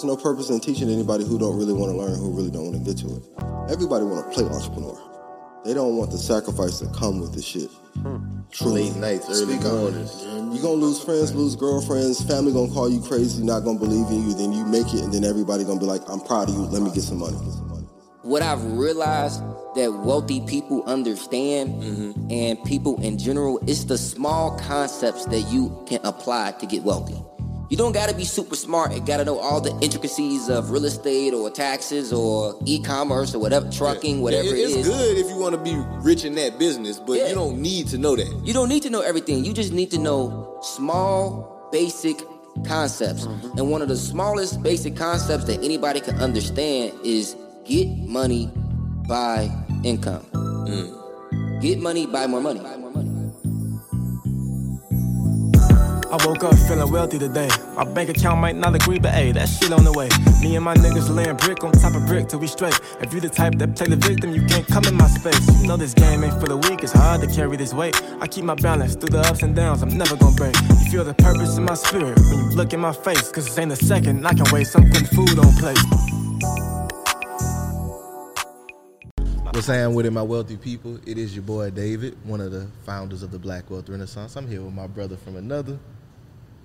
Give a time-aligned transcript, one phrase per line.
[0.00, 2.72] There's no purpose in teaching anybody who don't really want to learn, who really don't
[2.72, 3.22] want to get to it.
[3.70, 4.96] Everybody want to play entrepreneur.
[5.62, 7.68] They don't want the sacrifice that come with this shit.
[8.50, 8.88] Truly.
[8.88, 10.24] Late nights, early Speak mornings.
[10.24, 14.26] You gonna lose friends, lose girlfriends, family gonna call you crazy, not gonna believe in
[14.26, 14.32] you.
[14.32, 16.62] Then you make it, and then everybody gonna be like, "I'm proud of you.
[16.62, 17.36] Let me get some money."
[18.22, 19.42] what I've realized
[19.74, 22.30] that wealthy people understand mm-hmm.
[22.30, 27.20] and people in general, it's the small concepts that you can apply to get wealthy.
[27.70, 31.32] You don't gotta be super smart and gotta know all the intricacies of real estate
[31.32, 34.88] or taxes or e-commerce or whatever, trucking, whatever It- it it's is.
[34.88, 37.28] good if you want to be rich in that business, but Yeah.
[37.28, 38.26] you don't need to know that.
[38.44, 39.44] You don't need to know everything.
[39.44, 42.16] You just need to know small, basic
[42.66, 43.26] concepts.
[43.26, 43.58] Mm-hmm.
[43.58, 48.50] And one of the smallest basic concepts that anybody can understand is get money,
[49.06, 49.48] buy
[49.84, 50.26] income.
[50.32, 51.60] Mm.
[51.60, 53.09] Get money, buy more money, buy more money.
[56.12, 57.48] I woke up feeling wealthy today.
[57.76, 60.08] My bank account might not agree, but hey, that shit on the way.
[60.42, 62.78] Me and my niggas laying brick on top of brick till we straight.
[63.00, 65.38] If you the type that play the victim, you can't come in my space.
[65.62, 67.94] You know this game ain't for the weak, it's hard to carry this weight.
[68.20, 70.56] I keep my balance through the ups and downs, I'm never gonna break.
[70.56, 73.56] You feel the purpose in my spirit when you look in my face, cause this
[73.58, 74.72] ain't a second I can waste.
[74.72, 75.78] Putting food on plate.
[79.52, 80.98] What's saying with it, my wealthy people?
[81.06, 84.34] It is your boy David, one of the founders of the Black Wealth Renaissance.
[84.34, 85.78] I'm here with my brother from another.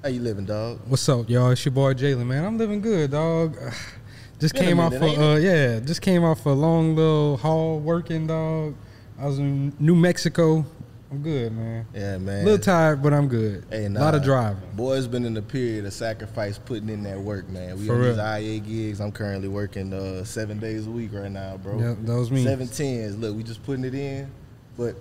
[0.05, 0.81] How you living, dog?
[0.85, 1.49] What's up, y'all?
[1.49, 2.45] It's your boy Jalen, man.
[2.45, 3.57] I'm living good, dog.
[4.39, 8.27] Just came off minute, for uh yeah, just came off a long little haul working,
[8.27, 8.75] dog.
[9.17, 10.63] I was in New Mexico.
[11.09, 11.87] I'm good, man.
[11.91, 12.43] Yeah, man.
[12.43, 13.65] A little tired, but I'm good.
[13.71, 14.69] Hey, a lot of nah, driving.
[14.75, 17.79] Boy's been in a period of sacrifice, putting in that work, man.
[17.79, 18.19] We For these.
[18.19, 19.01] IA gigs.
[19.01, 21.79] I'm currently working uh, seven days a week right now, bro.
[21.79, 22.45] Yeah, those means.
[22.45, 23.17] seven tens.
[23.17, 24.29] Look, we just putting it in,
[24.77, 24.97] but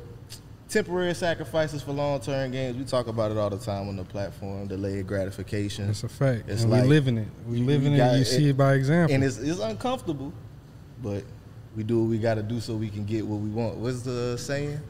[0.74, 2.76] temporary sacrifices for long term gains.
[2.76, 4.66] We talk about it all the time on the platform.
[4.66, 5.86] Delayed gratification.
[5.86, 6.48] That's a fact.
[6.48, 7.28] It's and like- we living it.
[7.46, 7.98] We you- living you it.
[7.98, 9.14] got- You see it by example.
[9.14, 10.32] and it's, it's uncomfortable,
[11.02, 11.22] but
[11.76, 13.76] we do what we got to do so we can get what we want.
[13.76, 14.80] What's the saying?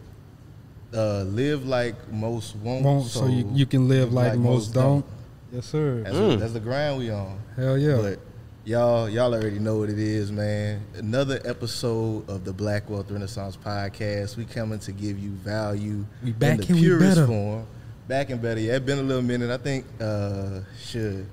[0.92, 5.04] Uh, live like most won't, Won't, so you, you can live like, most don't.
[5.52, 6.02] Yes, sir.
[6.02, 7.38] That's, what- that's the grind we on.
[7.56, 7.96] Hell yeah.
[7.96, 8.18] But
[8.64, 10.82] y'all, y'all already know what it is, man.
[10.94, 14.36] Another episode of the Black Wealth Renaissance podcast.
[14.36, 17.66] We coming to give you value We back in the purest form.
[18.08, 18.60] Back and better.
[18.60, 19.50] Yeah, it been a little minute.
[19.50, 21.26] I think uh should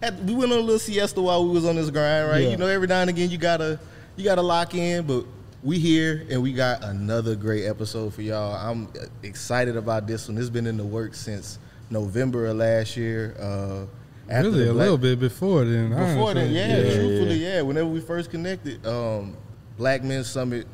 [0.00, 2.42] had, we went on a little siesta while we was on this grind, right?
[2.42, 2.50] Yeah.
[2.50, 3.80] You know, every now and again you gotta
[4.16, 5.24] you gotta lock in, but
[5.62, 8.54] we here and we got another great episode for y'all.
[8.54, 8.88] I'm
[9.22, 10.36] excited about this one.
[10.36, 11.58] This has been in the works since
[11.90, 13.34] November of last year.
[13.38, 13.86] Uh,
[14.28, 15.90] really, a Black- little bit before then.
[15.90, 16.54] before that, honestly.
[16.54, 17.60] yeah, truthfully, yeah.
[17.62, 19.36] Whenever we first connected, um,
[19.76, 20.66] Black Men Summit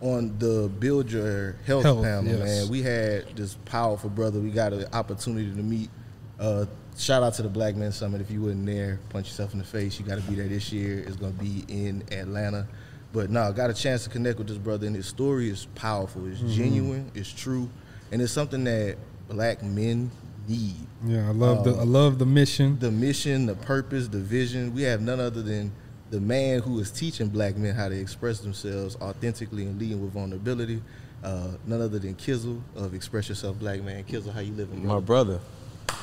[0.00, 2.38] on the Build Your Health, Health, panel, yes.
[2.44, 2.68] man.
[2.68, 4.38] We had this powerful brother.
[4.40, 5.90] We got an opportunity to meet.
[6.38, 8.20] Uh, shout out to the Black Men Summit.
[8.20, 9.98] If you wasn't there, punch yourself in the face.
[9.98, 11.00] You got to be there this year.
[11.06, 12.66] It's gonna be in Atlanta.
[13.12, 15.66] But no, I got a chance to connect with this brother, and his story is
[15.74, 16.26] powerful.
[16.26, 16.50] It's Mhm.
[16.52, 17.10] genuine.
[17.14, 17.68] It's true,
[18.12, 18.96] and it's something that
[19.28, 20.10] black men
[20.48, 20.74] need.
[21.06, 22.78] Yeah, I love the Um, I love the mission.
[22.80, 24.74] the mission, the purpose, the vision.
[24.74, 25.72] We have none other than
[26.10, 30.12] the man who is teaching black men how to express themselves authentically and leading with
[30.12, 30.82] vulnerability.
[31.22, 34.04] Uh, none other than Kizzle of Express Yourself Black Man.
[34.04, 35.38] Kizzle, how you living, My brother?
[35.38, 35.40] brother.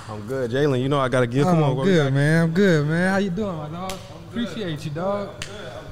[0.10, 0.52] I'm good.
[0.52, 1.48] Jalen, you know I gotta give.
[1.48, 2.14] Oh, Come on, I'm what good, got?
[2.14, 2.44] man.
[2.44, 3.12] I'm good, man.
[3.12, 3.94] How you doing, my dog?
[4.30, 5.30] Appreciate you, dog.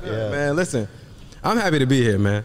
[0.05, 0.29] Yeah.
[0.29, 0.87] Man, listen,
[1.43, 2.43] I'm happy to be here, man.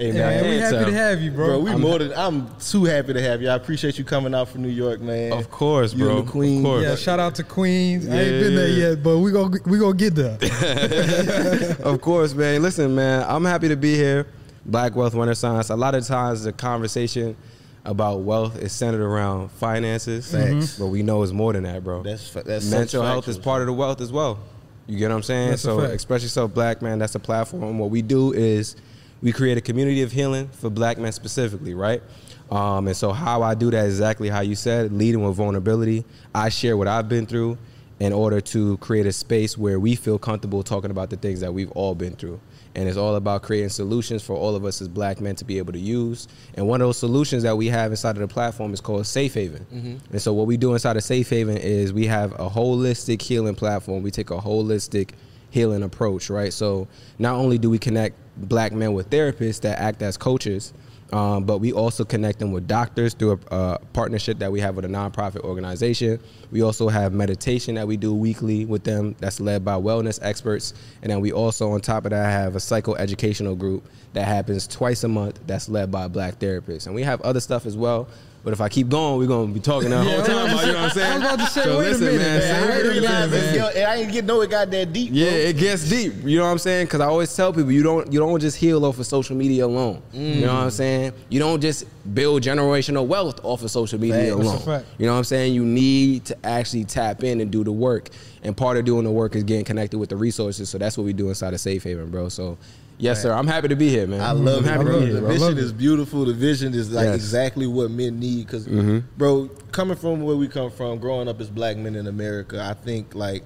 [0.00, 0.86] Hey, Yeah, man, we hands happy up.
[0.86, 1.58] to have you, bro.
[1.58, 3.50] we I'm- more than I'm too happy to have you.
[3.50, 5.30] I appreciate you coming out from New York, man.
[5.34, 6.18] Of course, You bro.
[6.20, 6.58] and the Queen.
[6.60, 6.82] Of course.
[6.84, 8.08] Yeah, shout out to Queens.
[8.08, 8.88] I ain't Yeah, been there yeah.
[8.88, 10.38] yet, but we gonna we gonna get there.
[11.84, 12.62] of course, man.
[12.62, 14.26] Listen, man, I'm happy to be here.
[14.64, 15.68] Black Wealth Renaissance.
[15.68, 17.36] A lot of times the conversation
[17.84, 20.60] about wealth is centered around finances, mm-hmm.
[20.60, 20.78] Facts.
[20.78, 22.02] but we know it's more than that, bro.
[22.02, 24.38] That's that's mental such health is part of the wealth as well.
[24.86, 25.50] You get what I'm saying?
[25.50, 25.92] That's a so fact.
[25.92, 26.98] express yourself, black man.
[26.98, 27.78] That's the platform.
[27.78, 28.76] What we do is
[29.22, 32.02] we create a community of healing for black men specifically, right?
[32.50, 36.04] Um, and so how I do that is exactly how you said, leading with vulnerability.
[36.34, 37.58] I share what I've been through
[38.00, 41.52] in order to create a space where we feel comfortable talking about the things that
[41.52, 42.40] we've all been through.
[42.76, 45.58] and it's all about creating solutions for all of us as black men to be
[45.58, 46.28] able to use.
[46.54, 49.34] And one of those solutions that we have inside of the platform is called Safe
[49.34, 49.66] Haven.
[49.74, 49.98] Mhm.
[50.12, 53.56] And so what we do inside of Safe Haven is we have a holistic healing
[53.56, 54.04] platform.
[54.04, 55.10] We take a holistic
[55.50, 56.52] healing approach, right?
[56.52, 56.86] So
[57.18, 58.14] not only do we connect
[58.48, 60.72] black men with therapists that act as coaches,
[61.12, 64.76] um, but we also connect them with doctors through a, a partnership that we have
[64.76, 66.20] with a nonprofit organization.
[66.52, 70.72] We also have meditation that we do weekly with them that's led by wellness experts.
[71.02, 75.02] And then we also, on top of that, have a psychoeducational group that happens twice
[75.02, 76.86] a month that's led by black therapists.
[76.86, 78.08] And we have other stuff as well.
[78.42, 80.50] But if I keep going, we're gonna be talking the whole time.
[80.50, 81.12] about, you know what I'm saying?
[81.12, 82.38] I was about to say, So wait a listen, minute, man.
[82.40, 82.70] man.
[82.70, 83.54] I Haven, realize man.
[83.54, 85.10] yo, and I didn't get know it got that deep.
[85.12, 85.38] Yeah, bro.
[85.38, 86.14] it gets deep.
[86.24, 86.86] You know what I'm saying?
[86.86, 89.66] Because I always tell people you don't you don't just heal off of social media
[89.66, 90.02] alone.
[90.12, 91.12] You know what I'm saying?
[91.28, 91.84] You don't just
[92.14, 94.34] build generational wealth off of social media.
[94.34, 94.84] That's a alone.
[94.98, 95.52] You know what I'm saying?
[95.52, 98.08] You need to actually tap in and do the work.
[98.42, 100.70] And part of doing the work is getting connected with the resources.
[100.70, 102.30] So that's what we do inside of Safe Haven, bro.
[102.30, 102.56] So
[103.00, 103.32] yes, sir.
[103.32, 104.20] I'm happy to be here, man.
[104.20, 104.68] I love I'm it.
[104.68, 104.92] happy bro.
[104.94, 105.14] to be here.
[105.14, 105.28] The bro.
[105.32, 106.24] mission is beautiful.
[106.24, 107.14] The vision is like Yes.
[107.16, 108.46] exactly what men need.
[108.46, 109.02] because Mhm.
[109.16, 112.74] bro, coming from where we come from, growing up as black men in America, I
[112.74, 113.42] think like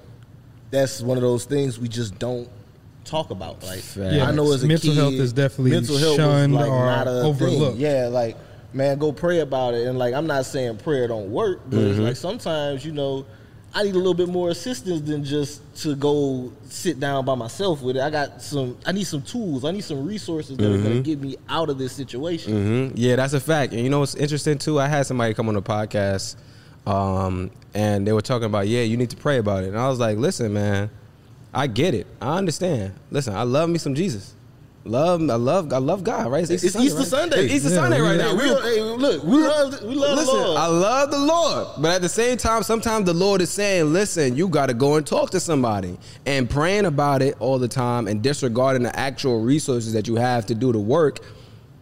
[0.71, 2.47] that's one of those things we just don't
[3.05, 3.63] talk about.
[3.63, 6.53] Like Yeah, I know as a mental kid, health is definitely mental health was, shunned
[6.53, 7.77] like, or not a overlooked.
[7.77, 7.81] Thing.
[7.81, 8.35] Yeah, like
[8.73, 9.87] man, go pray about it.
[9.87, 12.03] And like I'm not saying prayer don't work, but it's Mhm.
[12.03, 13.25] like sometimes you know.
[13.77, 17.81] I need a little bit more assistance than just to go sit down by myself
[17.81, 18.01] with it.
[18.01, 18.77] I got some.
[18.85, 19.65] I need some tools.
[19.65, 22.53] I need some resources that are going to get me out of this situation.
[22.91, 23.73] hmm Yeah, that's a fact.
[23.73, 24.79] And you know what's interesting too?
[24.79, 26.37] I had somebody come on the podcast,
[26.87, 29.67] um, and they were talking about, yeah, you need to pray about it.
[29.67, 30.89] And I was like, listen, man,
[31.53, 32.07] I get it.
[32.21, 32.93] I understand.
[33.11, 34.35] Listen, I love me some Jesus.
[34.87, 36.31] Love, I love, I love God.
[36.31, 36.47] Right?
[36.47, 37.07] It's Easter right?
[37.07, 37.45] Sunday.
[37.45, 38.35] It's Easter Yeah, Sunday we- right now.
[38.35, 40.57] we- We- hey, look, we love, we love listen, the Lord.
[40.59, 44.35] I love the Lord, but at the same time, sometimes the Lord is saying, "Listen,
[44.35, 45.97] you got to go and talk to somebody."
[46.27, 50.45] And praying about it all the time and disregarding the actual resources that you have
[50.47, 51.19] to do the work,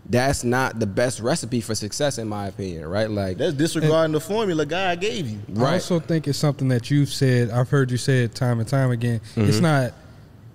[0.09, 2.85] that's not the best recipe for success, in my opinion.
[2.87, 3.11] Right?
[3.11, 5.39] Like that's disregarding the formula God gave you.
[5.59, 7.49] I also think it's something that you've said.
[7.49, 9.19] I've heard you say it time and time again.
[9.35, 9.61] It's Mhm.
[9.61, 9.93] not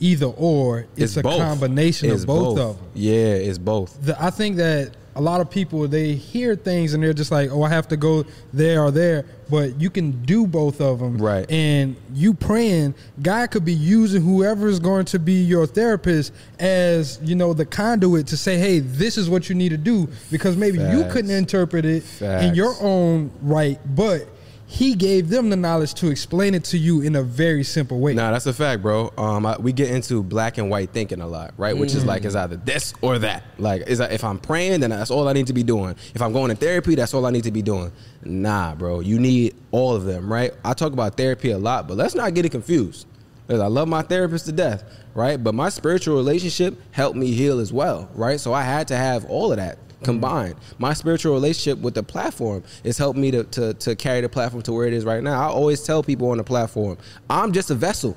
[0.00, 0.86] either or.
[0.96, 1.38] It's, a both.
[1.38, 2.86] combination It's of both, of them.
[2.94, 4.00] Yeah, it's both.
[4.04, 7.50] The, I think that a lot of people they hear things and they're just like,
[7.50, 11.18] "Oh, I have to go there or there," but you can do both of them.
[11.18, 11.50] Right.
[11.50, 17.18] And you praying, God could be using whoever is going to be your therapist as
[17.22, 20.56] you know the conduit to say, "Hey, this is what you need to do," because
[20.56, 24.28] maybe you couldn't interpret it in your own right, but
[24.70, 28.12] he gave them the knowledge to explain it to you in a very simple way.
[28.12, 29.10] Nah, that's a fact, bro.
[29.16, 31.74] Um, I, we get into black and white thinking a lot, right?
[31.76, 32.08] Which is Mm.
[32.08, 33.44] like, it's either this or that.
[33.58, 35.96] Like, is that if I'm praying, then that's all I need to be doing.
[36.14, 37.90] If I'm going to therapy, that's all I need to be doing.
[38.22, 39.00] Nah, bro.
[39.00, 40.52] You need all of them, right?
[40.62, 43.06] I talk about therapy a lot, but let's not get it confused.
[43.46, 44.84] Because I love my therapist to death,
[45.14, 45.42] right?
[45.42, 48.38] But my spiritual relationship helped me heal as well, right?
[48.38, 50.56] So I had to have all of that combined.
[50.78, 54.62] My spiritual relationship with the platform has helped me to, to, to carry the platform
[54.64, 55.40] to where it is right now.
[55.40, 56.98] I always tell people on the platform,
[57.28, 58.16] I'm just a vessel.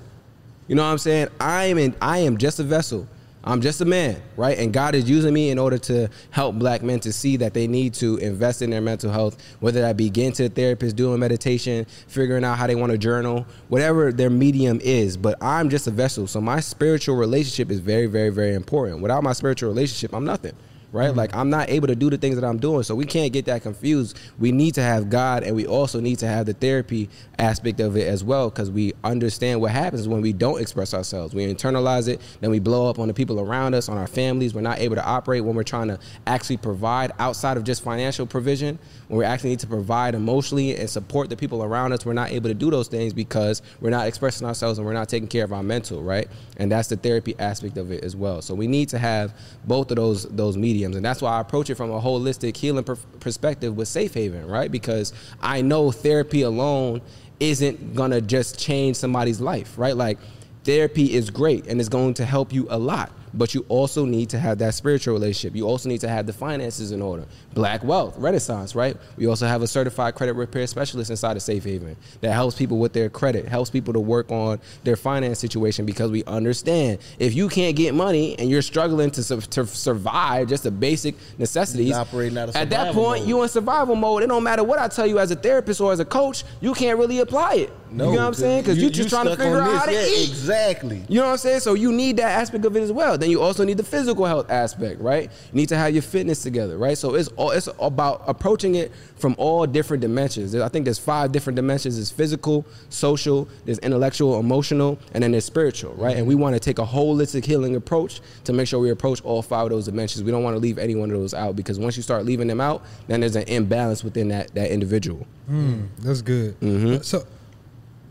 [0.68, 1.30] You know what I'm saying?
[1.40, 3.08] I am in, I am just a vessel.
[3.44, 4.56] I'm just a man, right?
[4.60, 7.66] And God is using me in order to help black men to see that they
[7.66, 11.20] need to invest in their mental health, whether that be getting to a therapist, doing
[11.20, 15.18] meditation, figuring out how they want to journal, whatever their medium is.
[15.18, 16.28] But I'm just a vessel.
[16.28, 19.02] So my spiritual relationship is very, very, very important.
[19.02, 20.54] Without my spiritual relationship, I'm nothing
[20.92, 21.10] right?
[21.10, 21.18] Mm-hmm.
[21.18, 22.84] Like I'm not able to do the things that I'm doing.
[22.84, 24.20] So we can't get that confused.
[24.40, 27.98] We need to have God and we also need to have the therapy aspect of
[27.98, 31.34] it as well because we understand what happens when we don't express ourselves.
[31.34, 34.54] We internalize it, then we blow up on the people around us, on our families.
[34.54, 38.26] We're not able to operate when we're trying to actually provide outside of just financial
[38.26, 38.78] provision.
[39.08, 42.32] When we actually need to provide emotionally and support the people around us, we're not
[42.32, 45.44] able to do those things because we're not expressing ourselves and we're not taking care
[45.44, 46.28] of our mental, right?
[46.58, 48.42] And that's the therapy aspect of it as well.
[48.42, 49.34] So we need to have
[49.66, 52.84] both of those those mediums, and that's why I approach it from a holistic healing
[52.84, 54.72] per- perspective with Safe Haven, right?
[54.72, 57.02] Because I know therapy alone
[57.40, 59.96] isn't gonna just change somebody's life, right?
[59.96, 60.18] Like
[60.64, 63.12] therapy is great and it's going to help you a lot.
[63.34, 65.56] But you also need to have that spiritual relationship.
[65.56, 67.26] You also need to have the finances in order.
[67.54, 68.98] Black Wealth, Renaissance, right?
[69.18, 72.78] We also have a certified credit repair specialist inside of Safe Haven that helps people
[72.78, 77.34] with their credit, helps people to work on their finance situation because we understand if
[77.34, 81.94] you can't get money and you're struggling to, su- to survive just the basic necessities,
[81.94, 83.30] operating out of at that point, mode.
[83.30, 84.24] you in survival mode.
[84.24, 86.74] It don't matter what I tell you as a therapist or as a coach, you
[86.74, 87.74] can't really apply it.
[87.92, 88.62] No, you know what I'm saying?
[88.62, 89.92] Because you- you, are just you trying to figure on out how to.
[89.92, 90.30] Yeah, eat.
[90.30, 91.04] exactly.
[91.10, 91.60] You know what I'm saying?
[91.60, 93.18] So you need that aspect of it as well.
[93.18, 95.24] Then you also need the physical health aspect, right?
[95.24, 96.98] You need to have your fitness together, right?
[96.98, 100.56] So it's all it's about approaching it from all different dimensions.
[100.56, 105.46] I think there's five different dimensions: there's physical, social, there's intellectual, emotional, and then there's
[105.46, 106.16] spiritual, right?
[106.16, 109.42] And we want to take a holistic healing approach to make sure we approach all
[109.42, 110.24] five of those dimensions.
[110.24, 112.48] We don't want to leave any one of those out because once you start leaving
[112.48, 115.28] them out, then there's an imbalance within that that individual.
[115.50, 116.58] Mm, that's good.
[116.62, 117.04] Mhm.
[117.04, 117.26] So,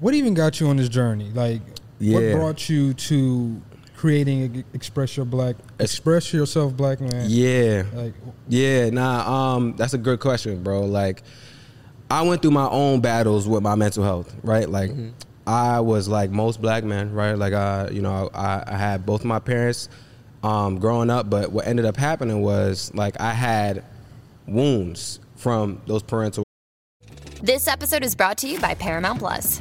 [0.00, 1.30] what even got you on this journey?
[1.34, 1.60] Like,
[1.98, 2.14] Yeah.
[2.14, 3.60] what brought you to
[3.96, 7.26] creating express your black, express yourself, black man?
[7.28, 7.84] Yeah.
[7.94, 8.14] Like,
[8.48, 10.82] Yeah, nah, um, that's a good question, bro.
[10.86, 11.22] Like,
[12.10, 14.68] I went through my own battles with my mental health, right?
[14.68, 14.90] Like,
[15.46, 17.34] I was like most black men, right?
[17.34, 19.88] Like, I, you know, I, I had both my parents
[20.42, 23.84] um, growing up, but what ended up happening was like I had
[24.46, 26.42] wounds from those parental.
[27.42, 29.60] This episode is brought to you by Paramount Plus.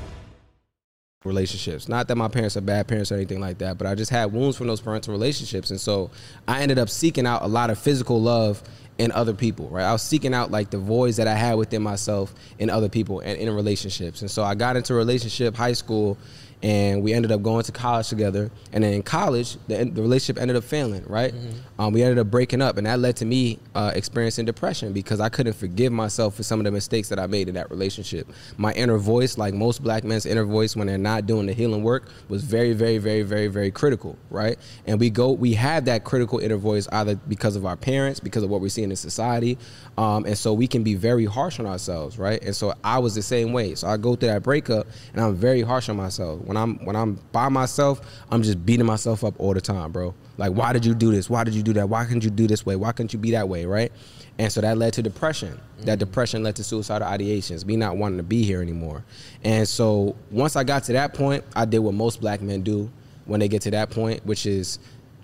[1.23, 1.87] Relationships.
[1.87, 4.33] Not that my parents are bad parents or anything like that, but I just had
[4.33, 5.69] wounds from those parental relationships.
[5.69, 6.09] And so
[6.47, 8.63] I ended up seeking out a lot of physical love
[8.97, 9.83] in other people, right?
[9.83, 13.19] I was seeking out like the voids that I had within myself in other people
[13.19, 14.21] and in relationships.
[14.21, 16.17] And so I got into a relationship, high school,
[16.63, 18.51] and we ended up going to college together.
[18.71, 21.33] And then in college, the, the relationship ended up failing, right?
[21.79, 25.19] Um, we ended up breaking up, and that led to me uh, experiencing depression because
[25.19, 28.27] I couldn't forgive myself for some of the mistakes that I made in that relationship.
[28.57, 31.83] My inner voice, like most black men's inner voice, when they're not doing the healing
[31.83, 34.59] work, was very, very, very, very, very critical, right?
[34.85, 38.43] And we go, we have that critical inner voice either because of our parents, because
[38.43, 39.57] of what we're seeing in society,
[39.97, 42.41] um, and so we can be very harsh on ourselves, right?
[42.43, 43.75] And so I was the same way.
[43.75, 46.41] So I go through that breakup, and I'm very harsh on myself.
[46.51, 50.13] When I'm when I'm by myself, I'm just beating myself up all the time, bro.
[50.37, 51.29] Like, why did you do this?
[51.29, 51.87] Why did you do that?
[51.87, 52.75] Why couldn't you do this way?
[52.75, 53.89] Why couldn't you be that way, right?
[54.37, 55.61] And so that led to depression.
[55.77, 55.99] That mm-hmm.
[55.99, 59.05] depression led to suicidal ideations, me not wanting to be here anymore.
[59.45, 62.91] And so once I got to that point, I did what most black men do
[63.23, 64.77] when they get to that point, which is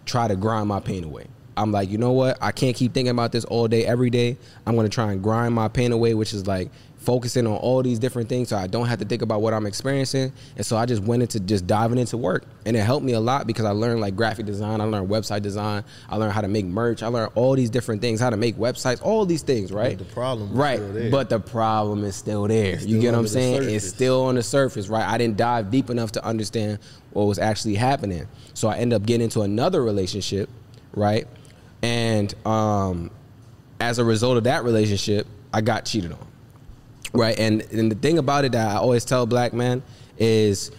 [0.05, 1.27] try to grind my pain away.
[1.57, 2.37] I'm like, you know what?
[2.39, 4.37] I can't keep thinking about this all day, every day.
[4.65, 7.99] I'm gonna try and grind my pain away, which is like focusing on all these
[7.99, 10.33] different things so I don't have to think about what I'm experiencing.
[10.55, 12.43] And so I just went into just diving into work.
[12.65, 15.41] And it helped me a lot because I learned like graphic design, I learned website
[15.41, 18.37] design, I learned how to make merch, I learned all these different things, how to
[18.37, 19.97] make websites, all these things, right?
[19.97, 20.79] the problem is right.
[20.79, 21.11] still there.
[21.11, 22.73] But the problem is still there.
[22.73, 23.69] It's you get what I'm saying?
[23.69, 25.07] It's still on the surface, right?
[25.07, 26.79] I didn't dive deep enough to understand
[27.11, 28.27] what was actually happening.
[28.53, 30.49] So I ended up getting into another relationship,
[30.93, 31.27] right?
[31.81, 33.11] And um,
[33.79, 36.27] as a result of that relationship, I got cheated on,
[37.17, 37.37] right?
[37.39, 39.83] And and the thing about it that I always tell black men
[40.17, 40.71] is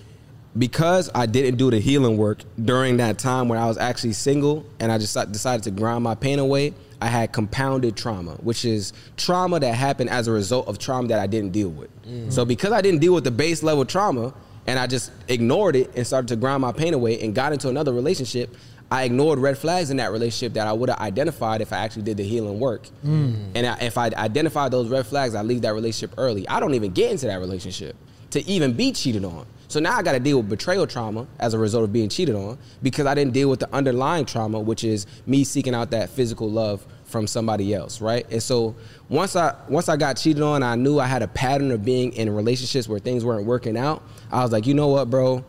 [0.57, 4.65] because I didn't do the healing work during that time when I was actually single
[4.81, 8.93] and I just decided to grind my pain away, I had compounded trauma, which is
[9.17, 11.91] trauma that happened as a result of trauma that I didn't deal with.
[12.03, 12.31] Mm-hmm.
[12.31, 14.35] So because I didn't deal with the base level trauma
[14.67, 17.69] and I just ignored it and started to grind my pain away and got into
[17.69, 18.55] another relationship,
[18.91, 22.03] I ignored red flags in that relationship that I would have identified if I actually
[22.03, 22.89] did the healing work.
[23.05, 23.51] Mm.
[23.55, 26.49] And I, if I identified those red flags, I leave that relationship early.
[26.49, 27.97] I don't even get into that relationship
[28.31, 29.47] to even be cheated on.
[29.69, 32.35] So now I got to deal with betrayal trauma as a result of being cheated
[32.35, 36.09] on because I didn't deal with the underlying trauma, which is me seeking out that
[36.09, 38.27] physical love from somebody else, right?
[38.31, 38.75] And so
[39.11, 42.15] once I once I got cheated on, I knew I had a pattern of being
[42.15, 44.03] in relationships where things weren't working out.
[44.33, 45.45] I was like, you know what, bro?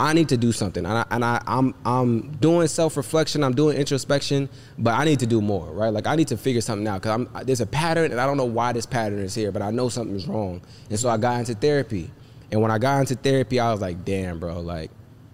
[0.00, 3.54] I need to do something, and, I, and I, I'm I'm doing self reflection, I'm
[3.54, 5.92] doing introspection, but I need to do more, right?
[5.92, 8.38] Like I need to figure something out because I'm there's a pattern, and I don't
[8.38, 11.40] know why this pattern is here, but I know something's wrong, and so I got
[11.40, 12.10] into therapy,
[12.50, 14.90] and when I got into therapy, I was like, damn, bro, like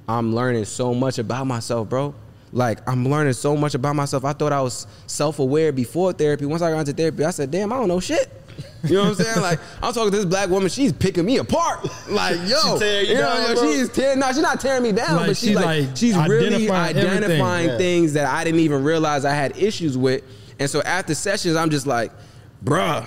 [0.08, 2.12] I'm learning so much about myself, bro.
[2.52, 4.25] Like I'm learning so much about myself.
[4.25, 6.44] I thought I was self aware before therapy.
[6.44, 8.28] Once I got into therapy, I said, damn, I don't know shit.
[8.84, 9.40] You know what I'm saying?
[9.40, 11.80] Like I'm talking to this black woman, she's picking me apart.
[12.08, 13.72] Like yo, She tearing you know, down, yo, bro?
[13.72, 14.18] she's tearing.
[14.20, 16.96] No, she's not tearing me down, Like, but she's she, like, like, she's really identifying
[16.96, 17.25] everything.
[17.25, 17.78] identifying Yeah.
[17.78, 20.22] things that I didn't even realize I had issues with.
[20.58, 22.12] And so after sessions, I'm just like,
[22.64, 23.06] bruh.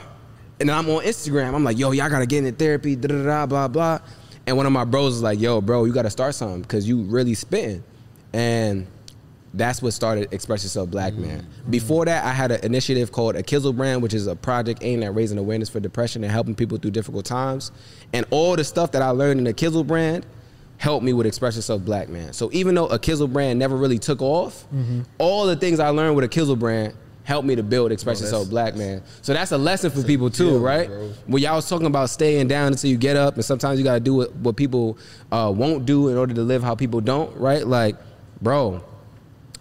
[0.60, 1.54] And then I'm on Instagram.
[1.56, 4.00] I'm like, yo, y'all gotta get into therapy, da da da, blah blah.
[4.46, 7.04] And one of my bros is like, yo, bro, you gotta start something because you
[7.04, 7.84] really spitting.
[8.34, 8.86] And
[9.54, 11.48] that's what started Express Yourself Black Man.
[11.70, 15.04] Before that, I had an initiative called A Kizzle Brand, which is a project aimed
[15.04, 17.72] at raising awareness for depression and helping people through difficult times.
[18.14, 20.26] And all the stuff that I learned in the Kizzle Brand
[20.78, 22.32] helped me with Express Yourself Black Man.
[22.32, 24.66] So even though a Kizzle Brand never really took off,
[25.18, 28.50] all the things I learned with a Kizzle Brand helped me to build Express Yourself
[28.50, 29.04] Black Man.
[29.22, 30.88] So that's a lesson for people too, right?
[30.88, 31.12] bro.
[31.28, 34.00] When y'all was talking about staying down until you get up, and sometimes you gotta
[34.00, 34.98] do what, what people
[35.32, 37.66] uh, won't do in order to live how people don't, right?
[37.68, 37.98] Like,
[38.42, 38.84] bro,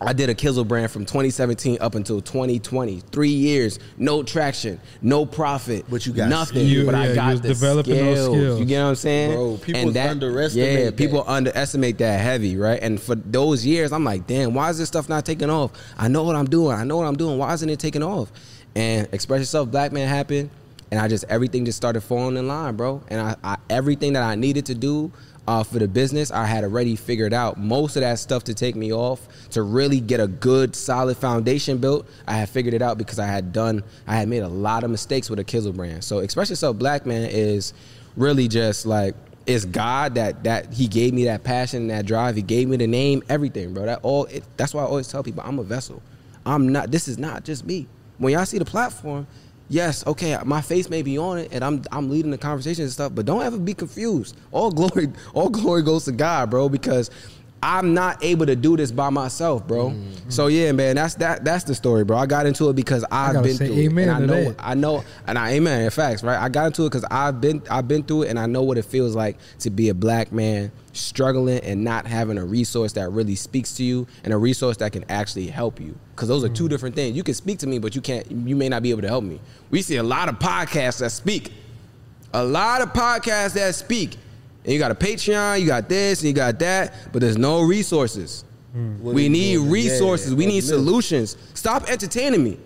[0.01, 3.01] I did a Kizzle brand from 2017 up until 2020.
[3.11, 6.69] Three years, no traction, no profit, but you got nothing.
[6.69, 6.87] skills.
[6.87, 8.37] but Yeah, I got was the developing those skills.
[8.37, 8.61] skills.
[8.61, 9.33] You get what I'm saying?
[9.35, 10.97] Bro, people And that- underestimate Yeah, that.
[10.97, 12.79] people underestimate that heavy, right?
[12.81, 15.73] And for those years, I'm like, damn, why is this stuff not taking off?
[15.99, 16.77] I know what I'm doing.
[16.77, 17.37] I know what I'm doing.
[17.37, 18.31] Why isn't it taking off?
[18.77, 20.51] And Express Yourself Black Man happened,
[20.93, 23.03] and I just everything just started falling in line, bro.
[23.09, 25.11] And I, I everything that I needed to do
[25.49, 27.57] uh, for the business, I had already figured out.
[27.57, 31.79] Most of that stuff to take me off to really get a good, solid foundation
[31.79, 34.85] built, I had figured it out because I had done, I had made a lot
[34.85, 36.05] of mistakes with a Kizzle brand.
[36.05, 37.73] So Express Yourself Black Man is
[38.15, 39.15] really just like
[39.47, 42.37] it's God that that He gave me that passion, that drive.
[42.37, 43.87] He gave me the name, everything, bro.
[43.87, 44.27] That all.
[44.27, 46.03] It, that's why I always tell people I'm a vessel.
[46.45, 46.91] I'm not.
[46.91, 47.87] This is not just me.
[48.19, 49.27] When y'all see the platform,
[49.69, 52.93] yes, okay, my face may be on it, and I'm I'm leading the conversation and
[52.93, 53.15] stuff.
[53.15, 54.37] But don't ever be confused.
[54.53, 57.11] All glory, all glory goes to God, bro, because.
[57.63, 59.93] I'm not able to do this by myself, bro.
[60.29, 61.45] So yeah, man, that's that.
[61.45, 62.17] That's the story, bro.
[62.17, 64.57] I got into it because I've been through amen it, and I know, that.
[64.59, 65.83] I know, and I amen.
[65.83, 66.41] In facts, right?
[66.41, 68.79] I got into it because I've been, I've been through it, and I know what
[68.79, 73.11] it feels like to be a black man struggling and not having a resource that
[73.11, 75.99] really speaks to you, and a resource that can actually help you.
[76.15, 77.17] Because those are two different things.
[77.17, 78.31] You can speak to me, but you can't.
[78.31, 79.41] You may not be able to help me.
[79.71, 81.53] We see a lot of podcasts that speak,
[82.33, 84.17] a lot of podcasts that speak.
[84.69, 87.63] And you got a Patreon, you got this, and you got that, but there's no
[87.63, 88.45] resources.
[88.75, 89.03] Hmm.
[89.03, 89.71] What We need doing?
[89.71, 90.33] resources.
[90.33, 90.69] Yeah, we need uplift.
[90.69, 91.37] solutions.
[91.55, 92.59] Stop entertaining me.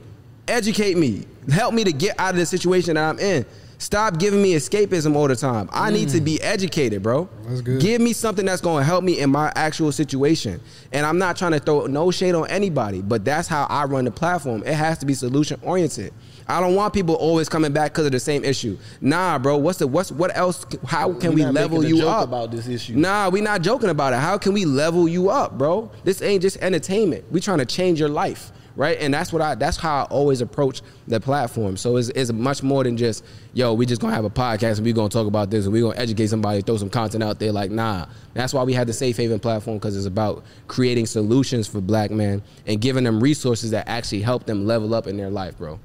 [0.48, 1.26] Educate me.
[1.48, 3.46] Help me to get out of the situation that I'm in.
[3.78, 5.68] Stop giving me escapism all the time.
[5.72, 6.24] I need to hmm.
[6.24, 7.28] be educated, bro.
[7.46, 7.80] That's good.
[7.80, 10.60] Give me something that's going to help me in my actual situation.
[10.90, 14.06] And I'm not trying to throw no shade on anybody, but that's how I run
[14.06, 14.64] the platform.
[14.66, 16.12] It has to be solution oriented.
[16.48, 18.78] I don't want people always coming back because of the same issue.
[19.00, 19.56] Nah, bro.
[19.56, 20.66] What's the what's what else?
[20.86, 22.94] How can we level you up about this issue.
[22.94, 24.16] Nah, we not joking about it.
[24.16, 25.90] How can we level you up, bro?
[26.04, 27.30] This ain't just entertainment.
[27.30, 28.98] We trying to change your life, right?
[29.00, 29.54] And that's what I.
[29.54, 31.76] That's how I always approach the platform.
[31.76, 33.74] So it's, it's much more than just yo.
[33.74, 35.96] We just gonna have a podcast and we gonna talk about this and we gonna
[35.96, 37.52] educate somebody, throw some content out there.
[37.52, 41.66] Like nah, that's why we had the Safe Haven platform because it's about creating solutions
[41.68, 45.30] for Black men and giving them resources that actually help them level up in their
[45.30, 45.78] life, bro.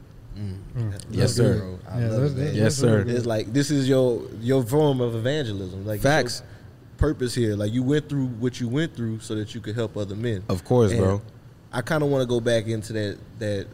[1.11, 1.55] Yes, sir.
[1.55, 2.55] Yeah, love that's- it, that- man.
[2.55, 3.03] Yes, sir.
[3.07, 5.85] It's like this is your your form of evangelism.
[5.85, 6.43] Like it's Facts.
[6.97, 7.55] purpose here.
[7.55, 10.43] Like you went through what you went through so that you could help other men.
[10.49, 11.21] Of course, And bro.
[11.71, 13.67] I kind of want to go back into that that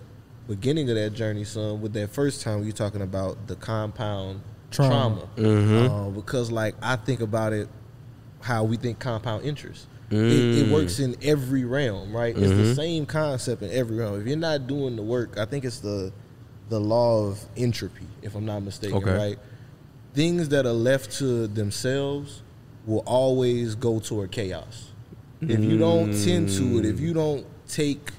[0.48, 1.82] beginning of that journey, son.
[1.82, 4.90] With that first time you're talking about the compound Trauma.
[4.90, 5.94] trauma, Mm-hmm.
[5.94, 7.68] Uh, because like I think about it,
[8.42, 9.88] how we think compound interest.
[10.10, 10.58] It, Mm.
[10.68, 12.38] it works in every realm, right?
[12.38, 14.20] It's the same concept in every realm.
[14.22, 16.12] If you're not doing the work, I think it's the
[16.74, 19.16] the law of entropy, if I'm not mistaken, Okay.
[19.16, 19.40] right?
[20.16, 22.42] Things that are left to themselves
[22.88, 24.90] will always go toward chaos.
[25.42, 28.12] If you don't tend to it, if you don't take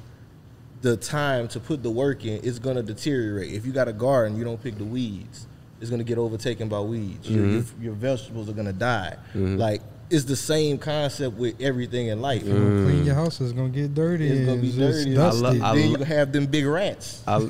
[0.82, 3.52] the time to put the work in, it's gonna deteriorate.
[3.52, 5.48] If you got a garden, you don't pick the weeds,
[5.80, 7.28] it's gonna get overtaken by weeds.
[7.28, 7.82] Your, mm-hmm.
[7.82, 9.16] your, your vegetables are gonna die.
[9.30, 9.56] Mm-hmm.
[9.56, 9.82] Like
[10.14, 12.44] it's the same concept with everything in life.
[12.44, 12.84] You mm.
[12.84, 13.40] clean your house.
[13.40, 14.28] It's gonna get dirty.
[14.28, 15.14] It's gonna be It's dirty.
[15.14, 15.42] dusty.
[15.42, 17.42] lo- I then lo- you gonna have them big rats, The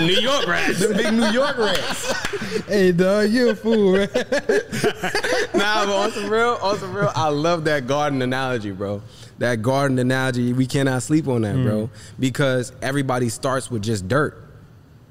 [0.00, 0.80] New York rats.
[0.80, 2.12] the big New York rats.
[2.68, 4.08] hey, dog, you a fool, man.
[5.54, 9.02] nah, but on some real, on some real, I love that garden analogy, bro.
[9.38, 11.90] That garden analogy, we cannot sleep on that, bro, mm.
[12.18, 14.42] because everybody starts with just dirt.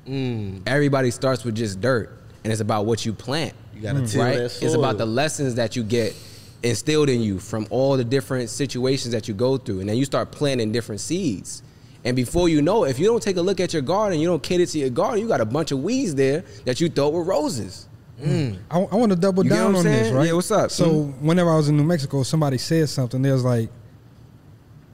[0.06, 0.62] Mm.
[0.68, 3.56] Everybody starts with just dirt, and it's about what you plant.
[3.76, 4.12] You gotta mm.
[4.12, 4.38] till right?
[4.40, 6.16] It's about the lessons that you get
[6.64, 10.06] instilled in you from all the different situations that you go through, and then you
[10.06, 11.62] start planting different seeds.
[12.04, 14.28] And before you know, it, if you don't take a look at your garden, you
[14.28, 17.14] don't cater to your garden, you got a bunch of weeds there that you thought
[17.14, 17.88] were roses.
[18.22, 18.28] Mm.
[18.28, 18.58] Mm.
[18.72, 20.28] I, I want to double You down on I'm this, right?
[20.28, 20.72] Yeah, what's up?
[20.72, 23.22] So whenever I was in New Mexico, somebody said something.
[23.22, 23.70] They was like,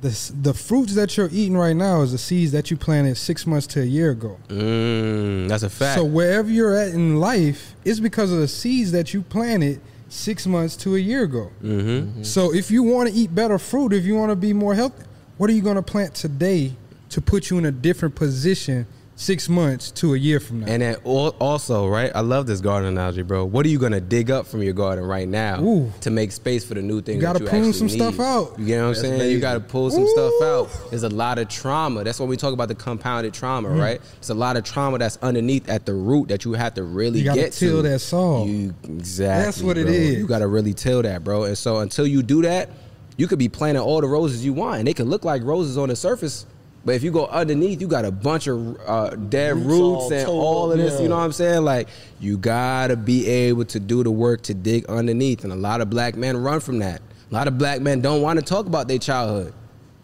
[0.01, 3.45] the the fruits that you're eating right now is the seeds that you planted six
[3.45, 4.37] months to a year ago.
[4.47, 5.99] Mm, that's a fact.
[5.99, 10.45] So wherever you're at in life, it's because of the seeds that you planted six
[10.45, 11.51] months to a year ago.
[11.63, 12.23] Mm-hmm.
[12.23, 15.03] So if you want to eat better fruit, if you want to be more healthy,
[15.37, 16.73] what are you going to plant today
[17.09, 18.87] to put you in a different position
[19.21, 20.67] six months to a year from now?
[20.67, 22.11] And then also, right?
[22.15, 23.45] I love this garden analogy, bro.
[23.45, 25.91] What are you gonna dig up from your garden right now Ooh.
[26.01, 27.17] to make space for the new things?
[27.17, 28.13] You gotta that you prune actually some need?
[28.15, 28.59] stuff out.
[28.59, 29.31] You get what I'm That's saying?
[29.31, 30.69] You gotta pull some stuff out.
[30.89, 32.03] There's a lot of trauma.
[32.03, 33.79] That's when we talk about the compounded trauma, Mm.
[33.79, 34.01] right?
[34.15, 37.19] There's a lot of trauma that's underneath at the root that you have to really
[37.19, 37.89] You gotta get till to.
[37.89, 38.47] that soil.
[38.47, 39.45] You exactly.
[39.45, 39.93] That's what it bro.
[39.93, 40.17] is.
[40.17, 41.43] You gotta really till that, bro.
[41.43, 42.69] And so until you do that,
[43.17, 45.77] you could be planting all the roses you want, and they can look like roses
[45.77, 46.47] on the surface.
[46.83, 50.13] But if you go underneath, you got a bunch of uh, dead Roots roots, all
[50.13, 50.93] and tore all of this.
[50.95, 51.01] yeah.
[51.01, 51.63] You know what I'm saying?
[51.63, 51.89] Like
[52.19, 55.89] you gotta be able to do the work to dig underneath, and a lot of
[55.89, 57.01] black men run from that.
[57.29, 59.53] A lot of black men don't want to talk about their childhood.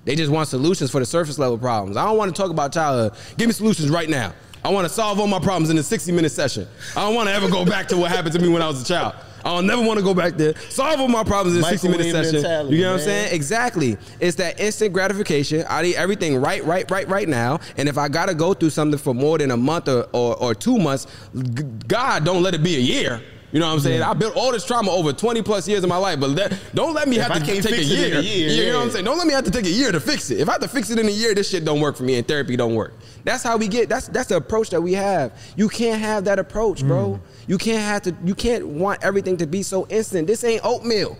[0.06, 1.98] They just want solutions for the surface level problems.
[1.98, 3.20] I don't want to talk about childhood.
[3.38, 4.34] Give me solutions right now.
[4.64, 6.68] I want to solve all my problems in a 60 minute session.
[6.96, 8.82] I don't want to ever go back to what happened to me when I was
[8.82, 9.16] a child.
[9.46, 10.54] I don't never want to go back there.
[10.70, 12.34] Solve all my problems in a 60 minute session.
[12.42, 13.34] mentality, You get what I'm saying?
[13.36, 13.98] Exactly.
[14.20, 15.66] It's that instant gratification.
[15.70, 17.60] I need everything right, right, right, right now.
[17.78, 20.56] And if I gotta go through something for more than a month or, or, or
[20.56, 23.22] two months, g- God don't let it be a year.
[23.54, 24.02] You know what I'm saying?
[24.02, 26.36] I built all this trauma over 20 plus years of my life, but
[26.76, 28.20] don't let me If have to take a fix it in year.
[28.20, 29.06] a year, You know what I'm saying?
[29.06, 30.42] Don't let me have to take a year to fix it.
[30.42, 32.16] If I have to fix it in a year, this shit don't work for me,
[32.16, 32.94] and therapy don't work.
[33.24, 33.88] That's how we get.
[33.88, 35.32] That's that's the approach that we have.
[35.56, 37.12] You can't have that approach, bro.
[37.14, 37.20] Mm.
[37.48, 38.16] You can't have to.
[38.26, 40.28] You can't want everything to be so instant.
[40.28, 41.18] This ain't oatmeal.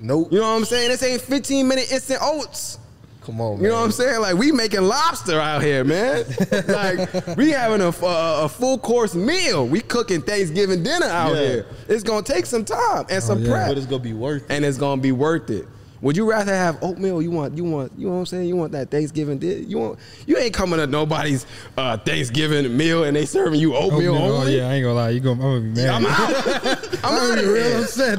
[0.00, 0.32] Nope.
[0.32, 0.88] You know what I'm saying?
[0.90, 2.78] This ain't 15 minute instant oats.
[3.22, 4.20] Come on, You know what I'm saying?
[4.22, 6.24] Like we making lobster out here, man.
[6.68, 9.66] like we having a, a, a full course meal.
[9.66, 11.42] We cooking Thanksgiving dinner out Yeah.
[11.42, 11.66] here.
[11.88, 13.50] It's gonna take some time and some oh, yeah.
[13.50, 14.54] prep, But it's gonna be worth it.
[14.54, 15.66] and it's gonna be worth it.
[16.00, 17.20] Would you rather have oatmeal?
[17.20, 18.48] You want, you want, you know what I'm saying?
[18.48, 23.04] You want that Thanksgiving di- You want, you ain't coming to nobody's uh, Thanksgiving meal
[23.04, 25.10] and they serving you oatmeal, Oatmeal, oh yeah, I ain't gonna lie.
[25.10, 25.88] You gonna, I'm gonna be mad.
[25.90, 27.04] I'm out.
[27.04, 28.18] I'm out of real upset.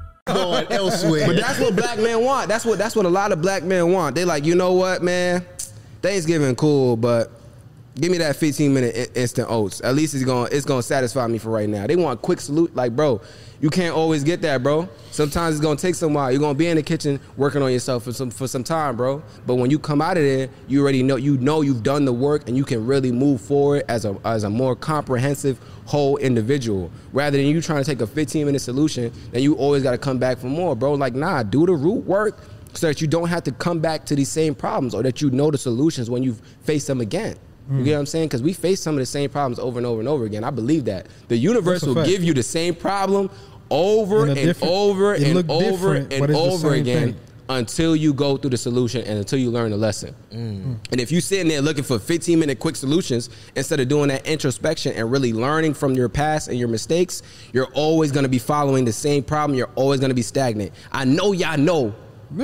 [0.25, 1.27] Going elsewhere.
[1.27, 2.47] But that's what black men want.
[2.47, 4.15] That's what that's what a lot of black men want.
[4.15, 5.45] They like, you know what, man?
[6.01, 7.31] Thanksgiving cool, but
[7.95, 9.81] give me that 15 minute instant oats.
[9.81, 11.87] At least it's to it's to satisfy me for right now.
[11.87, 13.21] They want quick salute like, bro,
[13.59, 14.89] you can't always get that, bro.
[15.11, 16.31] Sometimes it's to take some while.
[16.31, 19.21] You're to be in the kitchen working on yourself for some for some time, bro.
[19.45, 22.13] But when you come out of there, you already know you know you've done the
[22.13, 25.59] work and you can really move forward as a as a more comprehensive
[25.91, 29.83] whole individual rather than you trying to take a 15 minute solution then you always
[29.83, 33.01] got to come back for more bro like nah do the root work so that
[33.01, 35.57] you don't have to come back to these same problems or that you know the
[35.57, 37.35] solutions when you face them again
[37.71, 38.27] you get what I'm saying?
[38.27, 40.43] Because we face some of the same problems over and over and over again.
[40.43, 42.09] I believe that the universe will fact.
[42.09, 43.29] give you the same problem
[43.69, 47.17] over and over and over different, and over again.
[47.57, 50.15] Until you go through the solution and until you learn the lesson.
[50.91, 54.25] And if you're sitting there looking for 15 minute quick solutions instead of doing that
[54.27, 58.85] introspection and really learning from your past and your mistakes, you're always gonna be following
[58.85, 59.57] the same problem.
[59.57, 60.71] You're always gonna be stagnant.
[60.91, 61.93] I know y'all know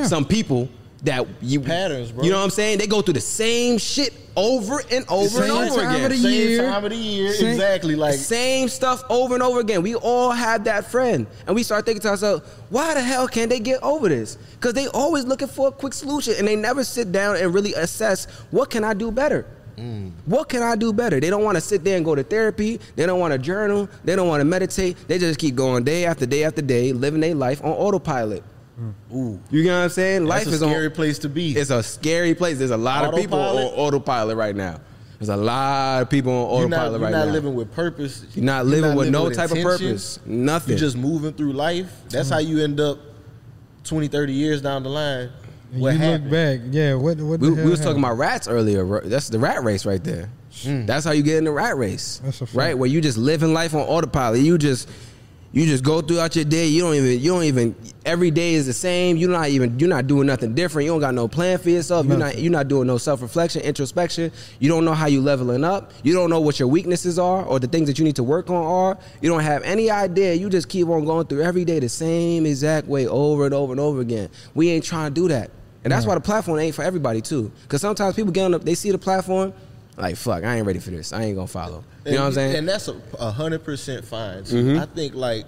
[0.04, 0.70] some people
[1.04, 2.24] that you Patterns, bro.
[2.24, 2.80] You know what I'm saying?
[2.80, 6.06] They go through the same shit over and over Same and over time again.
[6.06, 6.62] of the Same year.
[6.64, 7.34] time of the year.
[7.34, 7.96] Same- Exactly.
[7.96, 9.82] Like Same stuff over and over again.
[9.84, 11.26] We all have that friend.
[11.46, 14.38] And we start thinking to ourselves, why the hell can't they get over this?
[14.54, 17.74] Because they always looking for a quick solution and they never sit down and really
[17.74, 19.46] assess what can I do better?
[19.78, 20.12] Mm.
[20.26, 21.20] What can I do better?
[21.20, 22.80] They don't want to sit there and go to therapy.
[22.96, 23.88] They don't want to journal.
[24.04, 24.98] They don't want to meditate.
[25.08, 28.44] They just keep going day after day after day, living their life on autopilot.
[29.14, 29.40] Ooh.
[29.50, 30.26] You get what I'm saying?
[30.26, 31.52] That's life a is a scary on, place to be.
[31.56, 32.60] It's a scary place.
[32.60, 33.74] There's a lot of people on Autopilot?
[33.78, 34.80] autopilot right now.
[35.18, 38.26] There's a lot of people on You're not, autopilot you're right not living with purpose.
[38.36, 40.20] You're not living with no type of purpose.
[40.26, 40.72] Nothing.
[40.72, 41.92] You're just moving through life.
[42.10, 43.00] That's how you end up
[43.86, 45.32] 20, 30 years down the line.
[45.74, 46.24] And What you happened?
[46.26, 46.94] look back, yeah.
[46.94, 47.18] What?
[47.18, 47.40] What?
[47.40, 49.02] we, the we hell was talking about rats earlier.
[49.02, 50.30] That's the rat race right there.
[50.64, 50.86] Hmm.
[50.86, 52.22] That's how you get in the rat race.
[52.24, 52.56] That's a fact.
[52.56, 54.40] right where you just living life on autopilot.
[54.42, 54.88] You just
[55.58, 56.68] you just go throughout your day.
[56.68, 59.18] You don't even you don't even every day is the same.
[59.18, 60.86] You're not even you're not doing nothing different.
[60.86, 62.06] You don't got no plan for yourself.
[62.06, 64.32] You're not you're not doing no self reflection, introspection.
[64.60, 65.94] You don't know how you leveling up.
[66.04, 68.52] You don't know what your weaknesses are or the things that you need to work
[68.52, 69.00] on are.
[69.20, 70.36] You don't have any idea.
[70.36, 73.74] You just keep on going through every day the same exact way over and over
[73.74, 74.30] and over again.
[74.54, 75.50] We ain't trying to do that.
[75.84, 77.52] And that's why the platform ain't for everybody too.
[77.64, 79.54] Because sometimes people get on the, they see the platform,
[79.98, 81.12] like fuck, I ain't ready for this.
[81.12, 81.84] I ain't gonna follow.
[82.06, 82.56] You know what I'm saying?
[82.56, 84.46] And that's a a hundred percent fine.
[84.46, 84.80] So Mhm.
[84.80, 85.46] I think like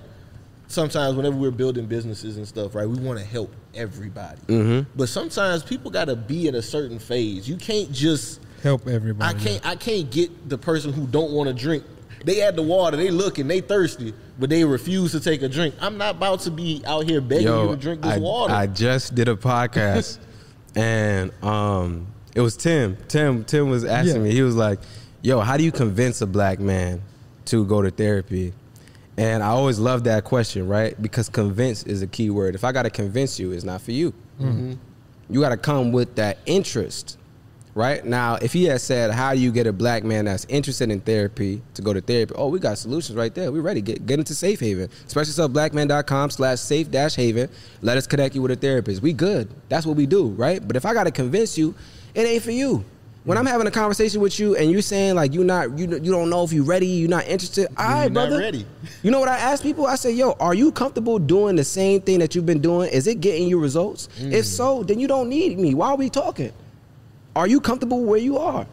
[0.67, 4.39] sometimes whenever we're building businesses and stuff, right, we want to help everybody.
[4.47, 4.85] Mhm.
[4.95, 7.47] But sometimes people got to be in a certain phase.
[7.47, 9.35] You can't just help everybody.
[9.35, 11.83] I can't I can't get the person who don't want to drink.
[12.25, 15.75] They at the water, they looking, they thirsty, but they refuse to take a drink.
[15.79, 18.53] I'm not about to be out here begging you to drink this I, water.
[18.53, 20.17] I just did a podcast,
[20.75, 22.97] and um, it was Tim.
[23.07, 24.21] Tim Tim was asking Yeah.
[24.21, 24.31] me.
[24.31, 24.79] He was like,
[25.21, 27.01] "Yo, how do you convince a black man
[27.45, 28.53] to go to therapy?"
[29.17, 30.99] And I always love that question, right?
[31.01, 32.55] Because convince is a key word.
[32.55, 34.13] If I got to convince you, it's not for you.
[34.41, 34.77] Mhm.
[35.29, 37.17] You got to come with that interest.
[37.75, 40.89] Right now, if he had said, "How do you get a black man that's interested
[40.89, 43.51] in therapy to go to therapy?" Oh, we got solutions right there.
[43.51, 43.79] We ready.
[43.79, 44.89] Get get into Safe Haven.
[45.07, 47.47] ExpressYourselfBlackMan.com slash safe dash haven.
[47.81, 49.01] Let us connect you with a therapist.
[49.01, 49.49] We good.
[49.69, 50.65] That's what we do, right?
[50.65, 51.75] But if I got to convince you,
[52.15, 52.83] it ain't for you.
[53.25, 56.11] When I'm having a conversation with you and you're saying like you're not you you
[56.11, 57.67] don't know if you're ready, you're not interested.
[57.77, 58.37] All right, You're brother.
[58.39, 58.65] ready.
[59.03, 59.85] You know what I ask people?
[59.87, 62.89] I say, yo, are you comfortable doing the same thing that you've been doing?
[62.91, 64.09] Is it getting you results?
[64.19, 64.33] Mm.
[64.33, 65.73] If so, then you don't need me.
[65.73, 66.51] Why are we talking?
[67.35, 68.65] Are you comfortable where you are?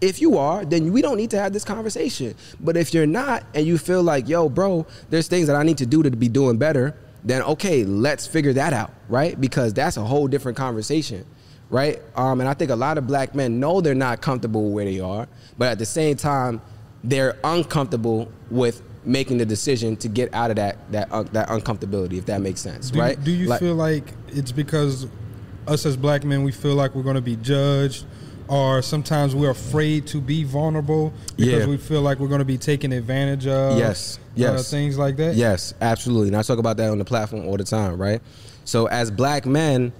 [0.00, 2.34] If you are, then we don't need to have this conversation.
[2.60, 5.78] But if you're not and you feel like, yo, bro, there's things that I need
[5.78, 9.38] to do to be doing better, then okay, let's figure that out, right?
[9.40, 11.24] Because that's a whole different conversation,
[11.70, 12.00] right?
[12.16, 15.00] Um, and I think a lot of black men know they're not comfortable where they
[15.00, 15.26] are,
[15.58, 16.60] but at the same time,
[17.02, 22.14] they're uncomfortable with making the decision to get out of that that uh, that uncomfortability,
[22.18, 23.22] if that makes sense, Do, right?
[23.22, 25.06] Do you Like- feel like it's because
[25.66, 28.04] us as black men we feel like we're going to be judged,
[28.48, 31.66] or sometimes we're afraid to be vulnerable because Yeah.
[31.66, 33.78] we feel like we're going to be taken advantage of?
[33.78, 34.70] Yes, uh, yes.
[34.70, 35.34] things like that.
[35.34, 36.28] Yes, absolutely.
[36.28, 38.20] And I talk about that on the platform all the time, right?
[38.64, 39.92] So as black men,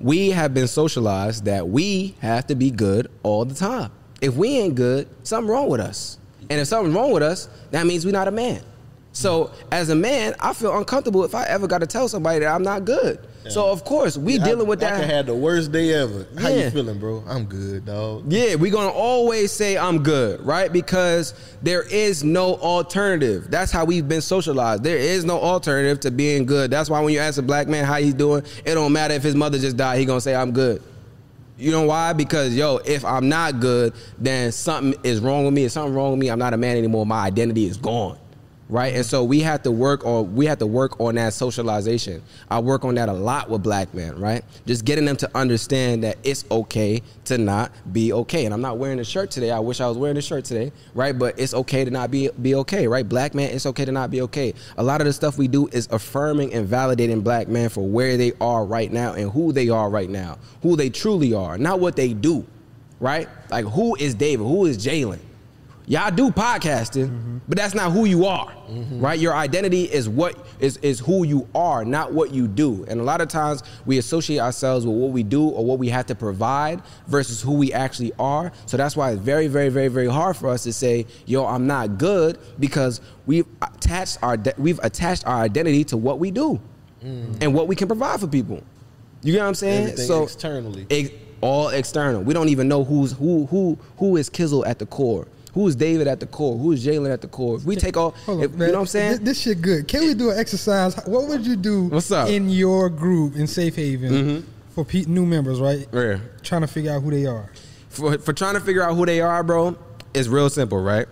[0.00, 3.92] we have been socialized that we have to be good all the time.
[4.20, 6.18] If we ain't good, something wrong with us.
[6.48, 8.62] And if something's wrong with us, that means we're not a man.
[9.12, 12.46] So as a man, I feel uncomfortable if I ever got to tell somebody that
[12.54, 13.18] I'm not good.
[13.48, 15.00] So of course, we Yeah, dealing I, with I that.
[15.00, 16.26] could have the worst day ever.
[16.38, 16.66] How Yeah.
[16.66, 17.24] you feeling, bro?
[17.26, 18.30] I'm good, dog.
[18.30, 20.70] Yeah, we're gonna always say I'm good, right?
[20.72, 23.46] Because there is no alternative.
[23.50, 24.84] That's how we've been socialized.
[24.84, 26.70] There is no alternative to being good.
[26.70, 29.22] That's why when you ask a black man how he's doing, it don't matter if
[29.22, 30.82] his mother just died, he gonna say I'm good.
[31.58, 32.12] You know why?
[32.12, 35.64] Because yo, if I'm not good, then something is wrong with me.
[35.64, 37.04] If something wrong with me, I'm not a man anymore.
[37.06, 38.18] My identity is gone.
[38.70, 38.94] Right?
[38.94, 42.22] And so we have to work on we have to work on that socialization.
[42.48, 44.44] I work on that a lot with black men, right?
[44.64, 48.44] Just getting them to understand that it's okay to not be okay.
[48.44, 49.50] And I'm not wearing a shirt today.
[49.50, 51.18] I wish I was wearing a shirt today, right?
[51.18, 53.06] But it's okay to not be be okay, right?
[53.06, 54.54] Black man, it's okay to not be okay.
[54.78, 58.16] A lot of the stuff we do is affirming and validating black men for where
[58.16, 61.80] they are right now and who they are right now, who they truly are, not
[61.80, 62.46] what they do,
[63.00, 63.28] right?
[63.50, 64.44] Like who is David?
[64.44, 65.18] Who is Jalen?
[65.90, 67.38] Y'all do podcasting, mm-hmm.
[67.48, 69.00] but that's not who you are, mm-hmm.
[69.00, 69.18] right?
[69.18, 72.84] Your identity is what is is who you are, not what you do.
[72.86, 75.88] And a lot of times we associate ourselves with what we do or what we
[75.88, 78.52] have to provide versus who we actually are.
[78.66, 81.66] So that's why it's very, very, very, very hard for us to say, "Yo, I'm
[81.66, 86.60] not good," because we've attached our we've attached our identity to what we do
[87.04, 87.36] mm.
[87.40, 88.62] and what we can provide for people.
[89.24, 89.88] You get what I'm saying?
[89.88, 90.86] Everything externally.
[90.88, 92.22] Ex- all external.
[92.22, 95.26] We don't even know who's who who who is Kizzle at the core.
[95.54, 96.56] Who is David at the core?
[96.56, 97.56] Who is Jalen at the core?
[97.56, 99.10] If we take all, Hold if- on, you know what I'm saying?
[99.10, 99.88] This, this shit good.
[99.88, 100.94] Can we do an exercise?
[101.06, 102.28] What would you do What's up?
[102.28, 104.42] in your group in Safe Haven Mhm.
[104.70, 105.88] for pe- new members, right?
[105.92, 106.18] Yeah.
[106.42, 107.50] Trying to figure out who they are.
[107.88, 109.76] For for trying to figure out who they are, bro,
[110.14, 111.06] it's real simple, right?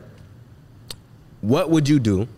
[1.41, 2.29] What would you do?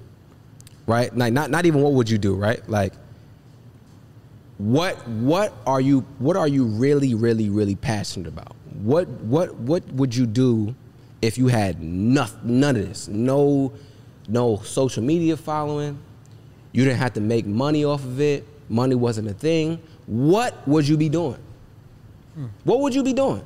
[0.87, 1.15] Right?
[1.17, 2.67] Like not not even what would you do, right?
[2.69, 2.95] Like
[4.59, 8.57] what what are you what are you really really really passionate about?
[8.83, 10.75] What what what would you do
[11.23, 13.09] if you had nothing, none of this?
[13.09, 13.73] No
[14.29, 15.99] no social media following.
[16.73, 18.47] You didn't have to make money off of it.
[18.69, 19.81] Money wasn't a thing.
[20.07, 21.39] What would you be doing?
[22.65, 23.45] What would you be doing?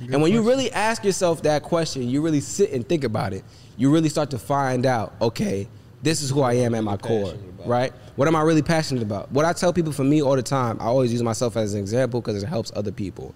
[0.00, 3.44] And when you really ask yourself that question, you really sit and think about it,
[3.76, 5.68] you really start to find out, okay,
[6.02, 7.92] this is who I am at my core, right?
[8.16, 9.30] What am I really passionate about?
[9.30, 11.80] What I tell people for me all the time, I always use myself as an
[11.80, 13.34] example because it helps other people,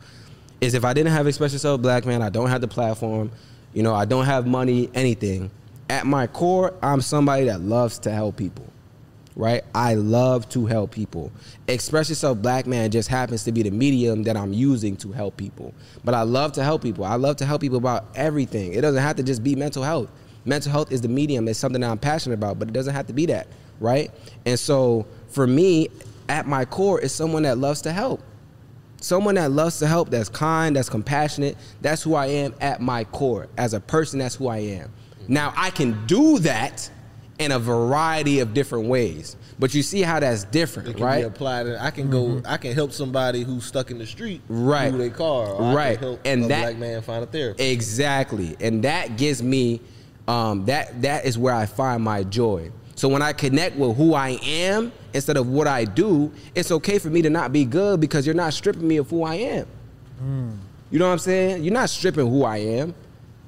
[0.61, 3.31] is if I didn't have Express Yourself Black Man, I don't have the platform,
[3.77, 5.51] you know, I don't have money, anything.
[5.91, 8.67] At my core, I'm somebody that loves to help people
[9.39, 9.65] right?
[9.75, 11.31] I love to help people.
[11.69, 15.37] Express Yourself Black Man just happens to be the medium that I'm using to help
[15.37, 15.75] people.
[16.05, 17.05] But I love to help people.
[17.05, 18.73] I love to help people about everything.
[18.73, 20.11] It doesn't have to just be mental health.
[20.47, 23.09] Mental health is the medium, it's something that I'm passionate about, but it doesn't have
[23.09, 24.11] to be that, right?
[24.47, 25.89] And so for me,
[26.31, 28.23] at my core, is someone that loves to help.
[29.01, 31.57] Someone that loves to help, that's kind, that's compassionate.
[31.83, 33.49] That's who I am at my core.
[33.57, 34.93] As a person, that's who I am.
[35.29, 36.89] Now, I can do that
[37.39, 39.37] in a variety of different ways.
[39.59, 41.19] But you see how that's different, It can right?
[41.21, 41.67] be applied.
[41.69, 42.41] I can go.
[42.47, 44.41] I can help somebody who's stuck in the street.
[44.49, 44.91] Right.
[44.91, 45.49] Move their car.
[45.49, 45.99] Or I Right.
[45.99, 47.61] can help And a that- black man find a therapist.
[47.69, 48.57] Exactly.
[48.61, 49.81] And that gives me
[50.29, 52.71] um, that that is where I find my joy.
[52.97, 56.99] So when I connect with who I am instead of what I do, it's okay
[56.99, 59.67] for me to not be good because you're not stripping me of who I am.
[60.19, 60.51] Hmm.
[60.91, 61.63] You know what I'm saying?
[61.63, 62.95] You're not stripping who I am.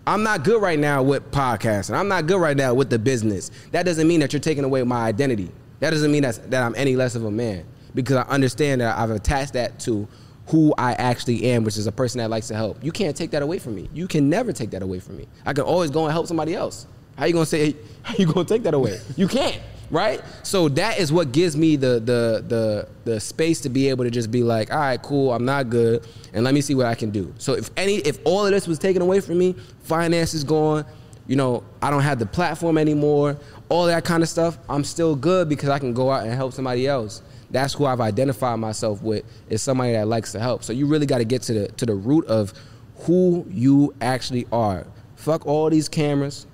[0.06, 1.94] I'm not good right now with podcasting.
[1.94, 3.50] I'm not good right now with the business.
[3.72, 5.50] That doesn't mean that you're taking away my identity.
[5.80, 8.98] That doesn't mean that's, that I'm any less of a man because I understand that
[8.98, 10.06] I've attached that to
[10.48, 12.82] who I actually am, which is a person that likes to help.
[12.82, 13.88] You can't take that away from me.
[13.94, 15.26] You can never take that away from me.
[15.46, 16.86] I can always go and help somebody else.
[17.18, 17.74] How you gonna say?
[18.02, 19.00] How you gonna take that away?
[19.16, 20.22] You can't, right?
[20.44, 24.10] So that is what gives me the the the the space to be able to
[24.10, 26.94] just be like, all right, cool, I'm not good, and let me see what I
[26.94, 27.34] can do.
[27.38, 30.84] So if any, if all of this was taken away from me, finances gone,
[31.26, 33.36] you know, I don't have the platform anymore,
[33.68, 36.52] all that kind of stuff, I'm still good because I can go out and help
[36.52, 37.22] somebody else.
[37.50, 40.62] That's who I've identified myself with is somebody that likes to help.
[40.62, 42.52] So you really got to get to the to the root of
[42.98, 44.86] who you actually are.
[45.16, 46.46] Fuck all these cameras.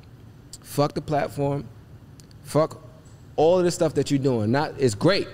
[0.74, 1.68] Fuck the platform.
[2.42, 2.82] Fuck
[3.36, 4.50] all of the stuff that you're doing.
[4.50, 5.28] Not it's great,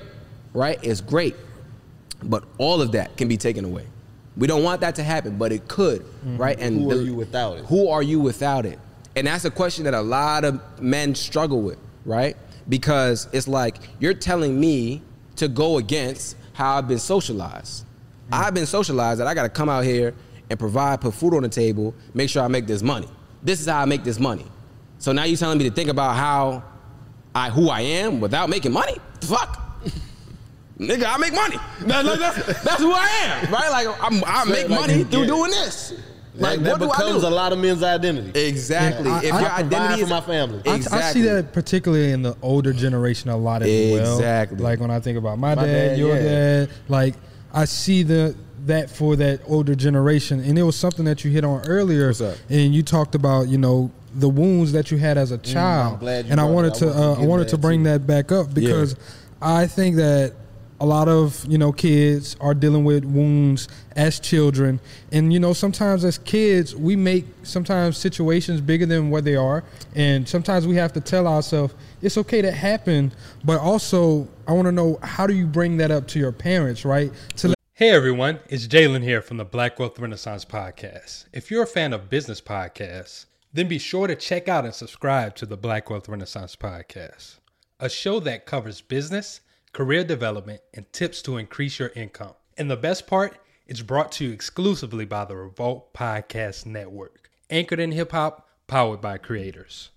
[0.52, 0.78] right?
[0.82, 1.34] It's great.
[2.22, 3.86] But all of that can be taken away.
[4.36, 6.36] We don't want that to happen, but it could, mm-hmm.
[6.36, 6.60] right?
[6.60, 7.64] And Who are the- you without it?
[7.64, 8.78] who are you without it?
[9.16, 12.36] And that's a question that a lot of men struggle with, right?
[12.68, 15.00] Because it's like you're telling me
[15.36, 17.84] to go against how I've been socialized.
[17.84, 18.34] Mm-hmm.
[18.34, 20.12] I've been socialized that I got to come out here
[20.50, 23.08] and provide, put food on the table, make sure I make this money.
[23.42, 24.44] This is how I make this money.
[25.00, 26.62] So now you're telling me to think about how
[27.34, 28.96] I who I am without making money?
[29.22, 29.58] Fuck.
[30.78, 31.56] Nigga, I make money.
[31.80, 33.70] That- that- that's, that's who I am, right?
[33.70, 35.92] Like I'm, I make like, money through doing this.
[36.34, 37.28] Like, Like that what do I becomes do?
[37.28, 38.38] a lot of men's identity.
[38.48, 39.06] Exactly.
[39.08, 40.62] Yeah, I- if I your provide identity for is my family.
[40.66, 44.14] I- I, see that particularly in the older generation a lot as well.
[44.16, 44.58] Exactly.
[44.58, 46.22] Like when I think about my, My dad, dad, your yeah.
[46.22, 47.14] dad, like
[47.52, 48.36] I see the
[48.66, 52.08] that for that older generation, and it was something that you hit on earlier.
[52.08, 52.36] What's up?
[52.50, 56.26] And you talked about you know the wounds that you had as a child, glad
[56.26, 56.78] you and I wanted it.
[56.80, 57.90] To uh, I wanted to bring too.
[57.90, 58.96] that back up because
[59.40, 60.34] I think that
[60.80, 64.80] a lot of you know kids are dealing with wounds as children.
[65.12, 69.62] And you know sometimes as kids we make sometimes situations bigger than what they are.
[69.94, 73.12] And sometimes we have to tell ourselves it's okay to happen.
[73.44, 76.84] But also i want to know how do you bring that up to your parents
[76.84, 77.12] right?
[77.36, 81.24] To Hey everyone, it's Jalen here from the Black Wealth Renaissance Podcast.
[81.32, 85.34] If you're a fan of business podcasts, then be sure to check out and subscribe
[85.36, 87.38] to the Black Wealth Renaissance Podcast,
[87.78, 89.40] a show that covers business,
[89.72, 92.34] career development, and tips to increase your income.
[92.56, 97.80] And the best part, it's brought to you exclusively by the Revolt Podcast Network, anchored
[97.80, 99.90] in hip hop, powered by creators.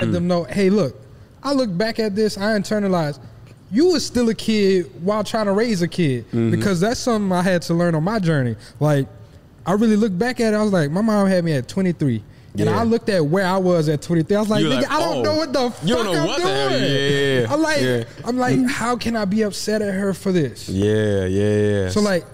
[0.00, 0.94] let them know hey look
[1.42, 3.18] i look back at this i internalized
[3.72, 6.50] you was still a kid while trying to raise a kid Mm-hmm.
[6.52, 9.08] because that's something i had to learn on my journey like
[9.66, 12.22] i really look back at it i was like my mom had me at 23
[12.58, 12.80] and Yeah.
[12.80, 14.34] I looked at where I was at 23.
[14.34, 16.20] I was like, nigga, like, I don't oh, know what the fuck you don't know
[16.22, 16.48] I'm what doing.
[16.48, 17.52] hell- yeah.
[17.52, 18.04] I'm like, Yeah.
[18.24, 20.66] I'm like, how can I be upset at her for this?
[20.66, 21.88] Yeah, yeah, yeah.
[21.90, 22.24] So like,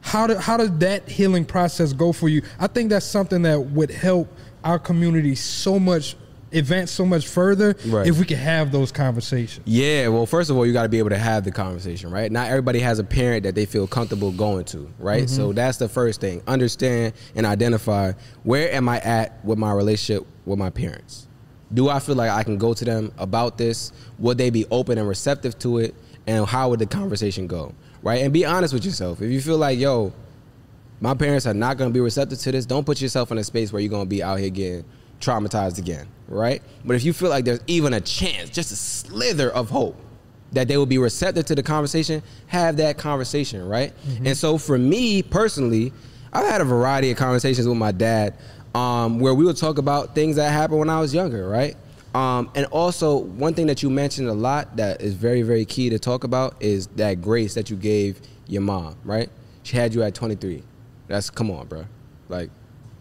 [0.00, 2.42] how do, how does that healing process go for you?
[2.58, 4.26] I think that's something that would help
[4.64, 6.16] our community so much
[6.54, 8.06] advance so much further Right.
[8.06, 9.64] if we could have those conversations.
[9.66, 12.30] Yeah, well, first of all, you got to be able to have the conversation, right?
[12.30, 15.28] Not everybody has a parent that they feel comfortable going to, right?
[15.28, 15.56] So mm-hmm.
[15.56, 16.42] that's the first thing.
[16.46, 18.12] Understand and identify
[18.42, 21.28] where am I at with my relationship with my parents?
[21.72, 23.92] Do I feel like I can go to them about this?
[24.18, 25.94] Would they be open and receptive to it?
[26.26, 28.22] And how would the conversation go, right?
[28.22, 29.20] And be honest with yourself.
[29.20, 30.12] If you feel like, yo,
[31.00, 33.44] my parents are not going to be receptive to this, don't put yourself in a
[33.44, 34.84] space where you're going to be out here getting
[35.20, 36.62] traumatized again, right?
[36.84, 40.00] But if you feel like there's even a chance, just a slither of hope
[40.52, 43.92] that they will be receptive to the conversation, have that conversation, right?
[44.24, 45.92] And so for me personally,
[46.32, 48.36] I've had a variety of conversations with my dad
[48.74, 51.76] um, where we would talk about things that happened when I was younger, right?
[52.14, 55.90] Um, and also, one thing that you mentioned a lot that is very, very key
[55.90, 59.28] to talk about is that grace that you gave your mom, right?
[59.64, 60.62] She had you at 23.
[61.08, 61.86] That's come on, bro.
[62.28, 62.50] Like,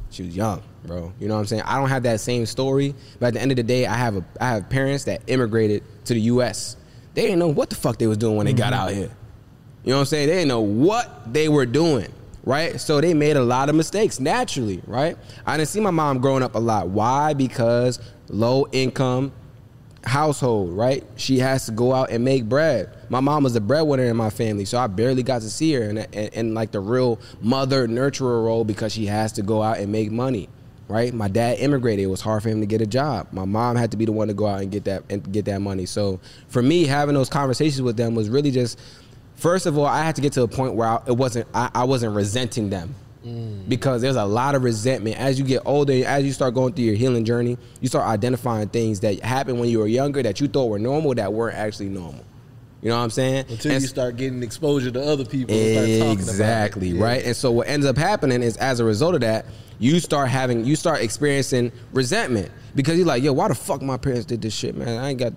[0.09, 1.13] she was young, bro.
[1.19, 1.63] You know what I'm saying?
[1.63, 4.17] I don't have that same story, but at the end of the day, I have
[4.17, 6.77] a I have parents that immigrated to the U.S.
[7.13, 8.81] They didn't know what the fuck they was doing when they got mm-hmm.
[8.81, 9.11] out here.
[9.83, 10.27] You know what I'm saying?
[10.29, 12.11] They didn't know what they were doing,
[12.43, 12.79] right?
[12.79, 15.17] So they made a lot of mistakes naturally, right?
[15.45, 16.87] I didn't see my mom growing up a lot.
[16.87, 17.33] Why?
[17.33, 19.33] Because low income
[20.05, 21.03] household, right?
[21.15, 22.89] She has to go out and make bread.
[23.09, 25.83] My mom was the breadwinner in my family, so I barely got to see her
[25.83, 29.77] in, in, in like the real mother nurturer role because she has to go out
[29.77, 30.49] and make money,
[30.93, 31.13] right?
[31.13, 33.27] My dad immigrated; it was hard for him to get a job.
[33.31, 35.45] My mom had to be the one to go out and get that and get
[35.45, 35.85] that money.
[35.85, 38.79] So for me, having those conversations with them was really just,
[39.35, 41.69] first of all, I had to get to a point where I, it wasn't I,
[41.73, 43.67] I wasn't resenting them mm.
[43.67, 46.85] because there's a lot of resentment as you get older as you start going through
[46.85, 50.47] your healing journey you start identifying things that happened when you were younger that you
[50.47, 52.23] thought were normal that weren't actually normal
[52.81, 55.73] you know what i'm saying Until And you start getting exposure to other people and
[55.73, 56.99] start talking exactly about it.
[56.99, 57.05] Yeah.
[57.05, 59.45] right and so what ends up happening is as a result of that
[59.79, 63.97] you start having you start experiencing resentment because you're like yo why the fuck my
[63.97, 65.33] parents did this shit man i ain't got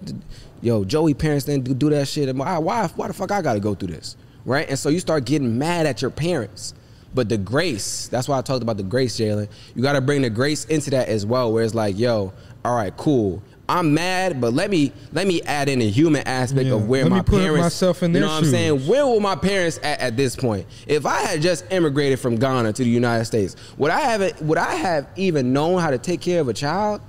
[0.63, 3.61] yo joey parents didn't do, do that shit why, why why the fuck i gotta
[3.61, 4.17] go through this
[4.47, 4.69] right?
[4.69, 6.73] And so you start getting mad at your parents.
[7.15, 9.49] But the grace, that's why I talked about the grace, Jalen.
[9.75, 12.33] You got to bring the grace into that as well, where it's like, yo,
[12.65, 13.43] all right, cool.
[13.69, 16.75] I'm mad, but let me let me add in a human aspect Yeah.
[16.75, 17.63] of where Let my parents.
[17.63, 18.87] myself in you know what I'm saying?
[18.87, 20.67] Where were my parents at at this point?
[20.87, 24.59] If I had just immigrated from Ghana to the United States, would I have would
[24.59, 27.01] I have even known how to take care of a child?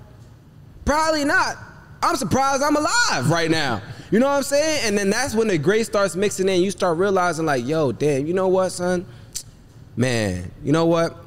[0.84, 1.58] Probably not.
[2.02, 3.82] I'm surprised I'm alive right now.
[4.10, 4.82] You know what I'm saying?
[4.86, 6.62] And then that's when the grace starts mixing in.
[6.62, 9.06] You start realizing, like, yo, damn, you know what, son?
[9.96, 11.18] Man, you know what?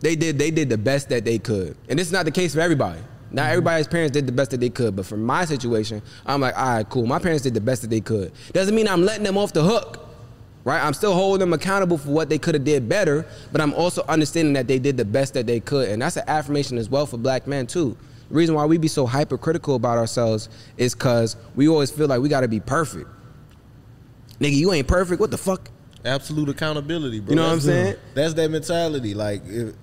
[0.00, 1.76] They did they did the best that they could.
[1.88, 3.00] And this is not the case for everybody.
[3.32, 6.56] Not everybody's parents did the best that they could, but for my situation, I'm like,
[6.58, 7.06] all right, cool.
[7.06, 8.32] My parents did the best that they could.
[8.52, 10.08] Doesn't mean I'm letting them off the hook,
[10.64, 10.82] right?
[10.84, 14.02] I'm still holding them accountable for what they could have did better, but I'm also
[14.08, 17.06] understanding that they did the best that they could, and that's an affirmation as well
[17.06, 17.96] for black men too.
[18.30, 22.20] The reason why we be so hypercritical about ourselves is because we always feel like
[22.20, 23.08] we got to be perfect.
[24.40, 25.20] Nigga, you ain't perfect.
[25.20, 25.68] What the fuck?
[26.04, 27.30] Absolute accountability, bro.
[27.30, 27.96] You know what I'm That's- saying?
[28.14, 29.14] That's that mentality.
[29.14, 29.74] Like if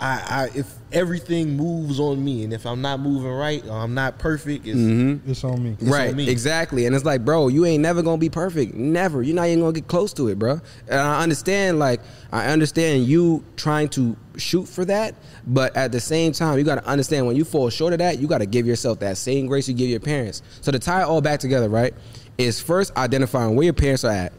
[0.00, 3.94] I, I if everything moves on me, and if I'm not moving right, or I'm
[3.94, 5.20] not perfect, it's, Mhm.
[5.26, 5.76] It's on me.
[5.80, 6.28] It's right, on me.
[6.28, 6.86] exactly.
[6.86, 8.74] And it's like, bro, you ain't never gonna be perfect.
[8.74, 9.22] Never.
[9.22, 10.60] You're not even gonna get close to it, bro.
[10.88, 12.00] And I understand, like,
[12.32, 15.14] I understand you trying to shoot for that,
[15.46, 18.28] but at the same time, you gotta understand when you fall short of that, you
[18.28, 20.42] gotta give yourself that same grace you give your parents.
[20.60, 21.92] So to tie it all back together, right,
[22.38, 24.32] is first identifying where your parents are at.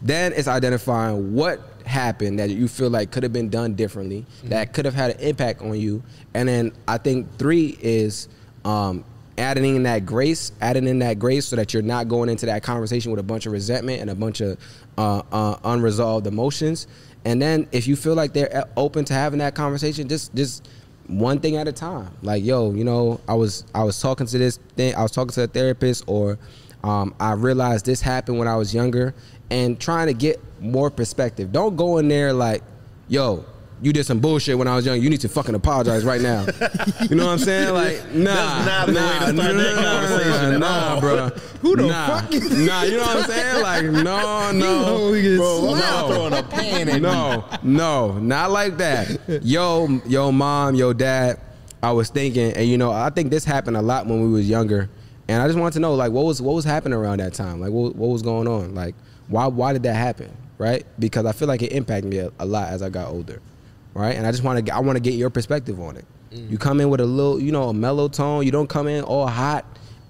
[0.00, 4.72] Then it's identifying what happened that you feel like could have been done differently, that
[4.72, 6.02] could have had an impact on you.
[6.34, 8.28] And then I think three is
[8.64, 9.04] um,
[9.38, 12.62] adding in that grace, adding in that grace so that you're not going into that
[12.62, 14.58] conversation with a bunch of resentment and a bunch of
[14.98, 16.86] uh, uh, unresolved emotions.
[17.24, 20.68] And then if you feel like they're uh, open to having that conversation, just just
[21.06, 22.10] one thing at a time.
[22.22, 25.32] Like, yo, you know, I was I was talking to this thing, I was talking
[25.32, 26.38] to a therapist, or
[26.82, 29.14] um, I realized this happened when I was younger,
[29.52, 31.52] and trying to get more perspective.
[31.52, 32.62] Don't go in there like,
[33.08, 33.44] yo,
[33.82, 35.00] you did some bullshit when I was young.
[35.02, 36.46] You need to fucking apologize right now.
[37.10, 37.74] you know what I'm saying?
[37.74, 38.32] Like, nah,
[38.64, 41.00] That's not the way nah, to start nah, that conversation at Nah, all.
[41.00, 41.28] bro.
[41.60, 42.20] Who the nah.
[42.20, 43.62] fuck is- Nah, you know what I'm saying?
[43.62, 45.12] Like, no, no.
[45.12, 46.08] know Bro, no.
[46.14, 49.42] throwing a pan at no, no, not like that.
[49.42, 51.38] Yo, yo, mom, yo, dad.
[51.82, 54.48] I was thinking, and you know, I think this happened a lot when we was
[54.48, 54.88] younger,
[55.26, 57.60] and I just wanted to know, like, what was what was happening around that time?
[57.60, 58.72] Like, what, what was going on?
[58.76, 58.94] Like,
[59.28, 60.34] why why did that happen?
[60.58, 60.84] Right?
[60.98, 63.40] Because I feel like it impacted me a, a lot as I got older,
[63.94, 64.16] right?
[64.16, 66.04] And I just want to I want to get your perspective on it.
[66.30, 66.50] Mm.
[66.50, 68.44] You come in with a little, you know, a mellow tone.
[68.44, 69.64] You don't come in all hot,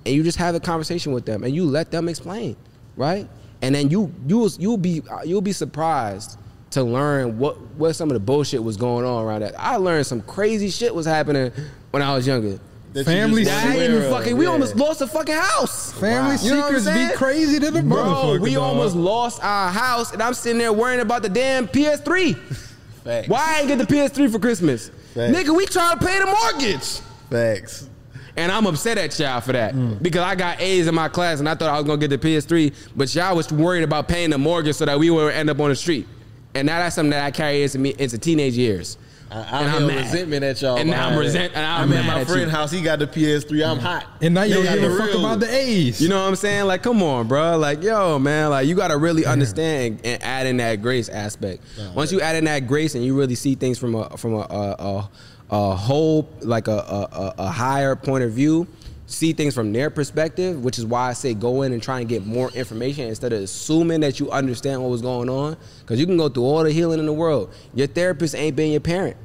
[0.05, 2.57] and you just have a conversation with them, and you let them explain,
[2.97, 3.29] right?
[3.63, 6.39] And then you you you'll be you'll be surprised
[6.73, 9.55] to learn what what some of the bullshit was going on around that.
[9.59, 11.53] I learned some crazy shit was happening
[11.91, 12.59] when I was younger.
[12.93, 14.37] That Family just That I wasn't even fucking.
[14.37, 14.51] We Yeah.
[14.51, 15.93] almost lost a fucking house.
[15.93, 17.17] Family You know what I'm secrets be saying?
[17.17, 18.41] crazy to the Bro, motherfucker.
[18.41, 18.63] we dog.
[18.63, 22.35] almost lost our house, and I'm sitting there worrying about the damn PS3.
[23.05, 23.29] Facts.
[23.29, 24.91] Why I ain't get the PS3 for Christmas?
[25.15, 25.37] Facts.
[25.37, 27.01] Nigga, we trying to pay the mortgage.
[27.31, 27.89] Facts.
[28.37, 30.03] And I'm upset at y'all for that mm.
[30.03, 32.19] because I got A's in my class and I thought I was gonna get the
[32.19, 35.61] PS3, but y'all was worried about paying the mortgage so that we would end up
[35.61, 36.07] on the street.
[36.55, 38.97] And now that's something that I carry into me into teenage years.
[39.33, 40.77] I, I And I'm resentment at y'all.
[40.77, 42.71] And now I'm behind resent- and I'm I'm at my at friend house.
[42.71, 43.67] He got the PS3.
[43.67, 43.87] I'm mm-hmm.
[43.87, 44.07] hot.
[44.21, 46.01] and now you don't They got give a fuck about the A's.
[46.01, 46.67] You know what I'm saying?
[46.67, 47.57] Like, come on, bro.
[47.59, 48.51] Like, yo, man.
[48.51, 51.63] Like, you gotta really understand and, and add in that grace aspect.
[51.95, 54.41] Once you add in that grace and you really see things from a from a
[54.41, 55.11] a, a,
[55.51, 58.67] a whole like a, a a- a higher point of view,
[59.07, 62.09] see things from their perspective, which is why I say go in and try and
[62.09, 65.57] get more information instead of assuming that you understand what was going on.
[65.81, 67.53] Because you can go through all the healing in the world.
[67.75, 69.17] Your therapist ain't been your parent.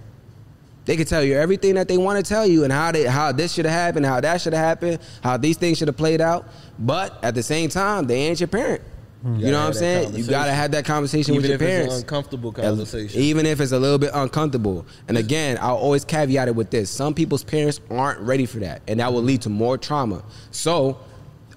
[0.88, 3.34] They can tell you everything that they want to tell you and how they how
[3.34, 6.22] this should have happened, how that should have happened, how these things should have played
[6.22, 6.48] out.
[6.80, 8.82] But at the same time, they ain't your parent.
[9.20, 9.36] Mm-hmm.
[9.36, 10.16] You, gotta know what I'm saying?
[10.16, 12.02] You gotta have that conversation Even with your if it's an parents.
[12.02, 13.20] uncomfortable conversation.
[13.20, 14.86] Even if it's a little bit uncomfortable.
[15.10, 18.82] And again, I'll always caveat it with this: some people's parents aren't ready for that,
[18.88, 20.24] and that will lead to more trauma.
[20.52, 21.00] So.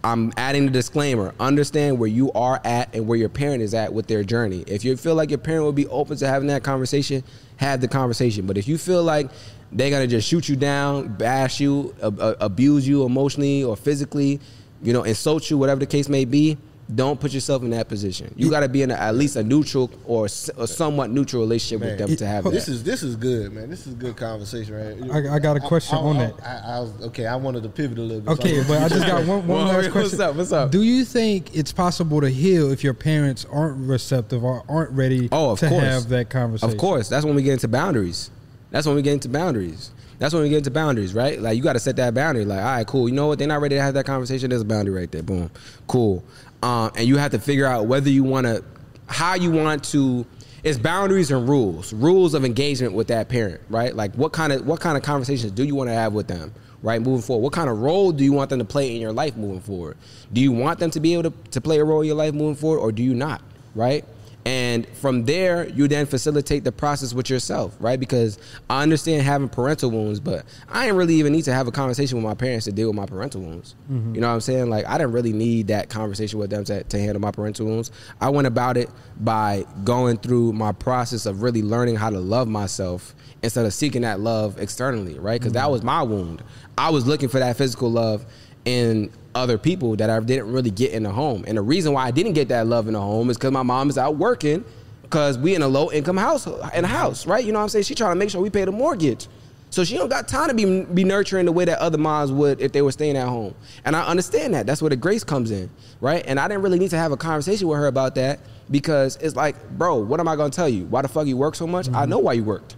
[0.03, 1.35] I'm adding the disclaimer.
[1.39, 4.65] Understand where you are at and where your parent is at with their journey.
[4.67, 7.23] If you feel like your parent would be open to having that conversation,
[7.61, 8.47] have the conversation.
[8.47, 9.31] But if you feel like
[9.71, 14.41] they're gonna just shoot you down, bash you, ab- abuse you emotionally or physically,
[14.83, 16.57] you know, insult you, whatever the case may be,
[16.95, 18.33] don't put yourself in that position.
[18.37, 21.43] You got to be in a, at least a neutral or s- a somewhat neutral
[21.43, 22.73] relationship with Man, them to have this that.
[22.73, 23.71] is this is good, man.
[23.71, 25.11] This is good conversation, right?
[25.27, 26.35] I- I got a question on that.
[26.45, 27.27] I, I was okay.
[27.27, 28.31] I wanted to pivot a little bit.
[28.33, 30.19] Okay, I'm- but I just got one, one Well, last question.
[30.19, 30.37] what's up?
[30.37, 30.71] What's up?
[30.71, 35.29] Do you think it's possible to heal if your parents aren't receptive or aren't ready
[35.33, 35.83] Oh, of to course.
[35.85, 36.71] have that conversation?
[36.71, 37.09] Of course.
[37.09, 38.31] That's when we get into boundaries.
[38.71, 39.91] That's when we get into boundaries.
[40.19, 41.41] That's when we get into boundaries, right?
[41.41, 42.45] Like you got to set that boundary.
[42.45, 43.09] Like, all right, cool.
[43.09, 43.39] You know what?
[43.39, 44.51] They're not ready to have that conversation.
[44.51, 45.23] There's a boundary right there.
[45.23, 45.51] Boom.
[45.87, 46.23] Cool.
[46.63, 48.65] Um, and you have to figure out whether you want to
[49.07, 50.27] how you want to
[50.63, 53.95] it's boundaries and rules rules of engagement with that parent right?
[53.95, 56.53] Like what kind of what kind of conversations do you want to have with them
[56.83, 57.43] right moving forward?
[57.43, 59.97] What kind of role do you want them to play in your life moving forward?
[60.33, 62.35] Do you want them to be able to, to play a role in your life
[62.35, 63.43] moving forward or do you not
[63.75, 64.05] right
[64.47, 68.01] and from there you then facilitate the process with yourself right?
[68.01, 68.39] Because
[68.71, 72.17] i understand having parental wounds but i didn't really even need to have a conversation
[72.17, 73.75] with my parents to deal with my parental wounds.
[73.91, 74.15] Mhm.
[74.15, 74.71] you know what i'm saying?
[74.71, 77.91] Like i didn't really need that conversation with them to, to handle my parental wounds.
[78.21, 78.89] I went about it
[79.21, 84.03] by going through my process of really learning how to love myself instead of seeking
[84.03, 85.41] that love externally right?
[85.41, 86.43] Because that was my wound.
[86.79, 88.25] I was looking for that physical love
[88.65, 91.45] in other people that I didn't really get in the home.
[91.47, 93.63] And the reason why I didn't get that love in the home is because my
[93.63, 94.65] mom is out working
[95.03, 97.45] because we in a low income house in a house, right?
[97.45, 97.85] You know what I'm saying?
[97.85, 99.29] She trying to make sure we pay the mortgage.
[99.71, 102.61] So she don't got time to be be nurturing the way that other moms would
[102.61, 103.55] if they were staying at home.
[103.85, 104.67] And I understand that.
[104.67, 106.25] That's where the grace comes in, right?
[106.27, 109.37] And I didn't really need to have a conversation with her about that because it's
[109.37, 110.87] like, bro, what am I gonna tell you?
[110.87, 111.87] Why the fuck you work so much?
[111.89, 112.11] I mm-hmm.
[112.11, 112.77] know why you worked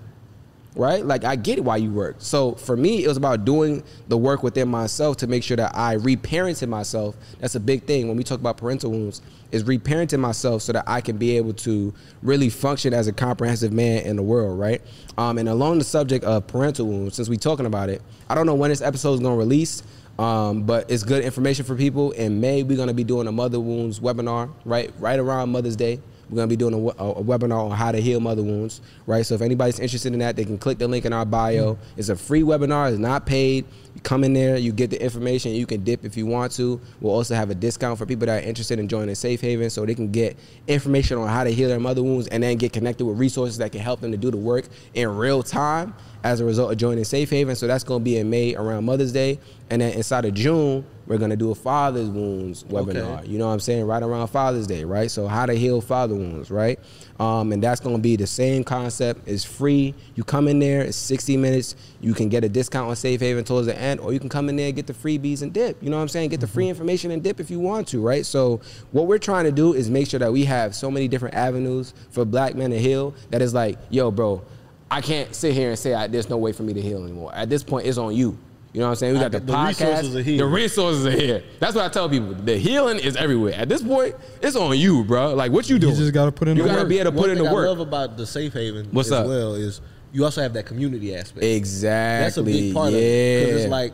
[0.74, 1.04] right?
[1.04, 2.16] Like I get why you work.
[2.18, 5.76] So for me, it was about doing the work within myself to make sure that
[5.76, 7.16] I reparented myself.
[7.40, 9.20] That's a big thing when we talk about parental wounds.
[9.50, 11.92] Is reparenting myself so that I can be able to
[12.22, 14.80] really function as a comprehensive man in the world, right?
[15.18, 18.00] Um, and along the subject of parental wounds, since we're talking about it,
[18.30, 19.82] I don't know when this episode is gonna release.
[20.18, 22.12] Um, but it's good information for people.
[22.12, 24.90] In May, we're gonna be doing a mother wounds webinar, right?
[24.98, 26.00] Right around Mother's Day.
[26.32, 29.24] We're gonna be doing a, a- a webinar on how to heal mother wounds, right?
[29.24, 31.76] So if anybody's interested in that, they can click the link in our bio.
[31.98, 32.90] It's a free webinar.
[32.90, 33.66] It's not paid.
[33.95, 35.53] You come in there, you get the information.
[35.53, 36.80] You can dip if you want to.
[37.01, 39.84] We'll also have a discount for people that are interested in joining Safe Haven, so
[39.84, 40.36] they can get
[40.66, 43.72] information on how to heal their mother wounds, and then get connected with resources that
[43.72, 44.64] can help them to do the work
[44.95, 47.55] in real time as a result of joining Safe Haven.
[47.55, 49.38] So that's gonna be in May around Mother's Day,
[49.68, 53.18] and then inside of June, we're gonna do a Father's Wounds webinar.
[53.18, 53.28] Okay.
[53.28, 53.84] You know what I'm saying?
[53.86, 55.11] Right around Father's Day, right?
[55.11, 56.78] So how to heal father wounds, right?
[57.20, 59.26] Um, and that's gonna be the same concept.
[59.26, 59.94] It's free.
[60.14, 61.76] You come in there, it's 60 minutes.
[62.00, 64.48] You can get a discount on Safe Haven towards the end, or you can come
[64.48, 65.82] in there and get the freebies and dip.
[65.82, 66.30] You know what I'm saying?
[66.30, 68.24] Get the free information and dip if you want to, right?
[68.24, 68.60] So
[68.90, 71.94] what we're trying to do is make sure that we have so many different avenues
[72.10, 74.42] for black men to heal that is like, yo, bro,
[74.90, 77.34] I can't sit here and say I, there's no way for me to heal anymore.
[77.34, 78.36] At this point, it's on you.
[78.72, 79.14] You know what I'm saying?
[79.14, 79.68] We got the, the podcast.
[79.80, 80.38] resources are here.
[80.38, 81.42] The resources are here.
[81.60, 82.32] That's what I tell people.
[82.32, 83.52] The healing is everywhere.
[83.54, 85.34] At this point, it's on you, bro.
[85.34, 85.90] Like what you do.
[85.90, 86.88] You just gotta put in You the gotta work.
[86.88, 87.66] be able to One put in thing the I work.
[87.68, 89.26] love about the safe haven What's as up?
[89.26, 91.44] well is you also have that community aspect.
[91.44, 92.24] Exactly.
[92.24, 93.92] That's a big part of it because it's like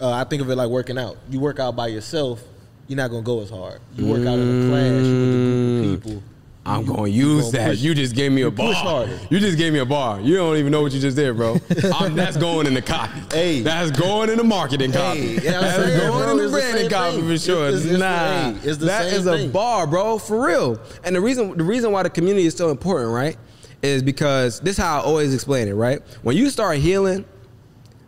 [0.00, 1.18] uh, I think of it like working out.
[1.28, 2.42] You work out by yourself,
[2.88, 3.80] you're not gonna go as hard.
[3.96, 6.22] You work out in a class with a group of people.
[6.66, 7.70] I'm gonna use gonna that.
[7.70, 8.66] push- you just gave me a bar.
[8.68, 9.18] push harder.
[9.30, 10.20] You just gave me a bar.
[10.20, 11.58] You don't even know what you just did, bro.
[11.94, 13.20] I'm, that's going in the copy.
[13.32, 13.62] Hey.
[13.62, 15.36] that's going in the marketing copy.
[15.36, 17.28] Hey, yeah, that's saying, going bro, in the branding copy thing.
[17.28, 17.68] for sure.
[17.68, 19.50] It's- it's the- nah, hey, it's the that is a thing.
[19.52, 20.80] bar, bro, for real.
[21.04, 23.36] And the reason the reason why the community is so important, right,
[23.82, 26.00] is because this is how I always explain it, right?
[26.22, 27.24] When you start healing,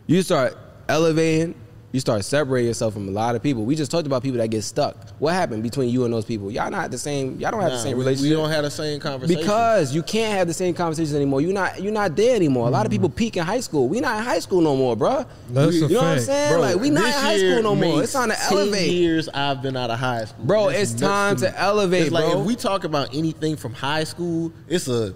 [0.09, 0.57] you start
[0.89, 1.55] elevating,
[1.91, 3.65] you start separating yourself from a lot of people.
[3.65, 5.09] We just talked about people that get stuck.
[5.19, 6.51] What happened between you and those people?
[6.51, 7.41] Y'all not the same.
[7.41, 8.31] Y'all don't have the same we- relationship.
[8.31, 11.41] We don't have the same conversation Because you can't have the same conversations anymore.
[11.41, 12.69] You're not you're not there anymore.
[12.69, 13.05] A lot of mm-hmm.
[13.05, 13.89] people peak in high school.
[13.89, 15.25] We not in high school no more, bro.
[15.49, 16.53] That's you a know what I'm saying?
[16.53, 18.03] Bro, like we not in high school no more.
[18.03, 18.91] It's time to 10 elevate.
[18.91, 21.41] Years I've been out of high school, Bro, That's it's nuts time me.
[21.41, 25.15] to elevate, It's like if we talk about anything from high school, it's a.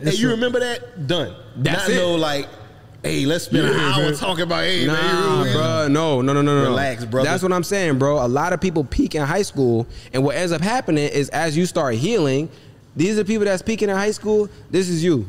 [0.00, 1.06] Hey, you a- remember that?
[1.06, 1.34] Done.
[1.56, 1.96] That's Not it.
[1.96, 2.46] no like.
[3.02, 4.14] Hey, let's spend an Yeah, hour man.
[4.14, 5.88] talking about hey, Nah, man, bro.
[5.88, 6.70] No, no, no, no, no.
[6.70, 7.22] Relax, bro.
[7.22, 8.24] That's what I'm saying, bro.
[8.24, 11.56] A lot of people peak in high school, and what ends up happening is as
[11.56, 12.48] you start healing,
[12.96, 14.48] these are people that's peaking in high school.
[14.70, 15.26] This is you.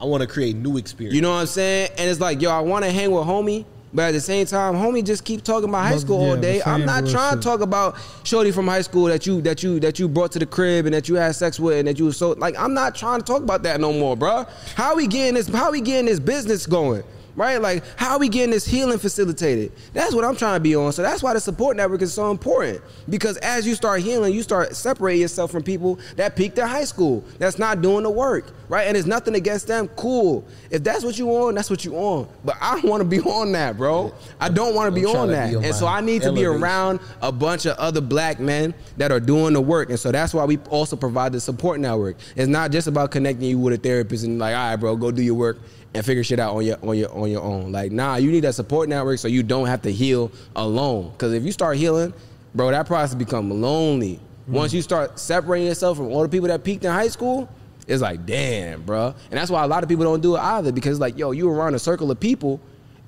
[0.00, 1.14] I want to create new experience.
[1.16, 1.90] You know what I'm saying?
[1.98, 3.64] And it's like, yo, I want to hang with homie,
[3.96, 6.62] but at the same time, homie just keep talking about high school yeah, all day.
[6.62, 9.98] I'm not trying to talk about shorty from high school that you that you that
[9.98, 12.18] you brought to the crib and that you had sex with and that you was
[12.18, 12.54] so like.
[12.58, 14.44] I'm not trying to talk about that no more, bro.
[14.74, 15.48] How we getting this?
[15.48, 17.04] How we getting this business going?
[17.36, 17.60] Right?
[17.60, 19.70] Like, how are we getting this healing facilitated?
[19.92, 20.92] That's what I'm trying to be on.
[20.92, 22.80] So that's why the support network is so important.
[23.10, 26.84] Because as you start healing, you start separating yourself from people that peaked in high
[26.84, 28.46] school, that's not doing the work.
[28.68, 28.88] Right?
[28.88, 29.88] And it's nothing against them.
[29.88, 30.44] Cool.
[30.70, 32.26] If that's what you on, that's what you on.
[32.44, 34.14] But I don't want to be on that, bro.
[34.40, 35.50] I don't want to be on that.
[35.50, 38.74] be on and so I need to be around a bunch of other black men
[38.96, 39.90] that are doing the work.
[39.90, 42.16] And so that's why we also provide the support network.
[42.34, 45.10] It's not just about connecting you with a therapist and like, all right, bro, go
[45.10, 45.58] do your work
[45.96, 47.72] and figure shit out on your on your on your own.
[47.72, 51.10] Like, nah, you need that support network so you don't have to heal alone.
[51.10, 52.12] Because if you start healing,
[52.54, 54.20] bro, that process become lonely.
[54.46, 54.52] Hmm.
[54.52, 57.48] Once you start separating yourself from all the people that peaked in high school,
[57.86, 59.14] it's like, damn, bro.
[59.30, 61.48] And that's why a lot of people don't do it either because like, yo, you
[61.50, 62.60] around a circle of people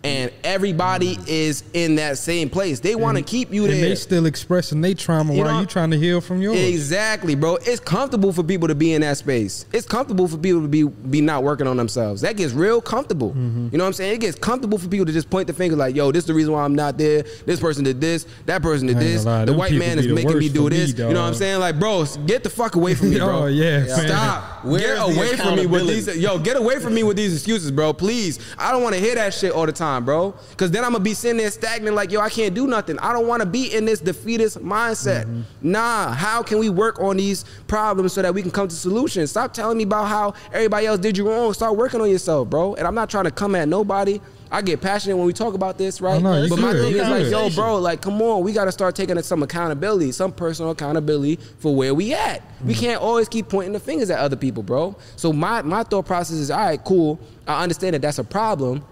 [0.05, 2.79] and everybody is in that same place.
[2.81, 3.81] They want to keep you and there.
[3.89, 6.57] they still expressing their trauma You while know- you trying to heal from yours.
[6.59, 7.57] Exactly, bro.
[7.57, 9.67] It's comfortable for people to be in that space.
[9.73, 12.21] It's comfortable for people to be be not working on themselves.
[12.23, 13.31] That gets real comfortable.
[13.31, 13.69] Mm-hmm.
[13.73, 14.15] You know what I'm saying?
[14.15, 16.35] It gets comfortable for people to just point the finger like, "Yo, this is the
[16.35, 17.25] reason why I'm not there.
[17.47, 18.27] This person did this.
[18.47, 19.25] That person did this.
[19.25, 21.35] The them white man is making me do for me, this." you know what I'm
[21.35, 21.59] saying?
[21.61, 23.45] Like, bro, get the fuck away from me, bro.
[23.45, 23.87] Oh, yeah.
[23.87, 24.65] Stop.
[24.65, 26.17] Where's get away from me with these.
[26.17, 27.93] Yo, get away from me with these excuses, bro.
[27.93, 28.39] Please.
[28.59, 30.35] I don't want to hear that shit all the time, bro.
[30.51, 32.99] Because then I'm gonna be sitting there stagnant, like, yo, I can't do nothing.
[32.99, 35.25] I don't want to be in this defeatist mindset.
[35.25, 35.41] Mm-hmm.
[35.73, 36.13] Nah.
[36.13, 39.31] How can we work on these problems so that we can come to solutions?
[39.31, 41.53] Stop telling me about how everybody else did you wrong.
[41.55, 42.75] Start working on yourself, bro.
[42.75, 44.21] And I'm not trying to come at nobody.
[44.51, 46.17] I get passionate when we talk about this, right?
[46.17, 48.73] Oh, no, but my thing is like, yo, bro, like, come on, we got to
[48.73, 52.41] start taking some accountability, some personal accountability for where we at.
[52.65, 52.79] We Mm.
[52.81, 54.97] can't always keep pointing the fingers at other people, bro.
[55.17, 57.21] So my my thought process is, all right, cool.
[57.47, 58.83] I understand that that's a problem.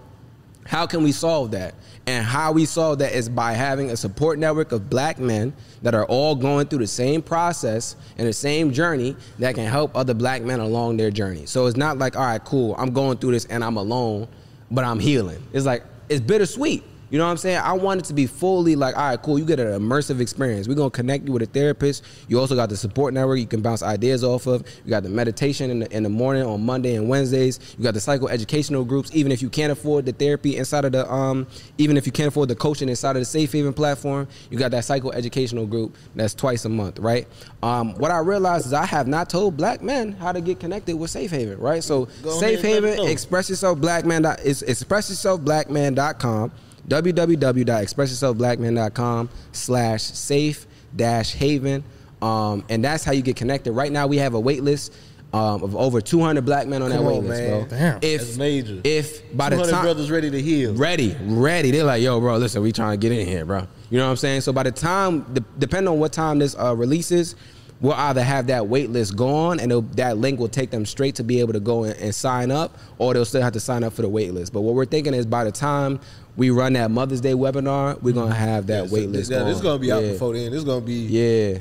[0.67, 1.75] How can we solve that?
[2.05, 5.93] And how we solve that is by having a support network of black men that
[5.93, 10.13] are all going through the same process and the same journey that can help other
[10.13, 11.45] black men along their journey.
[11.45, 14.27] So it's not like, all right, cool, I'm going through this and I'm alone,
[14.71, 15.41] but I'm healing.
[15.51, 16.83] It's like, it's bittersweet.
[17.09, 17.57] You know what I'm saying?
[17.63, 19.39] I want it to be fully like, all right, cool.
[19.39, 20.67] You get an immersive experience.
[20.67, 22.03] We're gonna connect you with a therapist.
[22.27, 24.63] You also got the support network you can bounce ideas off of.
[24.83, 27.59] You got the meditation in the, in the morning on Monday and Wednesdays.
[27.77, 29.09] You got the psychoeducational groups.
[29.13, 31.47] Even if you can't afford the therapy inside of the, um,
[31.77, 34.71] even if you can't afford the coaching inside of the Safe Haven platform, you got
[34.71, 37.27] that psychoeducational group that's twice a month, right?
[37.63, 40.95] Um, what I realized is I have not told black men how to get connected
[40.97, 41.83] with Safe Haven, right?
[41.83, 44.23] So Go Safe Haven, express yourself black man.
[44.23, 46.51] dot- It's expressyourselfblackman.com
[46.89, 51.83] www.expressyourselfblackman.com slash safe dash haven
[52.21, 54.93] um, and that's how you get connected right now we have a wait list
[55.33, 57.67] um, of over 200 black men on that Come wait on, list man.
[57.67, 57.99] bro Damn.
[58.01, 58.81] if That's major.
[58.83, 60.73] if by the 200 time brothers ready to heal.
[60.73, 63.97] ready ready they're like yo bro listen we trying to get in here bro you
[63.97, 66.73] know what i'm saying so by the time de- depending on what time this uh,
[66.75, 67.35] releases
[67.81, 71.23] we'll either have that wait list gone and that link will take them straight to
[71.23, 73.93] be able to go and, and sign up or they'll still have to sign up
[73.93, 75.99] for the wait list but what we're thinking is by the time
[76.37, 78.39] we run that mother's day webinar we're gonna mm-hmm.
[78.39, 79.47] have that wait list Yeah, gone.
[79.47, 80.11] this is gonna be out Yeah.
[80.13, 80.51] before then.
[80.51, 81.57] This is gonna be yeah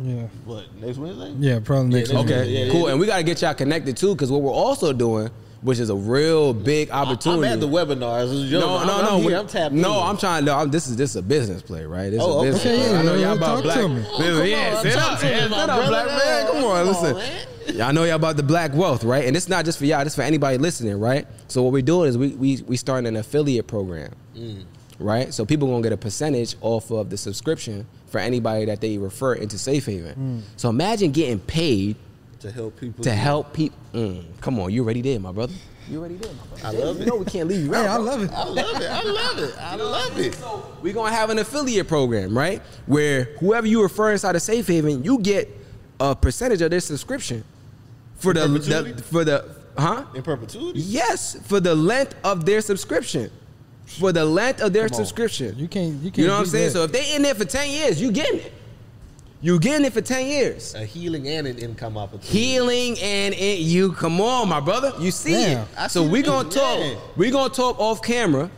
[0.00, 1.34] yeah, what next Wednesday?
[1.40, 2.32] yeah, probably next next week.
[2.36, 2.90] okay Yeah, yeah, cool yeah.
[2.92, 5.28] and we gotta get y'all connected too because what we're also doing
[5.62, 7.48] which is a real big opportunity.
[7.48, 8.42] I'm opportunity at the webinars.
[8.42, 9.28] It's your- no, I'm, no, I'm no.
[9.28, 9.38] Here.
[9.38, 10.06] I'm tapped No, in.
[10.08, 10.44] I'm trying.
[10.44, 12.10] No, I'm, this is this is a business play, right?
[12.10, 12.76] This is Oh, a business okay.
[12.76, 12.90] play.
[12.92, 13.76] Yeah, I know y'all about talk black.
[13.78, 14.00] to me.
[14.50, 16.46] Yeah, on, sit up, to me, yeah, my sit up, black man.
[16.46, 17.06] Come on, Come listen.
[17.16, 17.18] on,
[17.76, 17.82] man.
[17.82, 19.26] I know y'all about the black wealth, right?
[19.26, 20.00] And it's not just for y'all.
[20.06, 21.26] It's for anybody listening, right?
[21.48, 24.64] So what we're doing is we we we starting an affiliate program, Mm.
[24.98, 25.34] right?
[25.34, 29.34] So people gonna get a percentage off of the subscription for anybody that they refer
[29.34, 30.44] into Safe Haven.
[30.56, 31.96] So imagine getting paid
[32.40, 33.04] to help people.
[33.04, 33.78] to help people.
[33.92, 35.54] Mm, come on, you already there, my brother.
[35.90, 36.66] You already there, my brother.
[36.78, 37.06] I love you it.
[37.06, 37.82] know we can't leave you out.
[37.82, 38.30] Hey, I love it.
[38.32, 38.90] I love it.
[38.90, 39.54] I love it.
[39.58, 40.34] I love it.
[40.34, 42.60] So We're gonna have an affiliate program, right?
[42.86, 45.48] Where whoever you refer inside of Safe Haven, you get
[46.00, 47.42] a percentage of their subscription
[48.16, 50.04] for the, the for the huh?
[50.14, 50.80] In perpetuity.
[50.80, 53.30] Yes, for the length of their subscription.
[53.86, 55.58] For the length of their Come subscription.
[55.58, 55.94] You can't.
[56.02, 56.18] You can't.
[56.18, 56.66] You know what I'm saying?
[56.66, 56.72] that.
[56.72, 58.52] So if they in there for 10 years, you getting it.
[59.40, 60.74] You getting it for 10 years.
[60.74, 62.28] A healing and an income opportunity.
[62.38, 64.92] Healing and it, you come on, my brother.
[64.98, 65.62] You see Yeah.
[65.62, 65.68] it.
[65.76, 66.80] I So we're gonna talk.
[66.80, 66.94] Yeah.
[67.16, 68.50] We gonna talk off camera,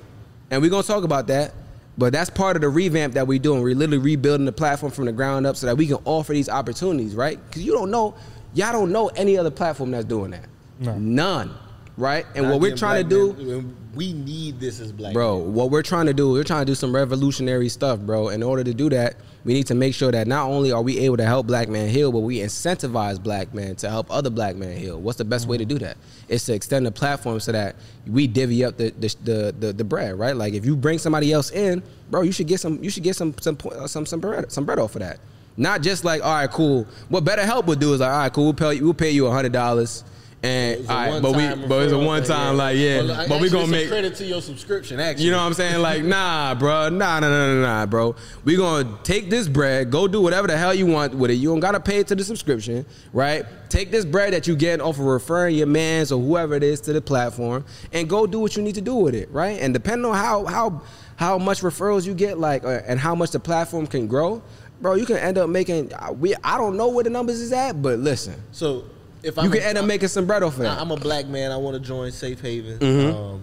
[0.50, 1.52] and we're gonna talk about that.
[1.98, 3.60] But that's part of the revamp that we're doing.
[3.62, 6.48] We're literally rebuilding the platform from the ground up so that we can offer these
[6.48, 7.38] opportunities, right?
[7.48, 8.14] Because you don't know,
[8.54, 10.46] y'all don't know any other platform that's doing that.
[10.78, 10.96] No.
[10.96, 11.50] None,
[11.98, 12.24] right?
[12.34, 15.54] And Not what we're trying to do, men- we need this as black bro, men.
[15.54, 18.28] what we're trying to do, we're trying to do some revolutionary stuff, bro.
[18.28, 20.98] In order to do that, we need to make sure that not only are we
[21.00, 24.56] able to help black men heal, but we incentivize black men to help other black
[24.56, 25.00] men heal.
[25.00, 25.96] What's the best way to do that?
[26.28, 27.76] It's to extend the platform so that
[28.06, 30.36] we divvy up the the, the, the, the bread, right?
[30.36, 33.16] Like if you bring somebody else in, bro, you should get some you should get
[33.16, 35.18] some some uh, some some bread some bread off of that.
[35.56, 36.86] Not just like, all right, cool.
[37.08, 39.10] What better help would do is like, all right, cool, we'll pay you, we'll pay
[39.10, 40.04] you a hundred dollars.
[40.42, 43.50] And all right, but we but it's a one time like yeah, Well, but we
[43.50, 44.98] gonna make credit to your subscription.
[44.98, 45.82] Actually, you know what I'm saying?
[45.82, 46.88] Like, nah, bro.
[46.88, 48.16] Nah, nah, nah, nah, nah, bro.
[48.44, 51.34] We gonna take this bread, go do whatever the hell you want with it.
[51.34, 53.44] You don't gotta pay it to the subscription, right?
[53.68, 56.80] Take this bread that you get off of referring your mans or whoever it is
[56.82, 59.60] to the platform and go do what you need to do with it, right?
[59.60, 60.80] And depending on how how
[61.16, 64.40] how much referrals you get, like, uh, and how much the platform can grow,
[64.80, 65.92] bro, you can end up making.
[65.92, 68.84] uh, We I don't know where the numbers is at, but listen, So
[69.22, 70.80] if you I'm can a- end up making some bread off of I- that.
[70.80, 71.50] I'm a black man.
[71.52, 72.78] I want to join Safe Haven.
[72.78, 73.14] Mhm.
[73.14, 73.42] Um,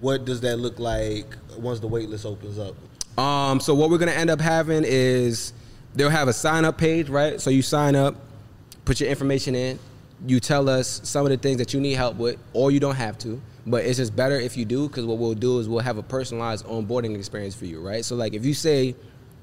[0.00, 1.26] what does that look like
[1.58, 2.74] once the waitlist opens up?
[3.22, 5.52] Um, so what we're gonna end up having is
[5.96, 7.40] they'll have a sign up page, right?
[7.40, 8.14] So you sign up,
[8.84, 9.78] put your information in,
[10.26, 12.94] you tell us some of the things that you need help with, or you don't
[12.96, 13.40] have to.
[13.66, 16.02] but it's just better if you do because what we'll do is we'll have a
[16.02, 18.02] personalized onboarding experience for you, right?
[18.02, 18.94] So like if you say,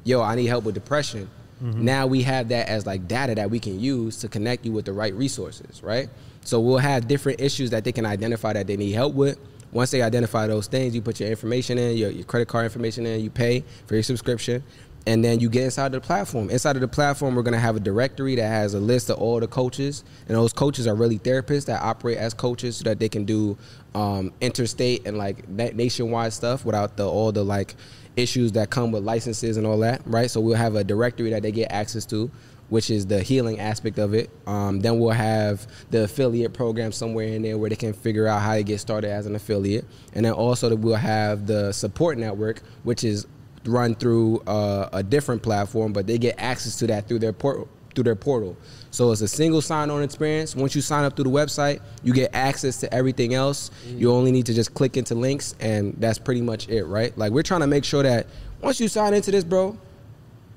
[0.03, 1.27] "Yo, I need help with depression,"
[1.63, 1.75] Mhm.
[1.75, 4.85] now we have that as like data that we can use to connect you with
[4.85, 6.09] the right resources, right?
[6.43, 9.37] So we'll have different issues that they can identify that they need help with.
[9.71, 13.05] Once they identify those things, you put your information in, your, your credit card information
[13.05, 14.63] in, you pay for your subscription,
[15.07, 16.49] and then you get inside the platform.
[16.49, 19.39] Inside of the platform, we're gonna have a directory that has a list of all
[19.39, 23.09] the coaches, and those coaches are really therapists that operate as coaches so that they
[23.09, 23.57] can do
[23.93, 27.75] um, interstate and like nationwide stuff without the all the like
[28.15, 30.29] issues that come with licenses and all that, right?
[30.29, 32.31] So we'll have a directory that they get access to,
[32.69, 34.29] which is the healing aspect of it.
[34.47, 38.41] Um, then we'll have the affiliate program somewhere in there where they can figure out
[38.41, 42.61] how to get started as an affiliate, and then also we'll have the support network,
[42.83, 43.27] which is
[43.65, 47.67] run through uh, a different platform, but they get access to that through their portal.
[47.95, 48.57] Through their portal,
[48.91, 50.55] so it's a single sign-on experience.
[50.55, 53.71] Once you sign up through the website, you get access to everything else.
[53.87, 57.17] You only need to just click into links, and that's pretty much it, right?
[57.17, 58.27] Like we're trying to make sure that
[58.61, 59.77] once you sign into this, bro,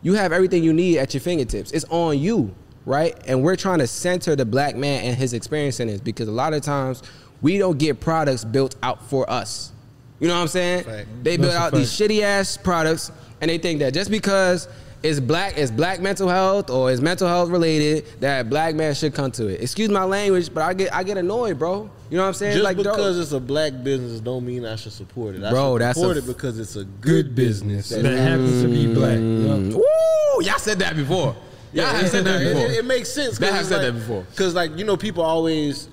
[0.02, 1.70] you have everything you need at your fingertips.
[1.72, 3.16] It's on you, right?
[3.26, 6.32] And we're trying to center the black man and his experience in this because a
[6.32, 7.02] lot of times
[7.40, 9.72] we don't get products built out for us.
[10.20, 10.84] You know what I'm saying?
[11.22, 14.68] They build out these shitty ass products and they think that just because
[15.02, 19.14] it's black it's black mental health or it's mental health related that black man should
[19.14, 19.60] come to it.
[19.62, 21.88] Excuse my language, but I get I get annoyed, bro.
[22.10, 22.52] You know what I'm saying?
[22.54, 25.44] Just like dog- because it's a black business don't mean I should support it.
[25.44, 28.68] I Bro, should that's support a it because it's a good business that happens to
[28.68, 29.18] be black.
[29.18, 29.74] Mm.
[29.74, 30.44] Woo!
[30.44, 31.36] Y'all said that before.
[31.72, 32.66] Y'all have said that before.
[32.66, 33.38] It, it makes sense.
[33.38, 34.22] Y'all have said that before.
[34.30, 35.88] Because like you know, people always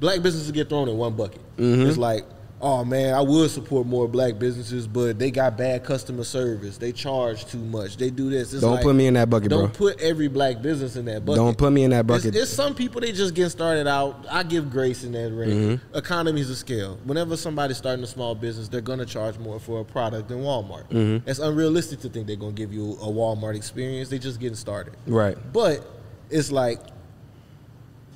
[0.00, 1.40] black businesses get thrown in one bucket.
[1.56, 1.88] Mhm.
[1.88, 2.24] It's like,
[2.60, 6.78] oh man, I would support more black businesses, but they got bad customer service.
[6.78, 7.96] They charge too much.
[7.96, 8.52] They do this.
[8.52, 9.62] It's Don't like, put me in that bucket, bro.
[9.62, 11.36] Don't put every black business in that bucket.
[11.36, 12.34] Don't put me in that bucket.
[12.34, 14.26] It's, some people they just getting started out.
[14.30, 15.78] I give grace in that ring.
[15.78, 15.80] Mhm.
[15.94, 16.98] Economies of scale.
[17.04, 20.88] Whenever somebody's starting a small business, they're gonna charge more for a product than Walmart.
[20.90, 21.22] Mhm.
[21.26, 24.08] It's unrealistic to think they're gonna give you a Walmart experience.
[24.08, 24.94] They just getting started.
[25.06, 25.36] Right.
[25.52, 25.84] But
[26.30, 26.80] it's like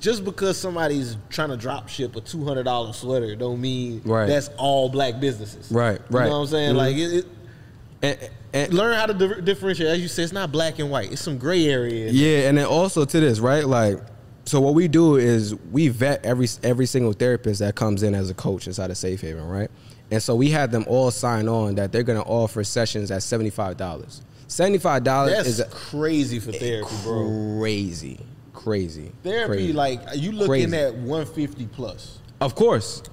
[0.03, 4.27] just because somebody's trying to drop ship a two hundred dollar sweater don't mean Right.
[4.27, 5.71] that's all black businesses.
[5.71, 6.25] Right, right.
[6.25, 6.75] You know what I'm saying?
[6.75, 6.77] Mhm.
[6.77, 8.31] Like it.
[8.53, 9.89] it learn how to di- differentiate.
[9.89, 11.11] As you say, it's not black and white.
[11.13, 12.11] It's some gray area.
[12.11, 13.65] Yeah, and then also to this, right?
[13.65, 13.97] Like,
[14.45, 18.29] so what we do is we vet every every single therapist that comes in as
[18.29, 19.71] a coach inside of Safe Haven, right?
[20.11, 23.23] And so we have them all sign on that they're going to offer sessions at
[23.23, 24.21] seventy five dollars.
[24.47, 27.57] Seventy five dollars is a, crazy for therapy, bro.
[27.59, 28.19] crazy,
[28.63, 29.11] crazy.
[29.23, 29.73] Therapy, crazy.
[29.73, 30.75] like you looking Crazy.
[30.77, 32.19] at one fifty plus.
[32.41, 33.03] Of course,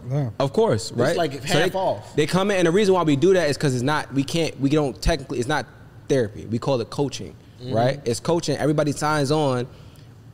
[0.41, 1.17] of course, right?
[1.17, 2.17] like So half they, off.
[2.17, 4.13] They come in, and the reason why we do that is because it's not.
[4.13, 4.59] We can't.
[4.61, 5.39] We don't technically.
[5.39, 5.67] It's not
[6.09, 6.47] therapy.
[6.47, 7.75] We call it coaching, Mhm.
[7.75, 8.01] right?
[8.05, 8.57] It's coaching.
[8.57, 9.67] Everybody signs on.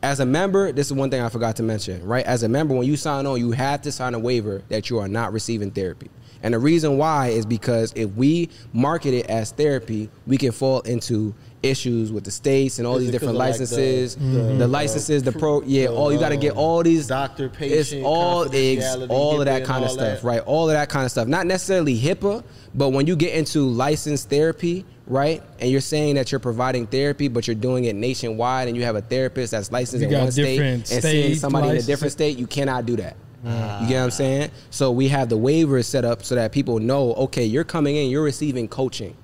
[0.03, 2.25] As a member, this is one thing I forgot to mention, right?
[2.25, 4.99] As a member, when you sign on, you have to sign a waiver that you
[4.99, 6.11] are not receiving therapy.
[6.43, 10.81] And the reason why is because if we market it as therapy, we can fall
[10.83, 11.35] into
[11.69, 14.69] issues with the states and all Is these different of, like, the- licenses, the, the,
[14.69, 17.91] licenses, the pro, yeah, all you got to get um, all these doctor, patient, it's
[17.91, 20.27] patient, all ex, confidentiality, all of that kind of stuff, that.
[20.27, 20.41] right?
[20.41, 21.29] All of that kind of stuff.
[21.29, 22.45] Not necessarily HIPAA,
[22.75, 25.43] but when you get into licensed therapy, right?
[25.61, 28.97] And you're saying that you're providing therapy, but you're doing it nationwide, and you have
[28.97, 32.13] a therapist that's licensed You in one state and seeing state somebody in a different
[32.13, 33.17] state, you cannot do that.
[33.45, 34.51] You get what I'm saying?
[34.71, 38.11] So we have the waivers set up so that people know, okay, you're coming in,
[38.11, 39.17] you're receiving coaching.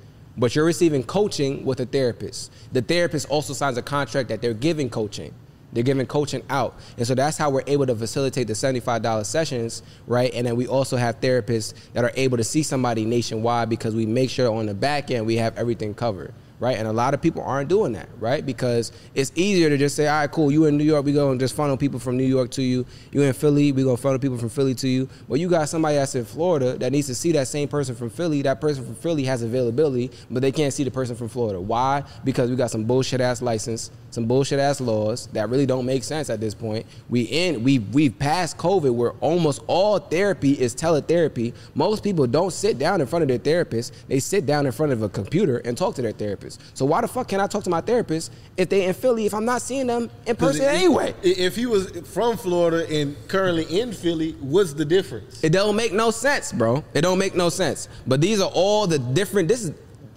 [0.43, 2.51] But you're receiving coaching with a therapist.
[2.73, 5.33] The therapist also signs a contract that they're giving coaching.
[5.73, 6.75] They're giving coaching out.
[6.97, 10.35] And so that's how we're able to facilitate the $75 sessions, right?
[10.35, 14.05] And then we also have therapists that are able to see somebody nationwide because we
[14.05, 16.35] make sure on the back end we have everything covered.
[16.63, 18.47] Right, and a lot of people aren't doing that, right?
[18.47, 20.53] Because it's easier to just say, "All right, cool.
[20.53, 22.87] You in New York, we go and just funnel people from New York to you.
[23.11, 25.09] You in Philly, we gonna funnel people from Philly to you.
[25.29, 28.11] But you got somebody that's in Florida that needs to see that same person from
[28.11, 28.43] Philly.
[28.43, 31.61] That person from Philly has availability, but they can't see the person from Florida.
[31.61, 32.05] Why?
[32.23, 36.05] Because we got some bullshit ass license, some bullshit ass laws that really don't make
[36.05, 36.87] sense at this point.
[37.09, 41.55] We in we we've passed COVID where almost all therapy is teletherapy.
[41.75, 43.95] Most people don't sit down in front of their therapist.
[44.09, 46.61] They sit down in front of a computer and talk to their therapist.
[46.75, 49.33] So why the fuck can I talk to my therapist if they in Philly if
[49.33, 51.15] I'm not seeing them in person it- anyway?
[51.23, 55.43] If he was from Florida and currently in Philly, what's the difference?
[55.43, 56.85] It don't make no sense, bro.
[56.93, 57.89] It don't make no sense.
[58.07, 59.49] But these are all the different.
[59.49, 59.73] This is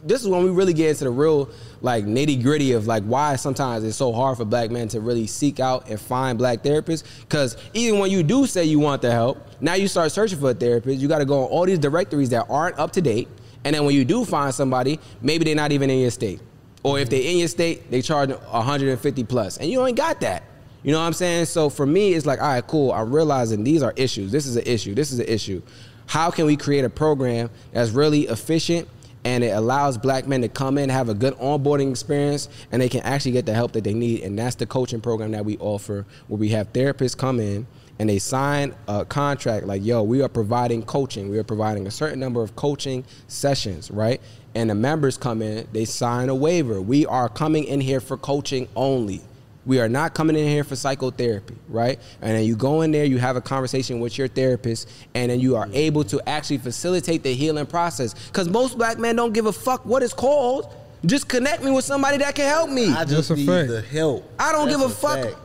[0.05, 1.49] this is when we really get into the real
[1.81, 5.25] like nitty gritty of like why sometimes it's so hard for black men to really
[5.27, 7.03] seek out and find black therapists.
[7.21, 10.51] Because even when you do say you want the help, now you start searching for
[10.51, 10.99] a therapist.
[10.99, 13.27] You got to go on all these directories that aren't up to date.
[13.63, 16.39] And then when you do find somebody, maybe they're not even in your state.
[16.83, 20.43] Or if they're in your state, they charge 150 plus, and you ain't got that.
[20.83, 21.45] You know what I'm saying?
[21.45, 22.91] So for me, it's like, all right, cool.
[22.91, 24.31] I'm realizing these are issues.
[24.31, 24.93] This is an issue.
[24.93, 25.63] This is an issue.
[26.05, 28.87] How can we create a program that's really efficient
[29.25, 32.87] and it allows black men to come in, have a good onboarding experience, and they
[32.87, 34.21] can actually get the help that they need.
[34.21, 37.65] And that's the coaching program that we offer, where we have therapists come in
[37.97, 41.29] and they sign a contract like, yo, we are providing coaching.
[41.29, 44.21] We are providing a certain number of coaching sessions, right?
[44.53, 46.79] And the members come in, they sign a waiver.
[46.79, 49.21] We are coming in here for coaching only.
[49.65, 51.99] We are not coming in here for psychotherapy, right?
[52.21, 55.39] And then you go in there, you have a conversation with your therapist, and then
[55.39, 58.13] you are able to actually facilitate the healing process.
[58.27, 60.73] Because most black men don't give a fuck what it's called.
[61.05, 62.91] Just connect me with somebody that can help me.
[62.91, 64.23] I just need the help.
[64.39, 65.35] I don't That's give a, fuck fact.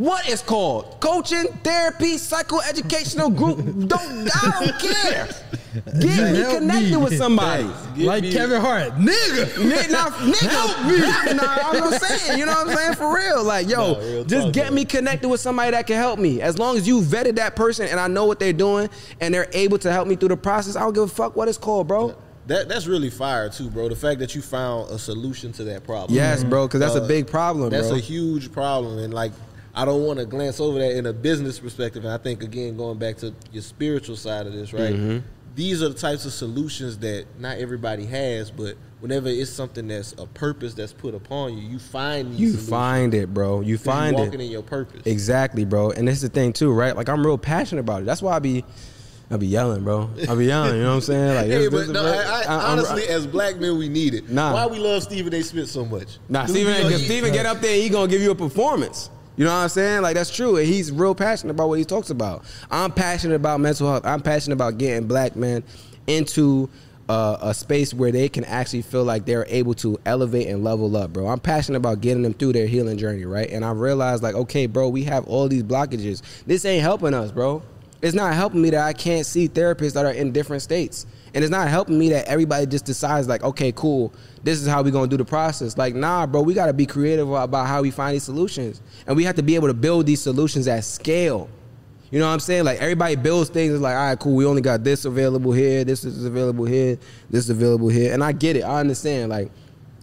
[0.00, 0.98] What it's called.
[1.00, 3.58] Coaching, therapy, psychoeducational group.
[3.88, 5.28] don't I don't care.
[6.00, 6.96] Get me connected me.
[6.96, 7.64] with somebody.
[7.96, 9.44] like Kevin Hart, nigga.
[9.70, 11.34] Nigga, nah, nigga, help me.
[11.36, 12.94] Nah, I'm just saying, you know what I'm saying?
[12.94, 13.44] For real.
[13.44, 14.74] Like, yo, Nah, real just talk, get though.
[14.74, 16.40] me connected with somebody that can help me.
[16.40, 18.88] As long as you vetted that person and I know what they're doing
[19.20, 21.46] and they're able to help me through the process, I don't give a fuck what
[21.48, 22.16] it's called, bro.
[22.46, 23.88] That that's really fire too, bro.
[23.88, 26.16] The fact that you found a solution to that problem.
[26.16, 27.96] Yes, bro, because that's a Uh, big problem, That's bro.
[27.96, 29.30] a huge problem, and like
[29.74, 32.04] I don't want to glance over that in a business perspective.
[32.04, 34.94] And I think again, going back to your spiritual side of this, right?
[34.94, 35.22] Mhm.
[35.54, 40.12] These are the types of solutions that not everybody has, but whenever it's something that's
[40.18, 42.68] a purpose that's put upon you, you find these You solutions.
[42.70, 43.60] find it, bro.
[43.60, 44.26] You find you it.
[44.26, 45.02] walking in your purpose.
[45.04, 45.90] Exactly, bro.
[45.90, 46.96] And this is the thing too, right?
[46.96, 48.04] Like I'm real passionate about it.
[48.06, 48.64] That's why I be
[49.32, 50.10] I be yelling, bro.
[50.28, 51.34] I'll be yelling, you know what I'm saying?
[51.36, 54.28] Like Hey, but no, I, I, honestly, as black men, we need it.
[54.28, 54.52] Nah.
[54.54, 55.42] Why we love Stephen A.
[55.42, 56.18] Smith so much?
[56.28, 58.34] Nah, Dude, Stephen, you know, because Stephen get up there, he gonna give you a
[58.34, 59.08] performance.
[59.40, 60.02] You know what I'm saying?
[60.02, 62.44] Like that's true, and he's real passionate about what he talks about.
[62.70, 64.04] I'm passionate about mental health.
[64.04, 65.64] I'm passionate about getting black men
[66.06, 66.68] into
[67.08, 70.94] uh, a space where they can actually feel like they're able to elevate and level
[70.94, 71.26] up, bro.
[71.26, 73.48] I'm passionate about getting them through their healing journey, right?
[73.48, 76.20] And I realized, like, okay, bro, we have all these blockages.
[76.44, 77.62] This ain't helping us, bro.
[78.02, 81.06] It's not helping me that I can't see therapists that are in different states.
[81.34, 84.82] And it's not helping me that everybody just decides like, okay, cool, this is how
[84.82, 85.76] we're gonna do the process.
[85.76, 88.80] Like, nah, bro, we gotta be creative about how we find these solutions.
[89.06, 91.48] And we have to be able to build these solutions at scale.
[92.10, 92.64] You know what I'm saying?
[92.64, 95.84] Like everybody builds things it's like, all right, cool, we only got this available here,
[95.84, 96.98] this is available here,
[97.28, 98.12] this is available here.
[98.12, 99.30] And I get it, I understand.
[99.30, 99.52] Like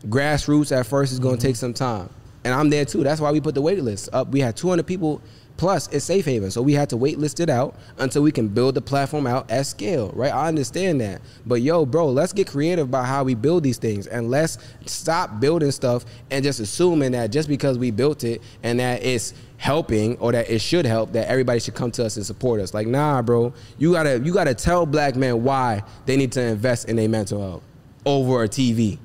[0.05, 1.59] grassroots at first is gonna take mm-hmm.
[1.59, 2.09] some time.
[2.45, 3.03] And I'm there too.
[3.03, 4.29] That's why we put the wait list up.
[4.29, 5.21] We had 200 people
[5.57, 6.51] plus it's safe haven.
[6.51, 9.49] So we had to wait list it out until we can build the platform out
[9.51, 10.31] at scale, right?
[10.31, 11.21] I understand that.
[11.45, 15.39] But yo, bro, let's get creative about how we build these things and let's stop
[15.39, 20.17] building stuff and just assuming that just because we built it and that it's helping
[20.19, 22.73] or that it should help that everybody should come to us and support us.
[22.73, 23.53] Like, nah, bro.
[23.77, 27.41] You gotta you gotta tell black men why they need to invest in their mental
[27.41, 27.63] health
[28.05, 28.99] over a TV.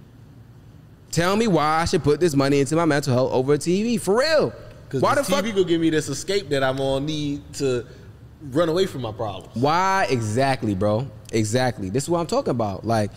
[1.10, 4.00] Tell me why I should put this money into my mental health over a TV.
[4.00, 4.52] For real.
[4.92, 7.50] Because Why the this fuck TV gonna give me this escape that I'm gonna need
[7.54, 7.86] to
[8.50, 9.56] run away from my problems.
[9.56, 11.08] Why exactly, bro?
[11.32, 11.88] Exactly.
[11.88, 12.86] This is what I'm talking about.
[12.86, 13.10] Like,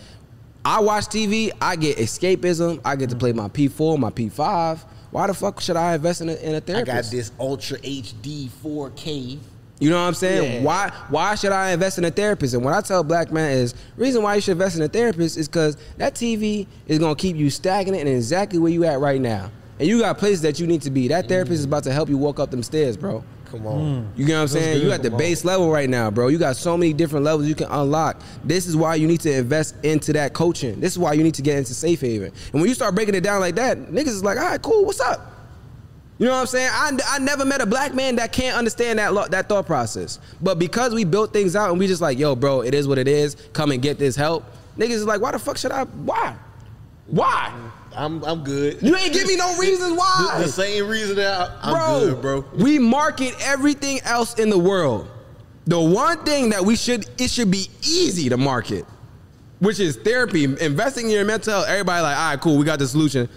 [0.64, 4.78] I watch TV, I get escapism, I get to play my P4, my P5.
[5.10, 6.90] Why the fuck should I invest in a, in a therapist?
[6.90, 9.38] I got this Ultra HD 4K.
[9.78, 10.54] You know what I'm saying?
[10.54, 10.62] Yeah.
[10.62, 12.54] Why why should I invest in a therapist?
[12.54, 15.36] And what I tell black men is reason why you should invest in a therapist
[15.36, 19.20] is because that TV is gonna keep you stagnant and exactly where you at right
[19.20, 19.50] now.
[19.78, 21.08] And you got places that you need to be.
[21.08, 23.22] That therapist is about to help you walk up them stairs, bro.
[23.46, 24.04] Come on.
[24.04, 24.20] Hmm.
[24.20, 24.76] You get what I'm That's saying?
[24.78, 24.92] You good.
[24.94, 25.18] at the Come on.
[25.18, 26.28] base level right now, bro.
[26.28, 28.20] You got so many different levels you can unlock.
[28.42, 30.80] This is why you need to invest into that coaching.
[30.80, 32.32] This is why you need to get into safe haven.
[32.52, 34.84] And when you start breaking it down like that, niggas is like, all right, cool,
[34.84, 35.32] what's up?
[36.18, 36.70] You know what I'm saying?
[36.72, 40.18] I, I never met a black man that can't understand that lo- that thought process.
[40.40, 42.96] But because we built things out and we just like, yo, bro, it is what
[42.98, 43.36] it is.
[43.52, 44.42] Come and get this help.
[44.78, 45.84] Niggas is like, why the fuck should I?
[45.84, 46.34] Why?
[47.06, 47.52] Why?
[47.96, 48.82] I'm I'm good.
[48.82, 50.34] You ain't give me no reasons why.
[50.36, 52.44] The, the same reason that I, I'm bro, good, bro.
[52.62, 55.08] We market everything else in the world.
[55.66, 58.84] The one thing that we should it should be easy to market,
[59.58, 61.68] which is therapy, investing in your mental health.
[61.68, 63.28] Everybody like, all right, cool, we got the solution.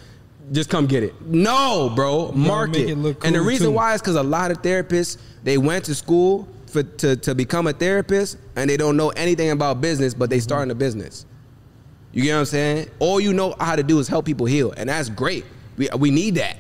[0.52, 1.20] Just come get it.
[1.22, 2.90] No, bro, market.
[2.90, 3.72] it look and the reason too.
[3.72, 7.68] why is because a lot of therapists they went to school for to, to become
[7.68, 11.26] a therapist and they don't know anything about business, but they starting a business.
[12.12, 12.90] You get what I'm saying?
[13.00, 15.46] All you know how to do is help people heal, and that's great.
[15.78, 16.58] We we need that.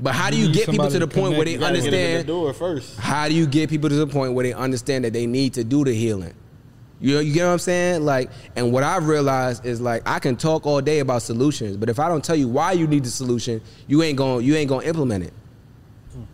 [0.00, 1.76] But how do you need get people to the point where they connect.
[1.76, 2.20] You gotta get them in understand?
[2.20, 2.98] the door first.
[2.98, 5.64] How do you get people to the point where they understand that they need to
[5.64, 6.34] do the healing?
[7.00, 8.04] You know, you get what I'm saying?
[8.04, 11.88] Like, and what I've realized is like I can talk all day about solutions, but
[11.88, 14.70] if I don't tell you why you need the solution, you ain't going you ain't
[14.70, 15.32] to implement it.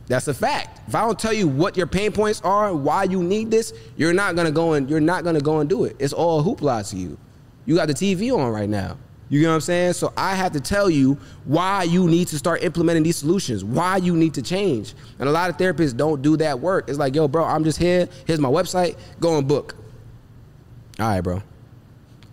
[0.06, 0.80] That's a fact.
[0.88, 4.12] If I don't tell you what your pain points are, why you need this, you're
[4.12, 5.96] not gonna go and you're not gonna go and do it.
[5.98, 7.18] It's all hoopla to you.
[7.66, 8.98] You got the TV on right now.
[9.30, 9.94] You get what I'm saying?
[9.94, 13.96] So I have to tell you why you need to start implementing these solutions, why
[13.96, 14.94] you need to change.
[15.18, 16.88] And a lot of therapists don't do that work.
[16.88, 18.08] It's like, yo, bro, I'm just here.
[18.26, 18.96] Here's my website.
[19.20, 19.74] Go and book.
[21.00, 21.36] All right, bro.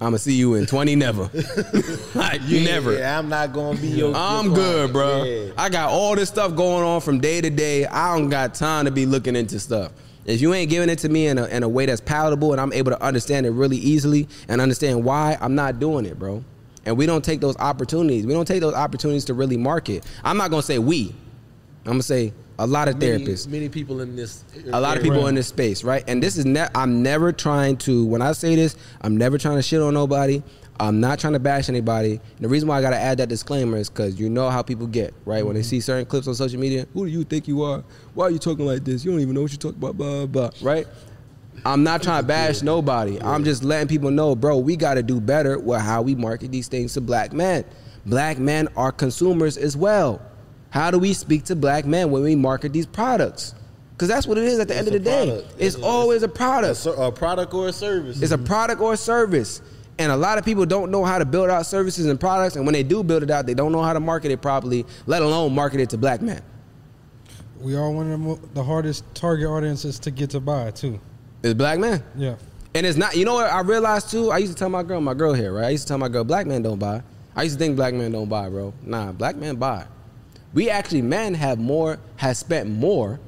[0.02, 1.24] I'm gonna see you in 20 never.
[2.16, 2.98] like Yeah, never.
[2.98, 4.14] yeah, I'm not gonna be your.
[4.16, 5.24] I'm your good, bro.
[5.24, 5.52] Yeah.
[5.58, 7.86] I got all this stuff going on from day to day.
[7.86, 9.92] I don't got time to be looking into stuff.
[10.32, 12.62] If you ain't giving it to me in a, in a way that's palatable and
[12.62, 16.44] I'm able to understand it really easily and understand why, I'm not doing it, bro.
[16.86, 18.26] And we don't take those opportunities.
[18.26, 20.06] We don't take those opportunities to really market.
[20.24, 21.14] I'm not gonna say we.
[21.86, 24.44] I'm gonna say a lot of Many- therapists Many people in this.
[24.72, 26.04] a lot of people in this space, right?
[26.08, 29.58] And this is ne- I'm never trying to when I say this, I'm never trying
[29.58, 30.42] to shit on nobody.
[30.82, 32.14] I'm not trying to bash anybody.
[32.14, 34.88] And the reason why I gotta add that disclaimer is because you know how people
[34.88, 35.46] get, right?
[35.46, 35.70] When they mm-hmm.
[35.70, 37.84] see certain clips on social media, who do you think you are?
[38.16, 39.06] Why are you talking like this?
[39.06, 40.88] You don't even know what you're talking about, blah blah, blah right?
[41.66, 43.22] I'm not trying to bash nobody.
[43.22, 46.68] I'm just letting people know, bro, we gotta do better with how we market these
[46.68, 47.64] things to black men.
[48.08, 50.20] Black men are consumers as well.
[50.72, 53.54] How do we speak to black men when we market these products?
[53.94, 55.28] Because that's what it is at the end of the day.
[55.28, 55.56] product.
[55.60, 56.88] It's always a product.
[56.88, 58.20] A, a product or a service.
[58.20, 58.46] It's a mm-hmm.
[58.46, 59.62] product or a service.
[59.98, 62.56] And a lot of people don't know how to build out services and products.
[62.56, 64.86] And when they do build it out, they don't know how to market it properly,
[65.06, 66.42] let alone market it to black men.
[67.60, 71.00] We are one of the, mo- the hardest target audiences to get to buy too.
[71.44, 72.04] It's black men.
[72.16, 72.36] Yeah.
[72.74, 74.32] And it's not, you know what I realized too?
[74.32, 75.66] I used to tell my girl, my girl here, right?
[75.66, 77.04] I used to tell my girl, black men don't buy.
[77.36, 78.74] I used to think black men don't buy, bro.
[78.82, 79.86] Nah, black men buy.
[80.54, 83.20] We actually, men have more, has spent more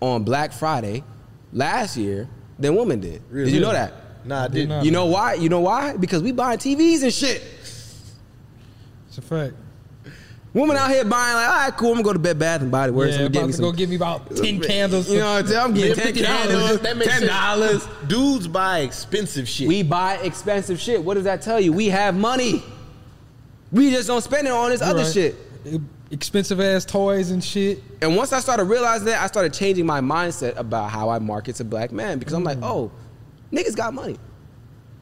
[0.00, 1.04] on Black Friday
[1.52, 2.28] last year
[2.58, 3.22] than women did.
[3.30, 3.50] Really?
[3.50, 3.92] Did you know that?
[4.24, 4.84] Nah, I didn't.
[4.84, 5.34] You know why?
[5.34, 5.96] You know why?
[5.96, 7.42] Because we buying TVs and shit.
[9.08, 9.54] It's a fact.
[10.52, 11.88] Women out here buying like, all right, cool.
[11.88, 13.16] I'm gonna go to Bed Bath and Body Works.
[13.16, 13.76] Yeah, I'm gonna about get to me go some.
[13.76, 15.10] get me about ten candles.
[15.10, 15.60] You know what I'm saying?
[15.60, 16.24] I'm getting ten $50.
[16.24, 17.88] candles, That makes ten dollars.
[18.06, 19.66] Dudes buy expensive shit.
[19.66, 21.02] We buy expensive shit.
[21.02, 21.72] What does that tell you?
[21.72, 22.62] We have money.
[23.72, 25.12] We just don't spend it on this other Right.
[25.12, 25.34] shit.
[26.12, 27.82] Expensive ass toys and shit.
[28.00, 31.56] And once I started realizing that, I started changing my mindset about how I market
[31.56, 32.64] to black men because I'm like, Mm.
[32.70, 32.90] oh,
[33.54, 34.16] niggas got money.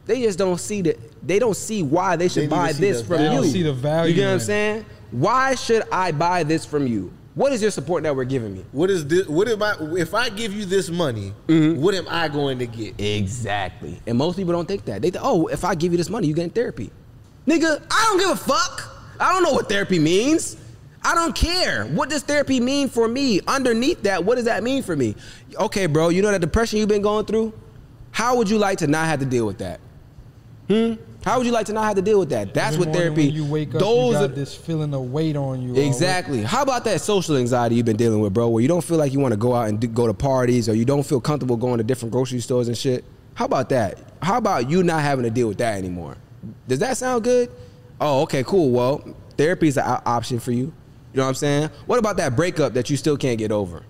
[0.06, 0.98] They just don't see that.
[1.26, 3.30] They don't see why they should They buy this the from They you.
[3.30, 4.86] don't see the value You get what I'm saying?
[5.12, 7.12] Why should I buy this from you?
[7.34, 8.64] What is your support that we're giving me?
[8.72, 9.26] What is this?
[9.28, 9.74] What am I?
[9.96, 11.80] If I give you this money, Mm-hmm.
[11.80, 13.00] what am I going to get?
[13.00, 14.00] Exactly.
[14.06, 15.00] And most people don't think that.
[15.02, 16.90] They think, oh, if I give you this money, you getting therapy.
[17.46, 19.14] Nigga, I don't give a fuck.
[19.18, 20.56] I don't know what therapy means.
[21.04, 21.86] I don't care.
[21.86, 23.40] What does therapy mean for me?
[23.46, 25.14] Underneath that, what does that mean for me?
[25.56, 27.52] Okay, bro, you know that depression you've been going through?
[28.12, 29.80] How would you like to not have to deal with that?
[30.68, 30.94] Hmm?
[31.24, 32.52] How would you like to not have to deal with that?
[32.52, 33.26] That's Every what therapy.
[33.26, 35.76] When you wake up, those you are, this feeling of weight on you.
[35.76, 36.42] Exactly.
[36.42, 38.48] How about that social anxiety you've been dealing with, bro?
[38.48, 40.68] Where you don't feel like you want to go out and do, go to parties,
[40.68, 43.04] or you don't feel comfortable going to different grocery stores and shit.
[43.34, 43.98] How about that?
[44.20, 46.16] How about you not having to deal with that anymore?
[46.66, 47.50] Does that sound good?
[48.00, 48.70] Oh, okay, cool.
[48.70, 50.72] Well, therapy is an option for you.
[51.12, 51.70] You know what I'm saying?
[51.86, 53.84] What about that breakup that you still can't get over?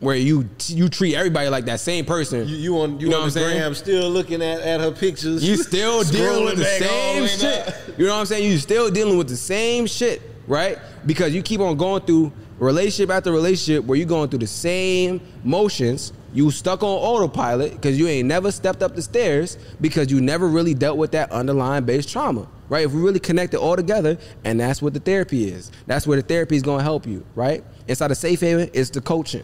[0.00, 2.48] Where you you treat everybody like that same person.
[2.48, 3.58] You, you on you, know on what I'm the saying?
[3.58, 5.46] gram still looking at, at her pictures.
[5.46, 7.66] You still dealing with the Scrolling back all same shit.
[7.66, 7.74] down.
[7.98, 8.50] You know what I'm saying?
[8.50, 10.78] You still dealing with the same shit, right?
[11.04, 15.20] Because you keep on going through relationship after relationship where you're going through the same
[15.44, 16.12] motions.
[16.32, 20.46] You stuck on autopilot because you ain't never stepped up the stairs because you never
[20.48, 22.84] really dealt with that underlying base trauma, right?
[22.86, 25.72] If we really connect it all together, and that's what the therapy is.
[25.86, 27.64] That's where the therapy is going to help you, right?
[27.88, 29.42] Inside of Safe Haven, it's the coaching,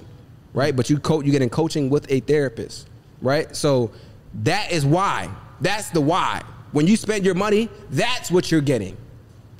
[0.56, 0.74] right?
[0.74, 2.88] But you coach, you get in coaching with a therapist,
[3.22, 3.54] right?
[3.54, 3.92] So
[4.42, 5.28] that is why.
[5.60, 6.42] That's the why.
[6.72, 8.96] When you spend your money, that's what you're getting.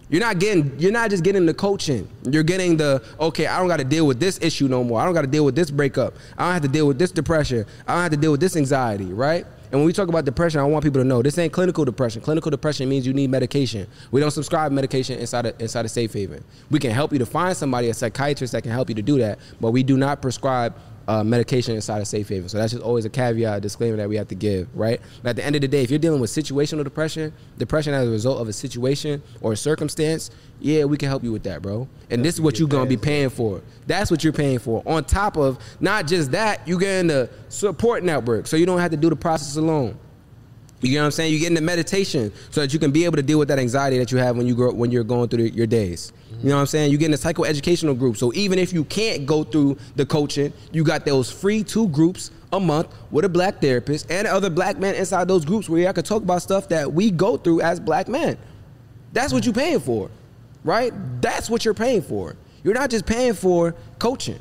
[0.08, 0.78] You're not getting.
[0.78, 2.08] You're not just getting the coaching.
[2.24, 3.46] You're getting the okay.
[3.46, 5.00] I don't got to deal with this issue no more.
[5.00, 6.14] I don't got to deal with this breakup.
[6.38, 7.66] I don't have to deal with this depression.
[7.86, 9.12] I don't have to deal with this anxiety.
[9.12, 9.46] Right.
[9.72, 12.22] And when we talk about depression, I want people to know this ain't clinical depression.
[12.22, 13.86] Clinical depression means you need medication.
[14.10, 16.44] We don't subscribe medication inside of, inside of Safe Haven.
[16.70, 19.18] We can help you to find somebody, a psychiatrist that can help you to do
[19.18, 20.74] that, but we do not prescribe
[21.08, 22.48] uh, medication inside of Safe Haven.
[22.48, 25.00] So that's just always a caveat, a disclaimer that we have to give, right?
[25.22, 28.08] But at the end of the day, if you're dealing with situational depression, depression as
[28.08, 30.30] a result of a situation or a circumstance,
[30.60, 31.88] yeah, we can help you with that, bro.
[32.10, 33.62] And this is what you're gonna be paying for.
[33.86, 34.82] That's what you're paying for.
[34.86, 38.90] On top of not just that, you getting the support network, so you don't have
[38.90, 39.98] to do the process alone.
[40.80, 41.32] You get what I'm saying?
[41.32, 43.98] You get into meditation so that you can be able to deal with that anxiety
[43.98, 46.12] that you have when you grow when you're going through the, your days.
[46.42, 46.92] You know what I'm saying?
[46.92, 48.16] You get in a psychoeducational group.
[48.16, 52.30] So even if you can't go through the coaching, you got those free two groups
[52.52, 55.92] a month with a black therapist and other black men inside those groups where y'all
[55.92, 58.36] can talk about stuff that we go through as black men.
[59.12, 60.10] That's what you're paying for,
[60.62, 60.92] right?
[61.22, 62.36] That's what you're paying for.
[62.62, 64.38] You're not just paying for coaching.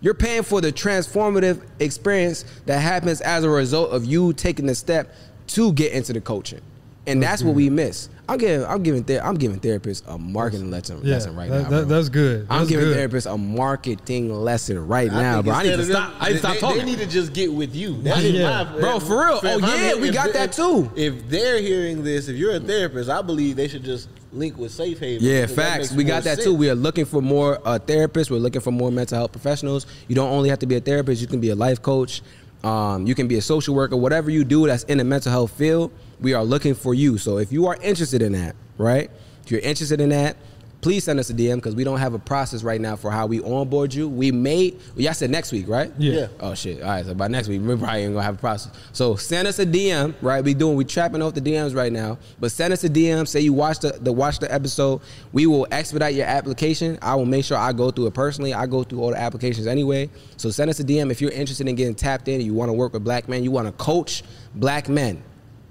[0.00, 4.74] You're paying for the transformative experience that happens as a result of you taking the
[4.74, 5.14] step
[5.48, 6.60] to get into the coaching.
[7.06, 8.08] And That's that's, what we miss.
[8.30, 11.62] I'm giving I'm giving ther- I'm giving therapists a marketing lesson, Yeah, lesson right that-
[11.64, 11.68] now.
[11.80, 12.46] that- that's good.
[12.48, 13.10] I'm giving good.
[13.10, 15.52] therapists a marketing lesson right I now, bro.
[15.52, 16.12] I need to instead stop.
[16.12, 16.78] them- I need to stop they, talking.
[16.78, 18.00] They need to just get with you.
[18.02, 18.64] That's Yeah.
[18.72, 19.36] my- Bro, for real.
[19.36, 20.90] if Oh, I'm yeah, here- we got they're- that too.
[20.96, 24.72] If they're hearing this, if you're a therapist, I believe they should just link with
[24.72, 25.22] Safe Haven.
[25.26, 25.92] Yeah, because facts.
[25.92, 26.44] We got that sense.
[26.44, 26.54] too.
[26.54, 28.30] We are looking for more uh, therapists.
[28.30, 29.84] We're looking for more mental health professionals.
[30.08, 31.20] You don't only have to be a therapist.
[31.20, 32.22] You can be a life coach.
[32.64, 33.94] Um, you can be a social worker.
[33.94, 35.90] Whatever you do that's in the mental health field,
[36.20, 37.18] we are looking for you.
[37.18, 39.10] So if you are interested in that, right?
[39.44, 40.36] If you're interested in that,
[40.84, 43.26] please send us a DM because we don't have a process right now for how
[43.26, 44.06] we onboard you.
[44.06, 45.90] We may, well, y'all said next week, right?
[45.96, 46.12] Yeah.
[46.12, 46.26] Yeah.
[46.40, 46.82] Oh shit!
[46.82, 48.70] All right, so by next week we probably ain't gonna have a process.
[48.92, 50.44] So send us a DM, right?
[50.44, 53.26] We doing we trapping off the DMs right now, but send us a DM.
[53.26, 55.00] Say you watch the, the watch the episode.
[55.32, 56.98] We will expedite your application.
[57.00, 58.52] I will make sure I go through it personally.
[58.52, 60.10] I go through all the applications anyway.
[60.36, 62.42] So send us a DM if you're interested in getting tapped in.
[62.42, 63.42] You want to work with black men.
[63.42, 64.22] You want to coach
[64.54, 65.22] black men.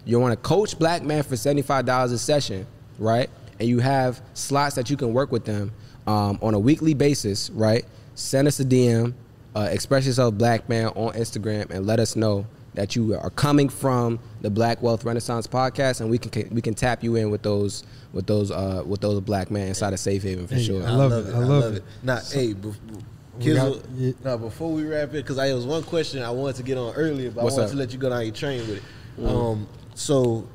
[0.06, 2.66] You want to coach black men for seventy five dollars a session,
[3.00, 3.30] right?
[3.60, 5.72] And you have slots that you can work with them
[6.08, 7.86] um, on a weekly basis, right?
[8.16, 9.14] Send us a DM,
[9.56, 13.70] uh, express yourself, black man, on Instagram, and let us know that you are coming
[13.70, 17.44] from the Black Wealth Renaissance podcast, and we can we can tap you in with
[17.44, 20.84] those with those uh, with those black men inside of Safe Haven for Hey, sure.
[20.86, 21.34] I love it.
[21.34, 21.84] I love it.
[22.02, 22.76] Now, hey, bef-
[23.40, 24.12] Kizzle, got- yeah.
[24.24, 26.78] now before we wrap it, because I there was one question I wanted to get
[26.78, 27.72] on earlier, but What's I wanted up?
[27.74, 28.84] to let you go down your train with it.
[29.20, 29.28] Mhm.
[29.28, 30.48] Um, so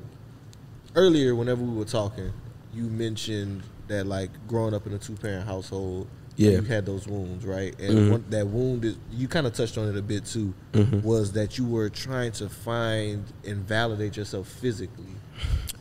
[0.94, 2.32] earlier, whenever we were talking,
[2.74, 6.06] you mentioned that like growing up in a two parent household,
[6.36, 6.52] Yeah.
[6.52, 7.74] you had those wounds, right?
[7.80, 8.10] And Mhm.
[8.10, 10.52] one, that wound is you kind of touched on it a bit too.
[10.72, 11.02] Mhm.
[11.02, 15.04] Was that you were trying to find and validate yourself physically?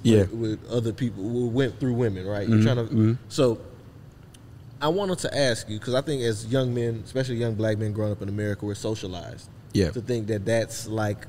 [0.03, 0.21] Yeah.
[0.21, 2.47] with, with other people who went through women, right?
[2.47, 3.17] You're Mhm, trying to mhm.
[3.30, 3.57] so
[4.80, 7.91] I wanted to ask you because I think as young men, especially young black men
[7.93, 9.89] growing up in America, we're socialized Yeah.
[9.89, 11.28] to think that that's like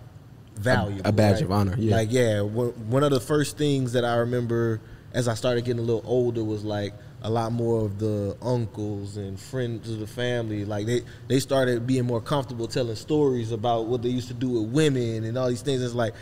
[0.58, 1.42] valuable, a badge right?
[1.44, 1.96] of honor, yeah.
[1.96, 4.80] Like yeah, one of the first things that I remember
[5.12, 6.92] as I started getting a little older was like
[7.22, 10.64] a lot more of the uncles and friends of the family.
[10.64, 14.48] Like they they started being more comfortable telling stories about what they used to do
[14.50, 15.82] with women and all these things.
[15.82, 16.14] It's like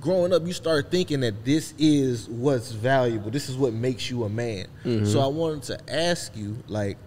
[0.00, 3.30] growing up, you start thinking that this is what's valuable.
[3.30, 4.66] This is what makes you a man.
[4.84, 5.06] Mhm.
[5.06, 6.98] So I wanted to ask you, like,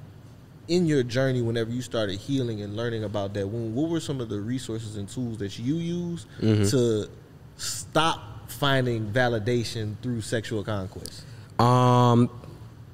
[0.68, 4.20] in your journey, whenever you started healing and learning about that wound, what were some
[4.22, 6.70] of the resources and tools that you use Mhm.
[6.72, 7.07] to
[7.57, 11.24] stop finding validation through sexual conquest?
[11.59, 12.30] Um,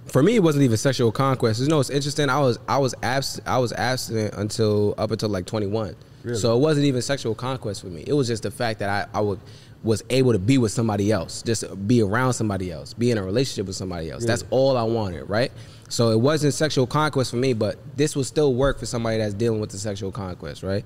[0.07, 1.61] for me, it wasn't even sexual conquest.
[1.61, 2.30] You know, it's interesting.
[2.30, 3.47] I was I was absent.
[3.47, 5.95] I was abstinent until up until like 21.
[6.24, 6.38] Really?
[6.38, 8.03] So it wasn't even sexual conquest for me.
[8.07, 9.39] It was just the fact that I I would
[9.84, 13.24] was able to be with somebody else, just be around somebody else, be in a
[13.24, 14.26] relationship with somebody else.
[14.26, 15.51] That's all I wanted, right?
[15.89, 19.34] So it wasn't sexual conquest for me, but this would still work for somebody that's
[19.34, 20.86] dealing with the sexual conquest, right?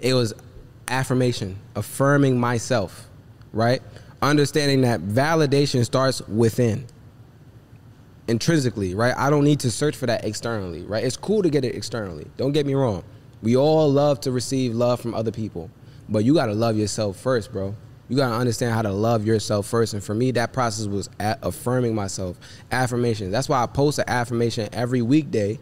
[0.00, 0.34] It was
[0.88, 3.08] affirmation, affirming myself,
[3.52, 3.82] right?
[4.20, 6.86] Understanding that validation starts within
[8.28, 9.14] intrinsically, right?
[9.16, 11.04] I don't need to search for that externally, right?
[11.04, 12.26] It's cool to get it externally.
[12.36, 13.04] Don't get me wrong.
[13.44, 15.68] We all love to receive love from other people,
[16.08, 17.76] but you got to love yourself first, bro.
[18.08, 19.92] You got to understand how to love yourself first.
[19.92, 22.38] And for me, that process was affirming myself,
[22.72, 23.30] affirmation.
[23.30, 25.58] That's why I post an affirmation every weekday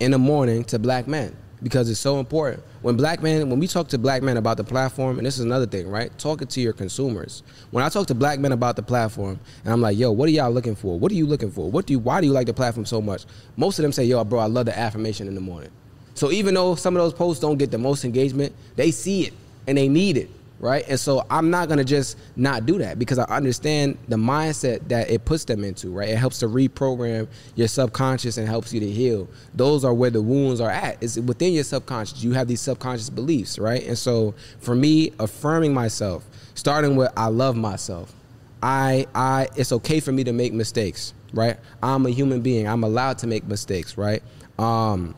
[0.00, 2.60] in the morning to black men because it's so important.
[2.80, 5.44] When black men, when we talk to black men about the platform, and this is
[5.44, 6.10] another thing, right?
[6.18, 7.44] Talking to your consumers.
[7.70, 10.32] When I talk to black men about the platform, and I'm like, yo, what are
[10.32, 10.98] y'all looking for?
[10.98, 11.70] What are you looking for?
[11.70, 13.26] What do you why do you like the platform so much?
[13.56, 15.70] Most of them say, yo, bro, I love the affirmation in the morning.
[16.14, 19.32] So even though some of those posts don't get the most engagement, they see it
[19.66, 20.84] and they need it, right?
[20.88, 25.10] And so I'm not gonna just not do that because I understand the mindset that
[25.10, 26.08] it puts them into, right?
[26.08, 29.28] It helps to reprogram your subconscious and helps you to heal.
[29.54, 31.02] Those are where the wounds are at.
[31.02, 32.22] It's within your subconscious.
[32.22, 33.86] You have these subconscious beliefs, right?
[33.86, 38.14] And so for me, affirming myself, starting with I love myself.
[38.62, 41.56] I I it's okay for me to make mistakes, right?
[41.82, 42.68] I'm a human being.
[42.68, 44.22] I'm allowed to make mistakes, right?
[44.58, 45.14] Um,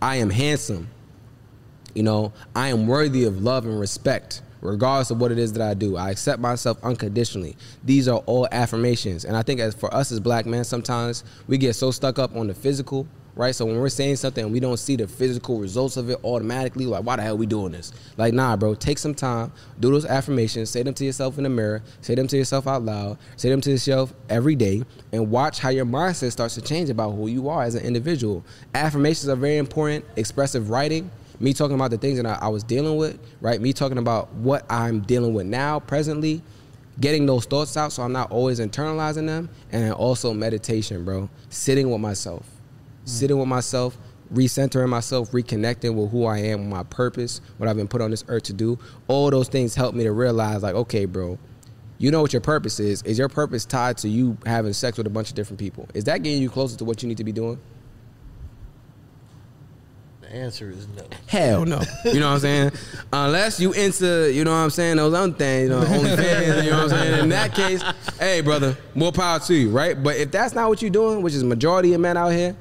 [0.00, 0.88] I am handsome.
[1.94, 5.62] You know, I am worthy of love and respect, regardless of what it is that
[5.62, 5.96] I do.
[5.96, 7.56] I accept myself unconditionally.
[7.84, 9.24] These are all affirmations.
[9.24, 12.36] And I think as for us as black men, sometimes we get so stuck up
[12.36, 13.54] on the physical, right?
[13.54, 16.86] So when we're saying something and we don't see the physical results of it automatically,
[16.86, 17.92] like, why the hell we doing this?
[18.16, 21.50] Like, nah, bro, take some time, do those affirmations, say them to yourself in the
[21.50, 24.82] mirror, say them to yourself out loud, say them to yourself every day,
[25.12, 28.44] and watch how your mindset starts to change about who you are as an individual.
[28.74, 32.62] Affirmations are very important, expressive writing me talking about the things that I, I was
[32.62, 33.60] dealing with, right?
[33.60, 36.42] Me talking about what I'm dealing with now, presently,
[36.98, 41.28] getting those thoughts out so I'm not always internalizing them, and also meditation, bro.
[41.50, 42.46] Sitting with myself,
[43.06, 43.08] Mm.
[43.08, 43.96] sitting with myself,
[44.34, 48.24] recentering myself, reconnecting with who I am, my purpose, what I've been put on this
[48.28, 48.78] earth to do.
[49.06, 51.38] All those things help me to realize, like, okay, bro,
[51.98, 53.00] You know what your purpose is.
[53.04, 55.88] Is your purpose tied to you having sex with a bunch of different people?
[55.94, 57.58] Is that getting you closer to what you need to be doing?
[60.20, 61.04] The answer is no.
[61.28, 61.80] Hell no.
[62.04, 62.72] You know what I'm saying?
[63.12, 66.70] Unless you into, you know what I'm saying, those other things, you know, OnlyFans, you
[66.70, 67.20] know what I'm saying?
[67.22, 67.82] In that case,
[68.18, 70.00] hey, brother, more power to you, right?
[70.02, 72.56] But if that's not what you're doing, which is majority of men out here,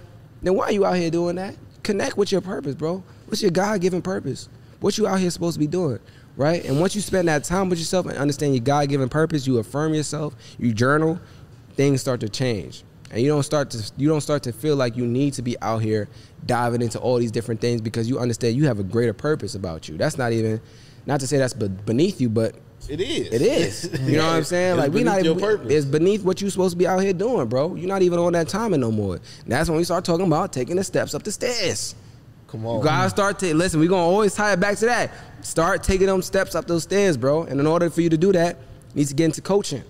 [0.46, 1.56] then why are you out here doing that?
[1.84, 3.04] Connect with your purpose, bro.
[3.26, 4.50] What's your God given purpose?
[4.80, 6.00] What you out here supposed to be doing,
[6.36, 6.64] right?
[6.66, 9.58] And once you spend that time with yourself and understand your God given purpose, you
[9.58, 11.20] affirm yourself, you journal,
[11.74, 12.84] things start to change.
[13.12, 15.60] And you don't start to you don't start to feel like you need to be
[15.62, 16.10] out here
[16.46, 19.88] diving into all these different things because you understand you have a greater purpose about
[19.88, 19.98] you.
[19.98, 20.60] That's not even
[21.06, 22.56] not to say that's beneath you, but
[22.90, 23.34] It is.
[23.34, 24.00] it is.
[24.02, 24.78] You know what I'm saying?
[24.78, 27.76] Like we not even, it's beneath what you supposed to be out here doing, bro.
[27.76, 29.16] You're not even on that timing no more.
[29.16, 31.96] And that's when we start talking about taking the steps up the stairs.
[32.48, 32.78] Come on.
[32.78, 33.80] You gotta start to listen.
[33.80, 35.12] We're gonna always tie it back to that.
[35.42, 37.44] Start taking them steps up those stairs, bro.
[37.44, 38.58] And in order for you to do that,
[38.94, 39.84] you need to get into coaching.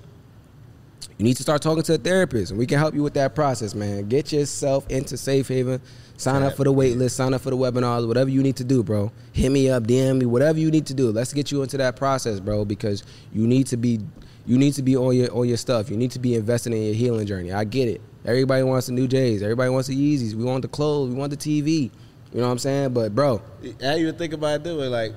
[1.17, 3.35] You need to start talking to a therapist, and we can help you with that
[3.35, 4.09] process, man.
[4.09, 5.81] Get yourself into Safe Haven.
[6.17, 7.17] Sign up for the wait list.
[7.17, 8.07] Sign up for the webinars.
[8.07, 9.11] Whatever you need to do, bro.
[9.33, 11.11] Hit me up, DM me, whatever you need to do.
[11.11, 13.99] Let's get you into that process, bro, because you need to be
[14.45, 15.89] you need to be on your on your stuff.
[15.89, 17.51] You need to be investing in your healing journey.
[17.51, 18.01] I get it.
[18.25, 19.43] Everybody wants the new J's.
[19.43, 20.33] Everybody wants the Yeezys.
[20.33, 21.09] We want the clothes.
[21.09, 21.91] We want the TV.
[22.33, 22.93] You know what I'm saying?
[22.93, 23.41] But bro,
[23.83, 24.91] I even think about doing.
[24.91, 25.13] Like,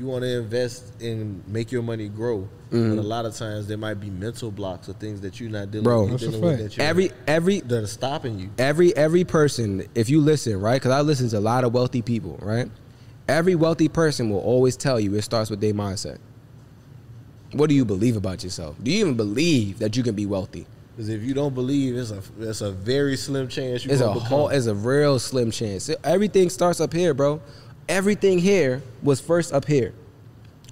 [0.00, 2.96] you want to invest and make your money grow, Mhm.
[2.96, 5.70] but a lot of times there might be mental blocks or things that you're not
[5.70, 6.76] dealing, Bro, you're That's dealing with fact.
[6.76, 8.48] that Every every that are stopping you.
[8.58, 10.80] every every person if you listen right?
[10.80, 12.70] Because i listen to a lot of wealthy people right?
[13.28, 16.16] Every wealthy person will always tell you it starts with their mindset.
[17.52, 18.76] What do you believe about yourself?
[18.82, 20.66] Do you even believe that you can be wealthy?
[20.96, 24.04] Because if you don't believe, it's a it's a very slim chance you it's a
[24.04, 25.90] gonna whole it's a real slim chance.
[26.04, 27.40] Everything starts up here bro
[27.90, 29.92] everything here was first up here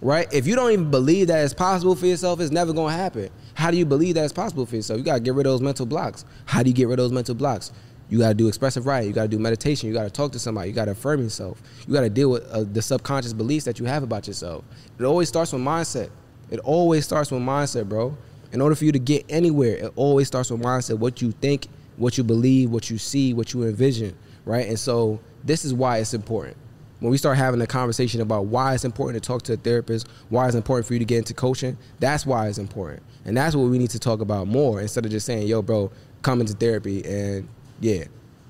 [0.01, 0.33] right?
[0.33, 3.31] If you don't even believe that it's possible for yourself it's never to happen.
[3.55, 4.99] How do you believe that it's possible for yourself?
[4.99, 6.25] You got to get rid of those mental blocks.
[6.47, 7.73] How do you get rid of those mental blocks?
[8.09, 9.09] You got to do expressive writing.
[9.09, 9.89] You got to do meditation.
[9.89, 10.71] You got to talk to somebody.
[10.71, 11.61] You got to affirm yourself.
[11.87, 14.65] You got to deal with uh, the subconscious beliefs that you have about yourself.
[14.99, 16.11] It always starts with mindset.
[16.51, 18.17] It always starts with mindset bro.
[18.53, 20.99] In order for you to get anywhere it always starts with mindset.
[20.99, 21.67] What you think
[21.97, 24.17] what you believe what you see what you envision
[24.47, 24.67] right?
[24.67, 26.57] And so this is why it's important
[27.01, 30.09] when we start having a conversation about why it's important to talk to a therapist,
[30.29, 33.03] why it's important for you to get into coaching, that's why it's important.
[33.25, 35.91] And that's what we need to talk about more instead of just saying, yo, bro,
[36.23, 37.49] come into therapy and
[37.81, 38.05] yeah.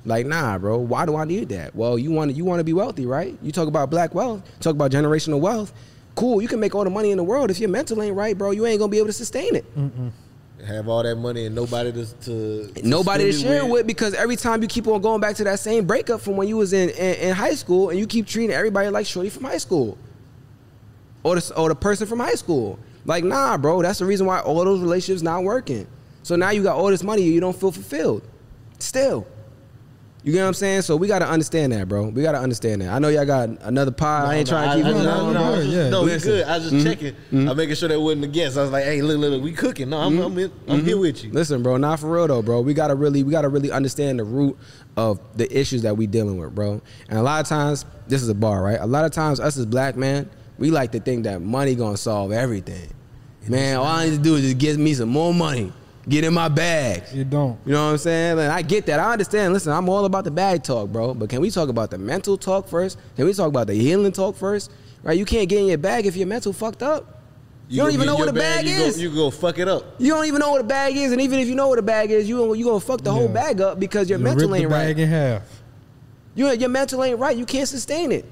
[0.04, 1.74] Like, nah, bro, why do I need that?
[1.74, 3.36] Well, you want to you want to be wealthy, right?
[3.42, 5.72] You talk about black wealth, talk about generational wealth.
[6.14, 7.50] Cool, you can make all the money in the world.
[7.50, 9.64] If your mental ain't right, bro, you ain't gonna be able to sustain it.
[10.66, 14.36] Have all that money and nobody to, to Nobody to share it with because every
[14.36, 16.90] time you keep on going back to that same breakup from when you was in,
[16.90, 19.97] in, in high school and you keep treating everybody like shorty from high school
[21.22, 22.78] or the, or the person from high school.
[23.05, 25.86] Like, nah, bro, that's the reason why all those relationships not working.
[26.22, 28.22] So now you got all this money, you don't feel fulfilled.
[28.78, 29.26] Still.
[30.24, 30.82] You get what I'm saying?
[30.82, 32.08] So we got to understand that, bro.
[32.08, 32.88] We got to understand that.
[32.88, 34.26] I know y'all got another pod.
[34.28, 36.02] I ain't No, trying to keep I, it no, no, no, I was just, no,
[36.02, 36.44] we good.
[36.44, 36.82] I was just Mhm.
[36.90, 37.14] checking.
[37.32, 37.50] Mhm.
[37.50, 38.58] I'm making sure that wasn't against.
[38.58, 39.90] I was like, hey, look, look, look, we cooking.
[39.90, 41.30] No, I'm, I'm, in, I'm here with you.
[41.32, 42.60] Listen, bro, not for real though, bro.
[42.62, 44.58] We gotta really, we gotta really understand the root
[44.96, 46.82] of the issues that we dealing with, bro.
[47.08, 48.78] And a lot of times, this is a bar, right?
[48.80, 50.28] A lot of times, us as black men,
[50.58, 52.88] we like to think that money gonna solve everything.
[53.46, 55.72] Man, all I need to do is just get me some more money,
[56.09, 57.05] get in my bag.
[57.12, 57.59] You don't.
[57.66, 58.39] You know what I'm saying?
[58.39, 58.98] And I get that.
[58.98, 59.52] I understand.
[59.52, 61.14] Listen, I'm all about the bag talk, bro.
[61.14, 62.98] But can we talk about the mental talk first?
[63.16, 64.70] Can we talk about the healing talk first?
[65.02, 65.18] Right?
[65.18, 67.14] You can't get in your bag if your mental fucked up.
[67.70, 68.97] You, don't even know what your a bag, you is.
[68.97, 69.97] Go, you go fuck it up.
[69.98, 71.82] You don't even know what a bag is, and even if you know what a
[71.82, 74.56] bag is, you you gonna fuck the whole bag up because your You mental rip
[74.56, 74.85] the ain't right.
[74.86, 75.43] bag in half.
[76.35, 77.36] You your mental ain't right.
[77.36, 78.24] You can't sustain it.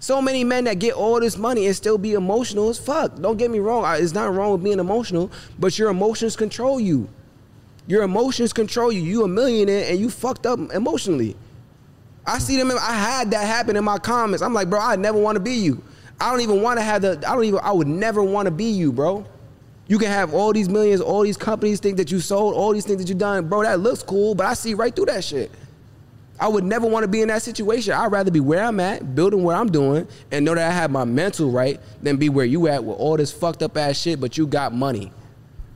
[0.00, 3.20] So many men that get all this money and still be emotional as fuck.
[3.20, 3.84] Don't get me wrong.
[3.98, 7.06] It's not wrong with being emotional, but your emotions control you.
[7.86, 9.02] Your emotions control you.
[9.02, 11.36] You a millionaire and you fucked up emotionally.
[12.26, 12.70] I see them.
[12.70, 14.42] I had that happen in my comments.
[14.42, 15.82] I'm like, bro, I never want to be you.
[16.18, 17.22] I don't even want to have the.
[17.26, 17.60] I don't even.
[17.62, 19.26] I would never want to be you, bro.
[19.86, 22.86] You can have all these millions, all these companies, think that you sold, all these
[22.86, 23.64] things that you done, bro.
[23.64, 25.50] That looks cool, but I see right through that shit.
[26.40, 27.92] I would never want to be in that situation.
[27.92, 30.90] I'd rather be where I'm at, building what I'm doing, and know that I have
[30.90, 34.20] my mental right than be where you at with all this fucked up ass shit,
[34.20, 35.12] but you got money.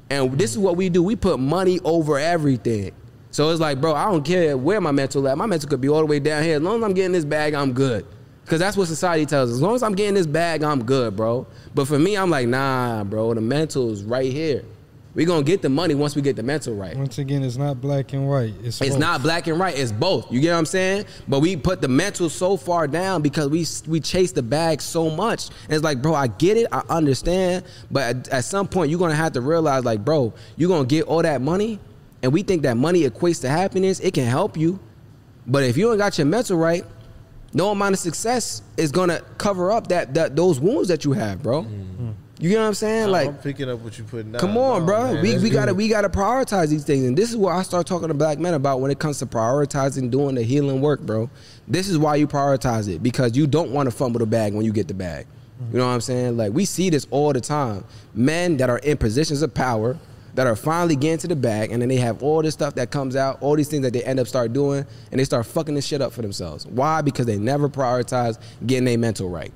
[0.09, 1.03] And this is what we do.
[1.03, 2.93] We put money over everything.
[3.31, 5.37] So it's like, bro, I don't care where my mental at.
[5.37, 6.57] My mental could be all the way down here.
[6.57, 8.07] As long as I'm getting this bag, I'm good.
[8.47, 9.57] Cause that's what society tells us.
[9.57, 11.47] As long as I'm getting this bag, I'm good, bro.
[11.75, 13.33] But for me, I'm like, nah, bro.
[13.35, 14.65] The mental is right here.
[15.15, 16.97] We're gonna get the money once we get the mental right.
[16.97, 18.55] Once again, it's not black and white.
[18.65, 18.99] It's, It's both.
[18.99, 19.79] not black and white.
[19.79, 20.31] It's both.
[20.33, 21.05] You get what I'm saying?
[21.29, 25.11] But we put the mental so far down because we we chase the bag so
[25.11, 25.51] much.
[25.65, 28.99] And it's like, bro, I get it, I understand, but at, at some point you're
[28.99, 31.79] gonna have to realize, like, bro, you're gonna get all that money,
[32.23, 34.01] and we think that money equates to happiness.
[34.01, 34.81] It can help you,
[35.47, 36.85] but if you ain't got your mental right,
[37.53, 41.41] no amount of success is gonna cover up that, that those wounds that you have,
[41.41, 41.63] bro.
[41.63, 42.11] Mm-hmm.
[42.41, 43.11] You get what I'm saying?
[43.11, 44.41] Like, I'm picking up what you're putting down.
[44.41, 45.15] Come on, No, bro.
[45.15, 47.87] man, we we gotta we gotta prioritize these things, and this is what I start
[47.87, 51.31] talking to black men about when it comes to prioritizing doing the healing work, bro.
[51.69, 54.65] This is why you prioritize it because you don't want to fumble the bag when
[54.65, 55.27] you get the bag.
[55.63, 55.73] Mm-hmm.
[55.73, 56.37] You know what I'm saying?
[56.37, 57.85] Like we see this all the time.
[58.15, 59.97] Men that are in positions of power
[60.35, 62.91] that are finally getting to the bag, and then they have all this stuff that
[62.91, 65.77] comes out, all these things that they end up start doing, and they start fucking
[65.77, 66.67] this shit up for themselves.
[66.67, 67.01] Why?
[67.03, 69.53] Because they never prioritize getting their mental right.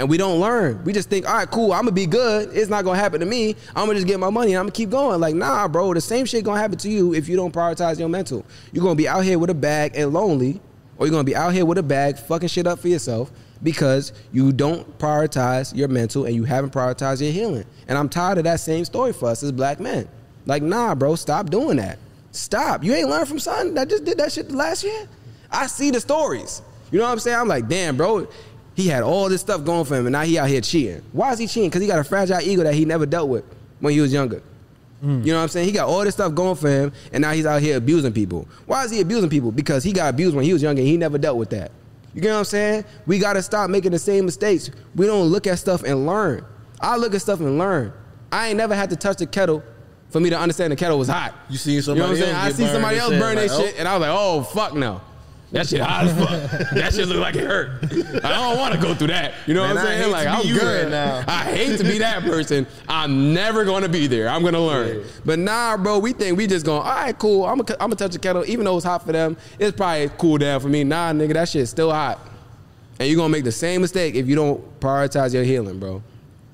[0.00, 0.82] And we don't learn.
[0.84, 2.56] We just think, all right, cool, I'm gonna be good.
[2.56, 3.54] It's not gonna happen to me.
[3.76, 5.20] I'm gonna just get my money and I'm gonna keep going.
[5.20, 8.08] Like, nah, bro, the same shit gonna happen to you if you don't prioritize your
[8.08, 8.46] mental.
[8.72, 10.58] You're gonna be out here with a bag and lonely,
[10.96, 13.30] or you're gonna be out here with a bag fucking shit up for yourself
[13.62, 17.66] because you don't prioritize your mental and you haven't prioritized your healing.
[17.86, 20.08] And I'm tired of that same story for us as black men.
[20.46, 21.98] Like, nah, bro, stop doing that.
[22.32, 22.84] Stop.
[22.84, 25.06] You ain't learned from son that just did that shit last year.
[25.50, 26.62] I see the stories.
[26.90, 27.36] You know what I'm saying?
[27.36, 28.26] I'm like, damn, bro.
[28.80, 31.02] He had all this stuff going for him, and now he out here cheating.
[31.12, 31.68] Why is he cheating?
[31.68, 33.44] Because he got a fragile ego that he never dealt with
[33.80, 34.42] when he was younger.
[35.04, 35.24] Mm.
[35.24, 35.66] You know what I'm saying?
[35.66, 38.48] He got all this stuff going for him, and now he's out here abusing people.
[38.64, 39.52] Why is he abusing people?
[39.52, 41.72] Because he got abused when he was younger, and he never dealt with that.
[42.14, 42.84] You get what I'm saying?
[43.06, 44.70] We got to stop making the same mistakes.
[44.94, 46.44] We don't look at stuff and learn.
[46.80, 47.92] I look at stuff and learn.
[48.32, 49.62] I ain't never had to touch the kettle
[50.08, 51.34] for me to understand the kettle was hot.
[51.48, 52.36] You seen You know somebody what I'm saying?
[52.36, 53.62] I see somebody else burn their like, oh.
[53.62, 55.00] shit, and I was like, oh fuck no.
[55.52, 56.70] That shit hot as fuck.
[56.70, 57.82] that shit look like it hurt.
[58.24, 59.34] I don't want to go through that.
[59.46, 60.12] You know Man, what I'm saying?
[60.12, 61.24] Like I'm good right now.
[61.26, 62.66] I hate to be that person.
[62.88, 64.28] I'm never gonna be there.
[64.28, 65.04] I'm gonna learn.
[65.24, 67.44] But nah, bro, we think we just going, all right, cool.
[67.46, 69.36] I'm gonna, I'm gonna touch the kettle, even though it's hot for them.
[69.58, 70.84] It's probably cool down for me.
[70.84, 72.20] Nah, nigga, that shit's still hot.
[73.00, 76.02] And you're gonna make the same mistake if you don't prioritize your healing, bro.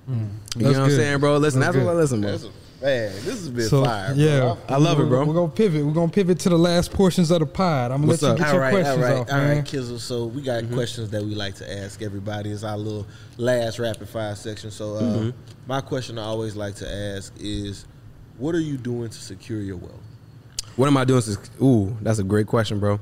[0.08, 0.30] Mm.
[0.56, 1.36] You know That's what I'm saying, bro?
[1.36, 2.00] Listen, That's that's, what I good.
[2.00, 2.50] listen, bro.
[2.80, 4.14] That's- Man, this has been So, fire.
[4.14, 4.22] Bro.
[4.22, 5.24] yeah, I love it, bro.
[5.24, 5.84] We're gonna pivot.
[5.84, 7.90] We're gonna pivot to the last portions of the pod.
[7.90, 8.38] I'm gonna What's let you up?
[8.38, 9.56] get All your right, questions all right, off, all man.
[9.56, 9.98] right, Kizzle.
[9.98, 12.50] So we got questions that we like to ask everybody.
[12.50, 13.06] It's our little
[13.38, 14.70] last rapid fire section.
[14.70, 15.32] So uh, Mhm.
[15.66, 17.86] my question I always like to ask is,
[18.36, 19.94] what are you doing to secure your wealth?
[20.76, 21.22] What am I doing?
[21.22, 23.00] Since, ooh, that's a great question, bro.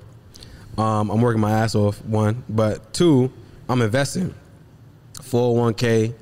[0.79, 2.05] Um, I'm working my ass off.
[2.05, 3.31] One, but two,
[3.69, 4.35] I'm investing.
[5.21, 6.15] 401k,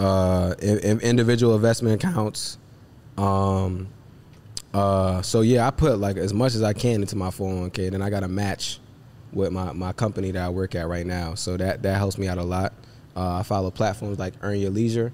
[0.00, 2.58] uh, in, in individual investment accounts.
[3.22, 3.88] Um,
[4.74, 7.90] uh, so yeah, I put like as much as I can into my 401k.
[7.90, 8.80] Then I got a match
[9.32, 11.34] with my, my company that I work at right now.
[11.34, 12.72] So that that helps me out a lot.
[13.14, 15.12] Uh, I follow platforms like Earn Your Leisure.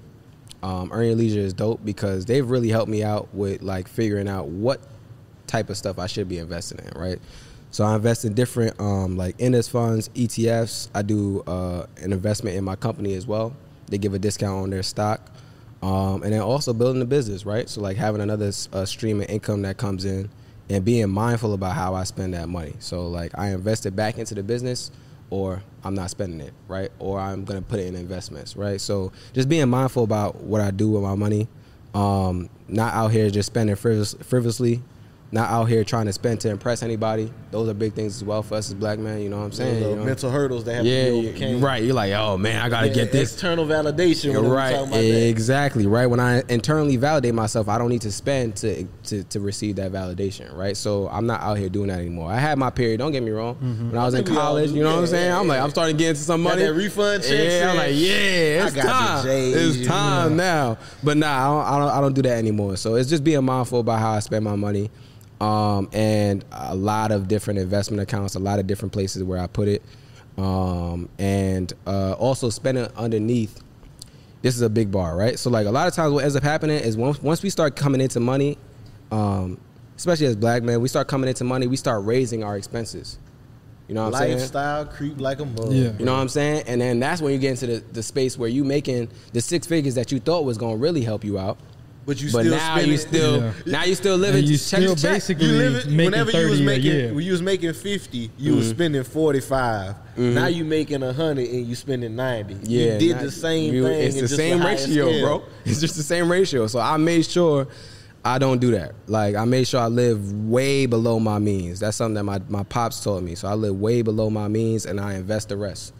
[0.63, 4.27] Um, Earn Your Leisure is dope because they've really helped me out with like figuring
[4.27, 4.81] out what
[5.47, 7.19] type of stuff I should be investing in, right?
[7.71, 10.89] So I invest in different um, like index funds, ETFs.
[10.95, 13.55] I do uh, an investment in my company as well.
[13.87, 15.29] They give a discount on their stock,
[15.81, 17.69] um, and then also building the business, right?
[17.69, 20.29] So like having another uh, stream of income that comes in,
[20.69, 22.73] and being mindful about how I spend that money.
[22.79, 24.91] So like I invest it back into the business,
[25.29, 26.91] or I'm not spending it, right?
[26.99, 28.79] Or I'm gonna put it in investments, right?
[28.79, 31.47] So just being mindful about what I do with my money,
[31.93, 34.81] um, not out here just spending frivol- frivolously,
[35.31, 37.31] not out here trying to spend to impress anybody.
[37.51, 39.21] Those are big things as well for us as black men.
[39.21, 39.83] You know what I'm saying?
[39.89, 40.03] You know?
[40.03, 41.61] mental hurdles that have to yeah, be you- overcame.
[41.63, 41.83] right.
[41.83, 43.33] You're like, oh man, I gotta Yeah, get this.
[43.33, 44.31] external validation.
[44.31, 44.71] You're right.
[44.71, 45.27] we talking that.
[45.29, 45.85] Exactly.
[45.85, 46.07] Right.
[46.07, 49.91] When I internally validate myself, I don't need to spend to, to to receive that
[49.91, 50.55] validation.
[50.55, 50.75] Right.
[50.75, 52.31] So I'm not out here doing that anymore.
[52.31, 52.97] I had my period.
[52.97, 53.53] Don't get me wrong.
[53.55, 53.89] Mm-hmm.
[53.91, 55.27] When I was I in think we all college, you know what I'm saying?
[55.27, 55.59] yeah, I'm like.
[55.61, 56.63] I'm starting to get into some Got money.
[56.63, 57.69] that refund check Yeah.
[57.69, 59.25] I'm like, yeah, I got time.
[59.25, 60.43] J's, It's time know.
[60.73, 60.77] now.
[61.03, 61.97] But nah, I don't, I don't.
[61.97, 62.77] I don't do that anymore.
[62.77, 64.89] So it's just being mindful about how I spend my money.
[65.39, 69.47] Um, and a lot of different investment accounts, a lot of different places where I
[69.47, 69.81] put it,
[70.37, 73.61] um, and uh, also spending underneath
[74.41, 75.37] this is a big bar, right?
[75.37, 77.75] So like a lot of times what ends up happening is once once we start
[77.75, 78.57] coming into money,
[79.11, 79.59] um,
[79.97, 83.17] especially as black men, we start coming into money, we start raising our expenses.
[83.87, 84.37] You know what I'm saying?
[84.37, 85.71] Lifestyle creep like a mug.
[85.71, 85.91] Yeah.
[85.97, 86.63] You know what I'm saying?
[86.67, 89.65] And then that's when you get into the, the space where you making the six
[89.65, 91.57] figures that you thought was gonna really help you out.
[92.09, 93.51] But you but still now spending- you still Yeah.
[93.67, 95.11] now you still living And you check still check.
[95.13, 97.13] basically You live it, making whenever you was making year.
[97.13, 98.69] when you was making fifty, you was Mhm.
[98.71, 99.93] spending forty Mhm.
[100.33, 102.55] Now you making hundred and you spending ninety.
[102.63, 104.01] Yeah, you did the same you- thing.
[104.01, 105.21] It's the same ratio, scale.
[105.21, 105.43] bro.
[105.65, 106.65] It's just the same ratio.
[106.67, 107.67] So I made sure
[108.25, 108.93] I don't do that.
[109.07, 110.19] Like I made sure I live
[110.49, 111.79] way below my means.
[111.79, 113.35] That's something that my, my pops taught me.
[113.35, 115.93] So I live way below my means and I invest the rest.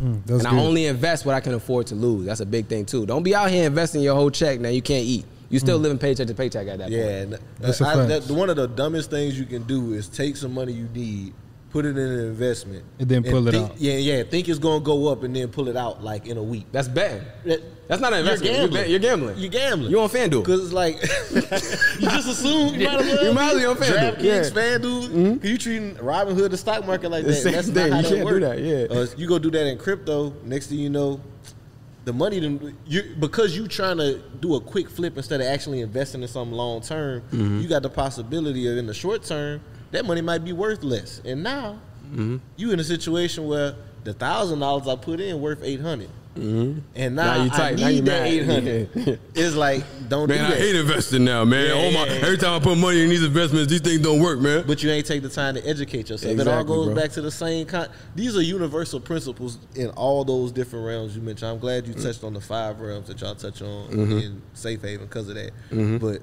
[0.00, 0.46] Mm, and good.
[0.46, 2.24] I only invest what I can afford to lose.
[2.26, 3.04] That's a big thing too.
[3.04, 5.24] Don't be out here investing your whole check now you can't eat.
[5.50, 5.82] You still Mm.
[5.82, 7.14] living paycheck to paycheck at that Yeah, point.
[7.34, 8.26] and That's a I- fact.
[8.28, 11.32] that- one of the dumbest things you can do is take some money you need,
[11.70, 13.80] put it in an investment, And then pull it think- out.
[13.80, 14.22] Yeah, yeah.
[14.24, 16.66] Think it's gonna go up and then pull it out like in a week.
[16.72, 17.22] That's betting.
[17.46, 18.52] That- That's not an You're investment.
[18.54, 18.90] You're, gambling.
[18.90, 19.38] you're gambling.
[19.38, 19.90] You're gambling.
[19.90, 20.44] You on FanDuel.
[20.44, 20.96] Because it's like
[22.00, 23.24] you just assume you might as well.
[23.24, 24.16] You might as well be be on FanDuel.
[24.18, 24.42] DraftKings, Yeah.
[24.78, 25.44] FanDuel.
[25.44, 27.32] You treating Robinhood the stock market like that?
[27.32, 27.88] same That's thing.
[27.88, 28.98] not how You that can't do that, yeah.
[29.00, 30.34] Uh, you go do that in crypto.
[30.44, 31.18] Next thing you know,
[32.08, 35.82] the money done, you because you trying to do a quick flip instead of actually
[35.82, 37.20] investing in something long term.
[37.30, 37.60] Mhm.
[37.62, 39.60] You got the possibility of in the short term
[39.90, 41.20] that money might be worth less.
[41.24, 41.78] And now
[42.10, 42.36] Mm-hmm.
[42.56, 43.74] you in a situation where
[44.04, 46.08] the thousand dollars I put in worth eight hundred.
[46.38, 46.78] Mm-hmm.
[46.94, 47.76] And now, you I tight.
[47.76, 49.20] need Now you that eight hundred.
[49.34, 51.66] it's like don't Man, do I hate investing now, man.
[51.66, 52.06] Yeah, oh my!
[52.06, 52.24] yeah, yeah.
[52.26, 54.64] Every time I put money in these investments, these things don't work, man.
[54.66, 56.32] But you ain't take the time to educate yourself.
[56.32, 56.94] Exactly, it all goes bro.
[56.94, 57.88] back to the same kind.
[58.14, 61.50] These are universal principles in all those different realms you mentioned.
[61.50, 64.22] I'm glad you touched on the five realms that y'all touch on Mhm.
[64.22, 65.50] in Safe Haven because of that.
[65.72, 66.00] Mhm.
[66.00, 66.22] But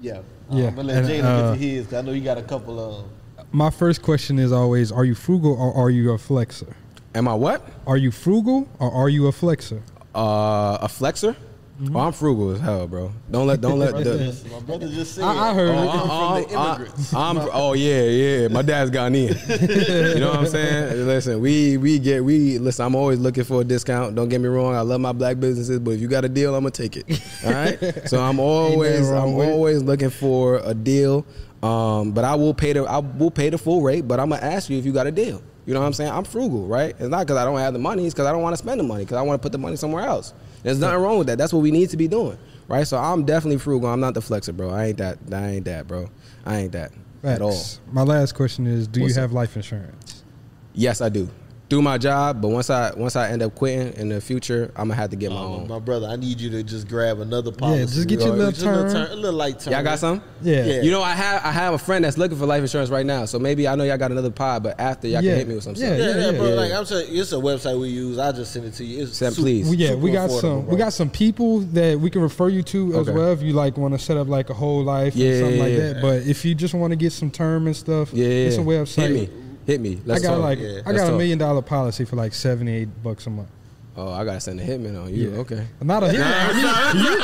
[0.00, 0.20] yeah,
[0.50, 1.84] Yeah, I'm gonna let and, Jada uh, get to his.
[1.86, 3.04] 'cause I know you got a couple of.
[3.50, 6.76] My first question is always: Are you frugal or are you a flexor?
[7.14, 7.62] Am I what?
[7.86, 9.82] Are you frugal or are you a flexor?
[10.14, 11.36] Uh, a flexor?
[11.80, 11.94] Mm-hmm.
[11.94, 13.12] Oh, I'm frugal as hell, bro.
[13.30, 14.34] Don't let don't let the.
[14.50, 15.22] my brother just said.
[15.22, 15.86] I- I heard oh, it.
[15.86, 17.14] I'm from the uh, immigrants.
[17.14, 18.48] I'm, oh yeah, yeah.
[18.48, 20.14] My dad's Ghanaian.
[20.14, 21.06] you know what I'm saying?
[21.06, 22.84] Listen, we we get we listen.
[22.84, 24.16] I'm always looking for a discount.
[24.16, 24.74] Don't get me wrong.
[24.74, 27.22] I love my black businesses, but if you got a deal, I'm gonna take it.
[27.44, 28.08] All right.
[28.08, 31.24] So I'm always I'm with always looking for a deal.
[31.62, 34.08] Um, but I will pay the I will pay the full rate.
[34.08, 35.44] But I'm gonna ask you if you got a deal.
[35.68, 36.10] You know what I'm saying?
[36.10, 36.96] I'm frugal, right?
[36.98, 38.06] It's not because I don't have the money.
[38.06, 39.04] It's because I don't want to spend the money.
[39.04, 40.32] Because I want to put the money somewhere else.
[40.62, 41.36] There's nothing wrong with that.
[41.36, 42.38] That's what we need to be doing,
[42.68, 42.86] right?
[42.86, 43.90] So I'm definitely frugal.
[43.90, 44.70] I'm not the flexor, bro.
[44.70, 45.18] I ain't that.
[45.30, 46.08] I ain't that, bro.
[46.46, 46.92] I ain't that
[47.22, 47.62] at all.
[47.92, 50.24] My last question is: Do What's you have life insurance?
[50.72, 51.28] Yes, I do.
[51.68, 54.88] Do my job, but once I once I end up quitting in the future, I'm
[54.88, 55.68] gonna have to get my Oh, own.
[55.68, 57.80] my brother, I need you to just grab another policy.
[57.80, 58.92] Yeah, just get your little Just a little term.
[59.06, 59.74] turn- a little light term.
[59.74, 60.22] Y'all got some?
[60.40, 60.64] Yeah.
[60.64, 60.80] Yeah.
[60.80, 63.26] You know, I have I have a friend that's looking for life insurance right now.
[63.26, 65.32] So maybe I know y'all got another pod, but after y'all Yeah.
[65.32, 65.98] can hit me with some Yeah, stuff.
[65.98, 66.48] Yeah, yeah, yeah, bro.
[66.48, 66.54] yeah.
[66.54, 68.18] Like I'm saying, it's a website we use.
[68.18, 69.02] I just send it to you.
[69.02, 69.66] It's Send, super- please.
[69.66, 70.62] Well, yeah, we got some.
[70.62, 70.70] bro.
[70.70, 73.12] We got some people that we can refer you to as Okay.
[73.12, 75.58] well if you like want to set up like a whole life Yeah, and something
[75.60, 76.00] like yeah, that.
[76.00, 79.02] But if you just want to get some term and stuff, Yeah, it's a website.
[79.02, 79.28] Hit me.
[79.68, 80.00] Hit me.
[80.06, 80.42] Let's I got talk.
[80.44, 80.68] like Yeah.
[80.68, 81.18] I Let's got a talk.
[81.18, 83.50] million dollar policy for like seventy eight bucks a month.
[83.98, 85.30] Oh, I gotta send a hitman on you.
[85.32, 85.38] Yeah.
[85.40, 85.66] Okay.
[85.82, 86.22] Not a hitman.
[86.24, 87.18] I mean, you-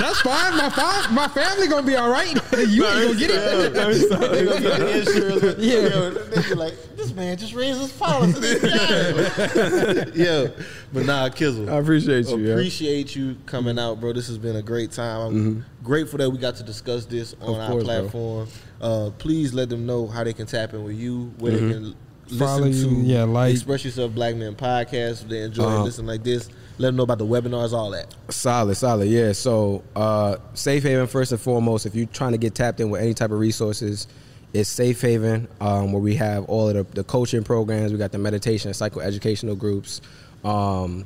[0.00, 0.56] that's fine.
[0.56, 2.32] My fa- my family gonna be all right.
[2.56, 3.72] You ain't gonna get it.
[4.30, 5.58] They gonna get the insurance.
[5.58, 5.80] Yeah.
[5.88, 8.40] Yo, they be like, this man just raised his policy.
[10.14, 10.46] yeah,
[10.94, 11.68] but nah, Kizzle.
[11.68, 12.52] I appreciate you, yeah.
[12.52, 14.12] Appreciate you coming out, bro.
[14.14, 15.20] This has been a great time.
[15.20, 15.64] I'm Mhm.
[15.84, 18.44] grateful that we got to discuss this on Of our platform.
[18.46, 18.52] bro.
[18.80, 21.60] Uh, please let them know how they can tap in with you, where Mhm.
[21.68, 21.94] they can
[22.38, 25.28] Follow listen you, to yeah, like- Express Yourself Black Men podcast.
[25.28, 26.48] They enjoy Um, listening like this.
[26.78, 28.14] Let them know about the webinars, all that.
[28.30, 29.08] Solid, solid.
[29.08, 29.32] Yeah.
[29.32, 31.84] So, uh, Safe Haven first and foremost.
[31.86, 34.06] If you're trying to get tapped in with any type of resources,
[34.54, 37.92] it's Safe Haven, um, where we have all of the, the coaching programs.
[37.92, 40.00] We got the meditation, and psychoeducational groups,
[40.44, 41.04] um,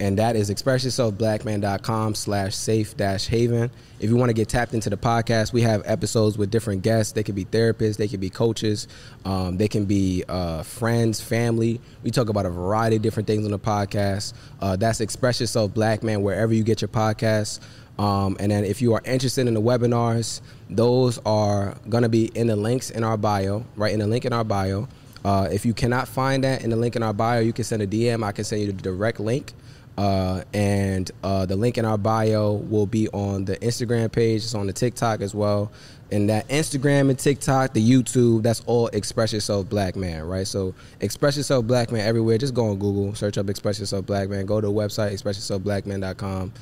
[0.00, 3.70] and that is expressyourselfblackman.com slash safe dash haven.
[3.98, 7.12] If you want to get tapped into the podcast, we have episodes with different guests.
[7.12, 8.86] They could be therapists, they could be coaches,
[9.24, 11.80] um, they can be uh, friends, family.
[12.04, 14.34] We talk about a variety of different things on the podcast.
[14.60, 17.58] Uh, that's Express Yourself Black Man wherever you get your podcasts.
[17.98, 22.26] Um, and then if you are interested in the webinars, those are going to be
[22.26, 23.92] in the links in our bio, right?
[23.92, 24.86] In the link in our bio.
[25.24, 27.82] Uh, if you cannot find that in the link in our bio, you can send
[27.82, 28.22] a DM.
[28.22, 29.52] I can send you the direct link.
[29.98, 34.44] Uh, and uh, the link in our bio will be on the Instagram page.
[34.44, 35.72] It's on the TikTok as well.
[36.12, 40.46] And that Instagram and TikTok, the YouTube, that's all Express Yourself Black Man, right?
[40.46, 42.38] So Express Yourself Black Man everywhere.
[42.38, 44.46] Just go on Google, search up Express Yourself Black Man.
[44.46, 46.52] Go to the website, expressyourselfblackman.com.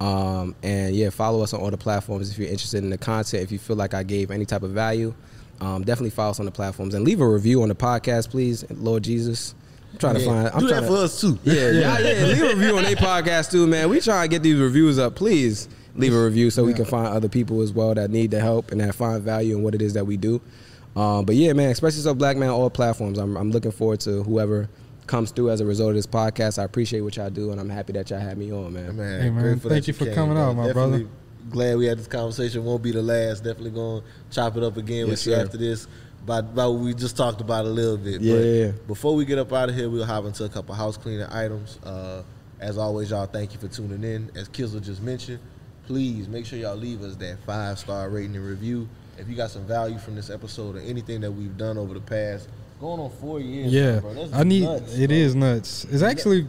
[0.00, 3.44] Um, and yeah, follow us on all the platforms if you're interested in the content.
[3.44, 5.14] If you feel like I gave any type of value,
[5.60, 8.68] um, definitely follow us on the platforms and leave a review on the podcast, please.
[8.68, 9.54] Lord Jesus.
[9.92, 10.48] I'm trying to find.
[10.48, 11.38] I'm Do trying that to, for us, too.
[11.44, 12.24] Yeah, yeah, yeah.
[12.26, 13.88] Leave a review on their podcast too, man.
[13.88, 15.14] We trying to get these reviews up.
[15.16, 18.40] Please leave a review so we can find other people as well that need the
[18.40, 20.40] help and that find value in what it is that we do.
[20.96, 23.18] Um, but yeah, man, express yourself, black man, all platforms.
[23.18, 24.68] I'm, I'm looking forward to whoever
[25.06, 26.58] comes through as a result of this podcast.
[26.58, 28.96] I appreciate what y'all do, and I'm happy that y'all had me on, man.
[28.96, 30.50] Man, Hey, man, grateful thank that you for came, coming bro.
[30.50, 31.14] out, my Definitely brother.
[31.50, 32.64] Glad we had this conversation.
[32.64, 33.42] Won't be the last.
[33.42, 35.40] Definitely gonna chop it up again Yes, with you sir.
[35.42, 35.86] after this.
[36.24, 38.20] About, about what we just talked about a little bit.
[38.20, 38.72] Yeah, But yeah, yeah.
[38.86, 41.78] Before we get up out of here, we'll hop into a couple house cleaning items.
[41.82, 42.22] Uh,
[42.60, 44.30] as always, y'all, thank you for tuning in.
[44.36, 45.38] As Kizzle just mentioned,
[45.86, 48.86] please make sure y'all leave us that five star rating and review.
[49.18, 52.00] If you got some value from this episode or anything that we've done over the
[52.00, 52.48] past
[52.80, 54.62] going on four years, Yeah, bro, that's I need.
[54.64, 55.16] nuts, it bro.
[55.16, 55.84] is nuts.
[55.84, 56.46] It's actually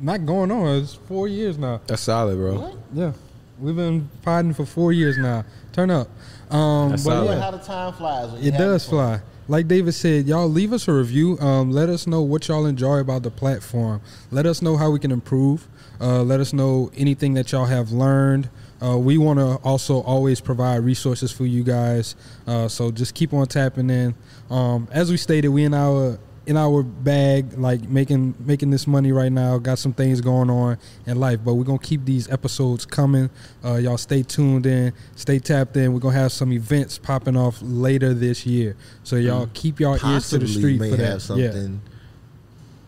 [0.00, 0.82] not going on.
[0.82, 1.80] It's four years now.
[1.86, 2.58] That's solid, bro.
[2.60, 2.76] What?
[2.92, 3.12] Yeah,
[3.58, 5.44] We've been fighting for four years now.
[5.72, 6.08] Turn up.
[6.50, 7.34] Um, That's but solid.
[7.34, 7.40] yeah.
[7.40, 8.32] How the time flies.
[8.32, 9.20] When It does fly.
[9.46, 11.38] Like David said, y'all leave us a review.
[11.38, 14.00] Um, let us know what y'all enjoy about the platform.
[14.30, 15.68] Let us know how we can improve.
[16.00, 18.48] Uh, let us know anything that y'all have learned.
[18.82, 22.16] Uh, we want to also always provide resources for you guys.
[22.46, 24.14] Uh, so just keep on tapping in.
[24.50, 29.12] Um, as we stated, we in our in our bag, like making making this money
[29.12, 29.58] right now.
[29.58, 33.30] Got some things going on in life, but we're gonna keep these episodes coming.
[33.64, 35.92] Uh, y'all stay tuned in, stay tapped in.
[35.92, 40.30] We're gonna have some events popping off later this year, so y'all keep y'all ears
[40.30, 41.06] to the street may for that.
[41.12, 41.80] have something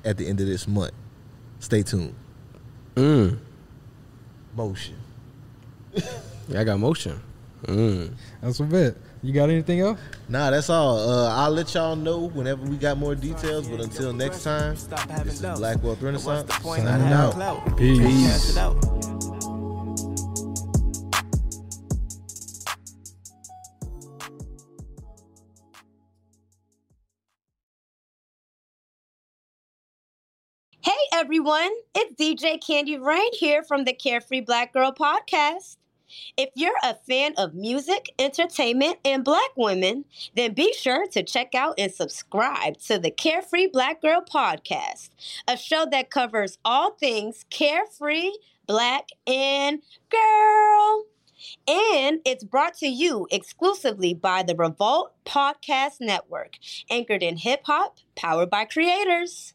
[0.04, 0.92] at the end of this month.
[1.60, 2.14] Stay tuned.
[2.94, 3.38] Mm.
[4.54, 4.96] Motion.
[6.48, 7.20] Yeah, I got motion.
[7.64, 8.14] Mm.
[8.40, 8.96] That's a bit.
[9.26, 9.98] You got anything else?
[10.28, 10.98] Nah, that's all.
[10.98, 13.68] Uh, I'll let y'all know whenever we got more details.
[13.68, 14.76] But until next time,
[15.24, 16.54] this is Black Wealth Renaissance.
[16.62, 17.76] Signing out.
[17.76, 18.56] Peace.
[30.82, 35.78] Hey everyone, it's DJ Candy Rain here from the Carefree Black Girl Podcast.
[36.36, 41.54] If you're a fan of music, entertainment, and black women, then be sure to check
[41.54, 45.10] out and subscribe to the Carefree Black Girl Podcast,
[45.48, 48.32] a show that covers all things carefree,
[48.66, 49.80] black, and
[50.10, 51.04] girl.
[51.68, 56.58] And it's brought to you exclusively by the Revolt Podcast Network,
[56.90, 59.54] anchored in hip hop, powered by creators.